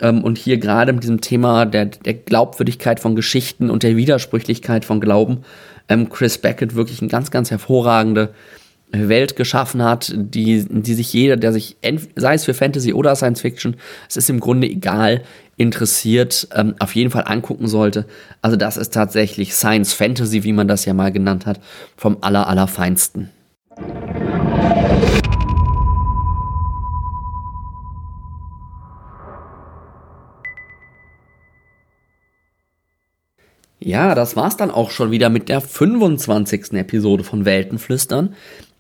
Ähm, 0.02 0.24
und 0.24 0.38
hier 0.38 0.58
gerade 0.58 0.94
mit 0.94 1.04
diesem 1.04 1.22
Thema 1.22 1.66
der, 1.66 1.86
der 1.86 2.14
Glaubwürdigkeit 2.14 3.00
von 3.00 3.16
Geschichten 3.16 3.70
und 3.70 3.84
der 3.84 3.96
Widersprüchlichkeit 3.96 4.86
von 4.86 5.00
Glauben, 5.00 5.44
ähm, 5.88 6.10
Chris 6.10 6.38
Beckett 6.38 6.76
wirklich 6.76 7.02
eine 7.02 7.10
ganz, 7.10 7.32
ganz 7.32 7.52
hervorragende 7.52 8.34
Welt 8.92 9.36
geschaffen 9.36 9.84
hat, 9.84 10.14
die, 10.16 10.66
die 10.70 10.94
sich 10.94 11.12
jeder, 11.12 11.38
der 11.38 11.52
sich, 11.52 11.78
sei 12.16 12.34
es 12.34 12.46
für 12.46 12.54
Fantasy 12.54 12.94
oder 12.94 13.16
Science 13.16 13.42
Fiction, 13.42 13.76
es 14.08 14.18
ist 14.18 14.30
im 14.30 14.40
Grunde 14.40 14.68
egal, 14.68 15.24
interessiert, 15.58 16.48
ähm, 16.54 16.76
auf 16.80 16.96
jeden 16.96 17.12
Fall 17.12 17.24
angucken 17.26 17.68
sollte. 17.68 18.06
Also 18.42 18.58
das 18.58 18.78
ist 18.78 18.94
tatsächlich 18.94 19.54
Science 19.54 19.94
Fantasy, 19.94 20.44
wie 20.44 20.54
man 20.54 20.68
das 20.68 20.86
ja 20.86 20.94
mal 20.94 21.12
genannt 21.12 21.46
hat, 21.46 21.60
vom 21.98 22.18
aller, 22.22 22.48
allerfeinsten. 22.48 23.30
Ja, 33.80 34.16
das 34.16 34.36
war's 34.36 34.58
dann 34.58 34.72
auch 34.72 34.90
schon 34.90 35.12
wieder 35.12 35.30
mit 35.30 35.48
der 35.48 35.62
25. 35.62 36.74
Episode 36.74 37.24
von 37.24 37.46
Weltenflüstern. 37.46 38.34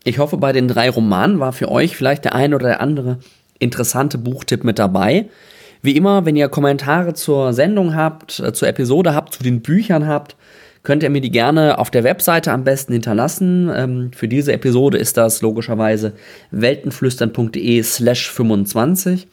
Ich 0.07 0.19
hoffe, 0.19 0.37
bei 0.37 0.53
den 0.53 0.67
drei 0.67 0.87
Romanen 0.87 1.39
war 1.39 1.51
für 1.51 1.71
euch 1.71 1.97
vielleicht 1.97 2.25
der 2.25 2.35
ein 2.35 2.53
oder 2.53 2.67
der 2.67 2.81
andere 2.81 3.17
interessante 3.57 4.19
Buchtipp 4.19 4.63
mit 4.63 4.77
dabei. 4.77 5.25
Wie 5.81 5.95
immer, 5.95 6.25
wenn 6.25 6.35
ihr 6.35 6.47
Kommentare 6.47 7.15
zur 7.15 7.53
Sendung 7.53 7.95
habt, 7.95 8.39
äh, 8.39 8.53
zur 8.53 8.67
Episode 8.67 9.15
habt, 9.15 9.33
zu 9.33 9.41
den 9.41 9.61
Büchern 9.61 10.07
habt, 10.07 10.35
könnt 10.83 11.01
ihr 11.01 11.09
mir 11.09 11.21
die 11.21 11.31
gerne 11.31 11.79
auf 11.79 11.89
der 11.89 12.03
Webseite 12.03 12.51
am 12.51 12.63
besten 12.63 12.93
hinterlassen. 12.93 13.71
Ähm, 13.75 14.11
für 14.15 14.27
diese 14.27 14.53
Episode 14.53 14.99
ist 14.99 15.17
das 15.17 15.41
logischerweise 15.41 16.13
weltenflüstern.de 16.51 17.81
slash 17.81 18.29
25. 18.31 19.27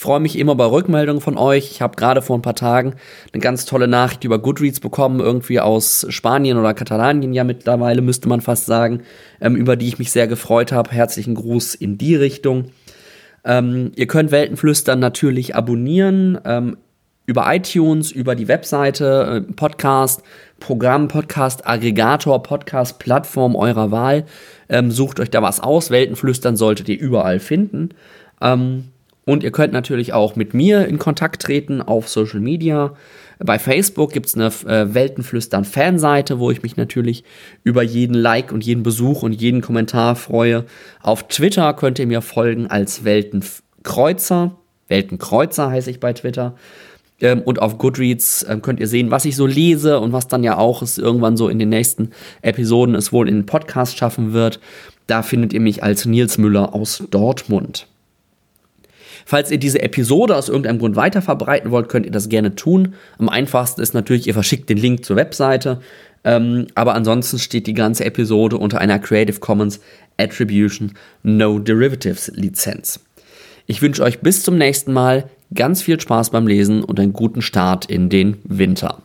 Ich 0.00 0.04
freue 0.04 0.20
mich 0.20 0.38
immer 0.38 0.54
bei 0.54 0.64
Rückmeldungen 0.64 1.20
von 1.20 1.36
euch. 1.36 1.72
Ich 1.72 1.82
habe 1.82 1.94
gerade 1.94 2.22
vor 2.22 2.38
ein 2.38 2.40
paar 2.40 2.54
Tagen 2.54 2.94
eine 3.34 3.42
ganz 3.42 3.66
tolle 3.66 3.86
Nachricht 3.86 4.24
über 4.24 4.38
Goodreads 4.38 4.80
bekommen, 4.80 5.20
irgendwie 5.20 5.60
aus 5.60 6.06
Spanien 6.08 6.56
oder 6.56 6.72
Katalanien 6.72 7.34
ja 7.34 7.44
mittlerweile, 7.44 8.00
müsste 8.00 8.26
man 8.26 8.40
fast 8.40 8.64
sagen, 8.64 9.02
ähm, 9.42 9.56
über 9.56 9.76
die 9.76 9.88
ich 9.88 9.98
mich 9.98 10.10
sehr 10.10 10.26
gefreut 10.26 10.72
habe. 10.72 10.90
Herzlichen 10.90 11.34
Gruß 11.34 11.74
in 11.74 11.98
die 11.98 12.14
Richtung. 12.14 12.70
Ähm, 13.44 13.92
ihr 13.94 14.06
könnt 14.06 14.30
Weltenflüstern 14.30 14.98
natürlich 14.98 15.54
abonnieren 15.54 16.38
ähm, 16.46 16.78
über 17.26 17.54
iTunes, 17.54 18.10
über 18.10 18.34
die 18.34 18.48
Webseite, 18.48 19.44
äh, 19.46 19.52
Podcast, 19.52 20.22
Programm, 20.60 21.08
Podcast, 21.08 21.66
Aggregator, 21.66 22.42
Podcast, 22.42 23.00
Plattform 23.00 23.54
eurer 23.54 23.90
Wahl. 23.90 24.24
Ähm, 24.70 24.92
sucht 24.92 25.20
euch 25.20 25.28
da 25.28 25.42
was 25.42 25.60
aus. 25.60 25.90
Weltenflüstern 25.90 26.56
solltet 26.56 26.88
ihr 26.88 26.98
überall 26.98 27.38
finden. 27.38 27.90
Ähm, 28.40 28.84
und 29.24 29.42
ihr 29.42 29.52
könnt 29.52 29.72
natürlich 29.72 30.12
auch 30.12 30.36
mit 30.36 30.54
mir 30.54 30.86
in 30.86 30.98
Kontakt 30.98 31.42
treten 31.42 31.82
auf 31.82 32.08
Social 32.08 32.40
Media. 32.40 32.94
Bei 33.38 33.58
Facebook 33.58 34.12
gibt 34.12 34.26
es 34.26 34.34
eine 34.34 34.46
äh, 34.46 34.92
Weltenflüstern-Fanseite, 34.94 36.38
wo 36.38 36.50
ich 36.50 36.62
mich 36.62 36.76
natürlich 36.76 37.24
über 37.64 37.82
jeden 37.82 38.14
Like 38.14 38.52
und 38.52 38.64
jeden 38.64 38.82
Besuch 38.82 39.22
und 39.22 39.32
jeden 39.32 39.62
Kommentar 39.62 40.16
freue. 40.16 40.64
Auf 41.02 41.28
Twitter 41.28 41.72
könnt 41.74 41.98
ihr 41.98 42.06
mir 42.06 42.22
folgen 42.22 42.66
als 42.66 43.04
Weltenkreuzer. 43.04 44.56
Weltenkreuzer 44.88 45.70
heiße 45.70 45.90
ich 45.90 46.00
bei 46.00 46.12
Twitter. 46.12 46.54
Ähm, 47.20 47.42
und 47.42 47.60
auf 47.60 47.78
Goodreads 47.78 48.46
ähm, 48.48 48.62
könnt 48.62 48.80
ihr 48.80 48.88
sehen, 48.88 49.10
was 49.10 49.24
ich 49.24 49.36
so 49.36 49.46
lese 49.46 50.00
und 50.00 50.12
was 50.12 50.28
dann 50.28 50.44
ja 50.44 50.58
auch 50.58 50.82
es 50.82 50.98
irgendwann 50.98 51.36
so 51.36 51.48
in 51.48 51.58
den 51.58 51.68
nächsten 51.68 52.10
Episoden 52.42 52.94
es 52.94 53.12
wohl 53.12 53.28
in 53.28 53.36
den 53.36 53.46
Podcast 53.46 53.96
schaffen 53.96 54.32
wird. 54.32 54.60
Da 55.06 55.22
findet 55.22 55.52
ihr 55.52 55.60
mich 55.60 55.82
als 55.82 56.04
Nils 56.04 56.38
Müller 56.38 56.74
aus 56.74 57.02
Dortmund. 57.10 57.86
Falls 59.30 59.52
ihr 59.52 59.58
diese 59.58 59.80
Episode 59.80 60.34
aus 60.34 60.48
irgendeinem 60.48 60.80
Grund 60.80 60.96
weiter 60.96 61.22
verbreiten 61.22 61.70
wollt, 61.70 61.88
könnt 61.88 62.04
ihr 62.04 62.10
das 62.10 62.28
gerne 62.28 62.56
tun. 62.56 62.94
Am 63.16 63.28
einfachsten 63.28 63.80
ist 63.80 63.94
natürlich, 63.94 64.26
ihr 64.26 64.34
verschickt 64.34 64.68
den 64.68 64.76
Link 64.76 65.04
zur 65.04 65.14
Webseite. 65.14 65.80
Ähm, 66.24 66.66
aber 66.74 66.96
ansonsten 66.96 67.38
steht 67.38 67.68
die 67.68 67.74
ganze 67.74 68.04
Episode 68.04 68.58
unter 68.58 68.80
einer 68.80 68.98
Creative 68.98 69.38
Commons 69.38 69.78
Attribution 70.16 70.94
No 71.22 71.60
Derivatives 71.60 72.32
Lizenz. 72.34 72.98
Ich 73.68 73.80
wünsche 73.80 74.02
euch 74.02 74.18
bis 74.18 74.42
zum 74.42 74.58
nächsten 74.58 74.92
Mal 74.92 75.30
ganz 75.54 75.80
viel 75.80 76.00
Spaß 76.00 76.30
beim 76.30 76.48
Lesen 76.48 76.82
und 76.82 76.98
einen 76.98 77.12
guten 77.12 77.40
Start 77.40 77.84
in 77.84 78.08
den 78.08 78.38
Winter. 78.42 79.00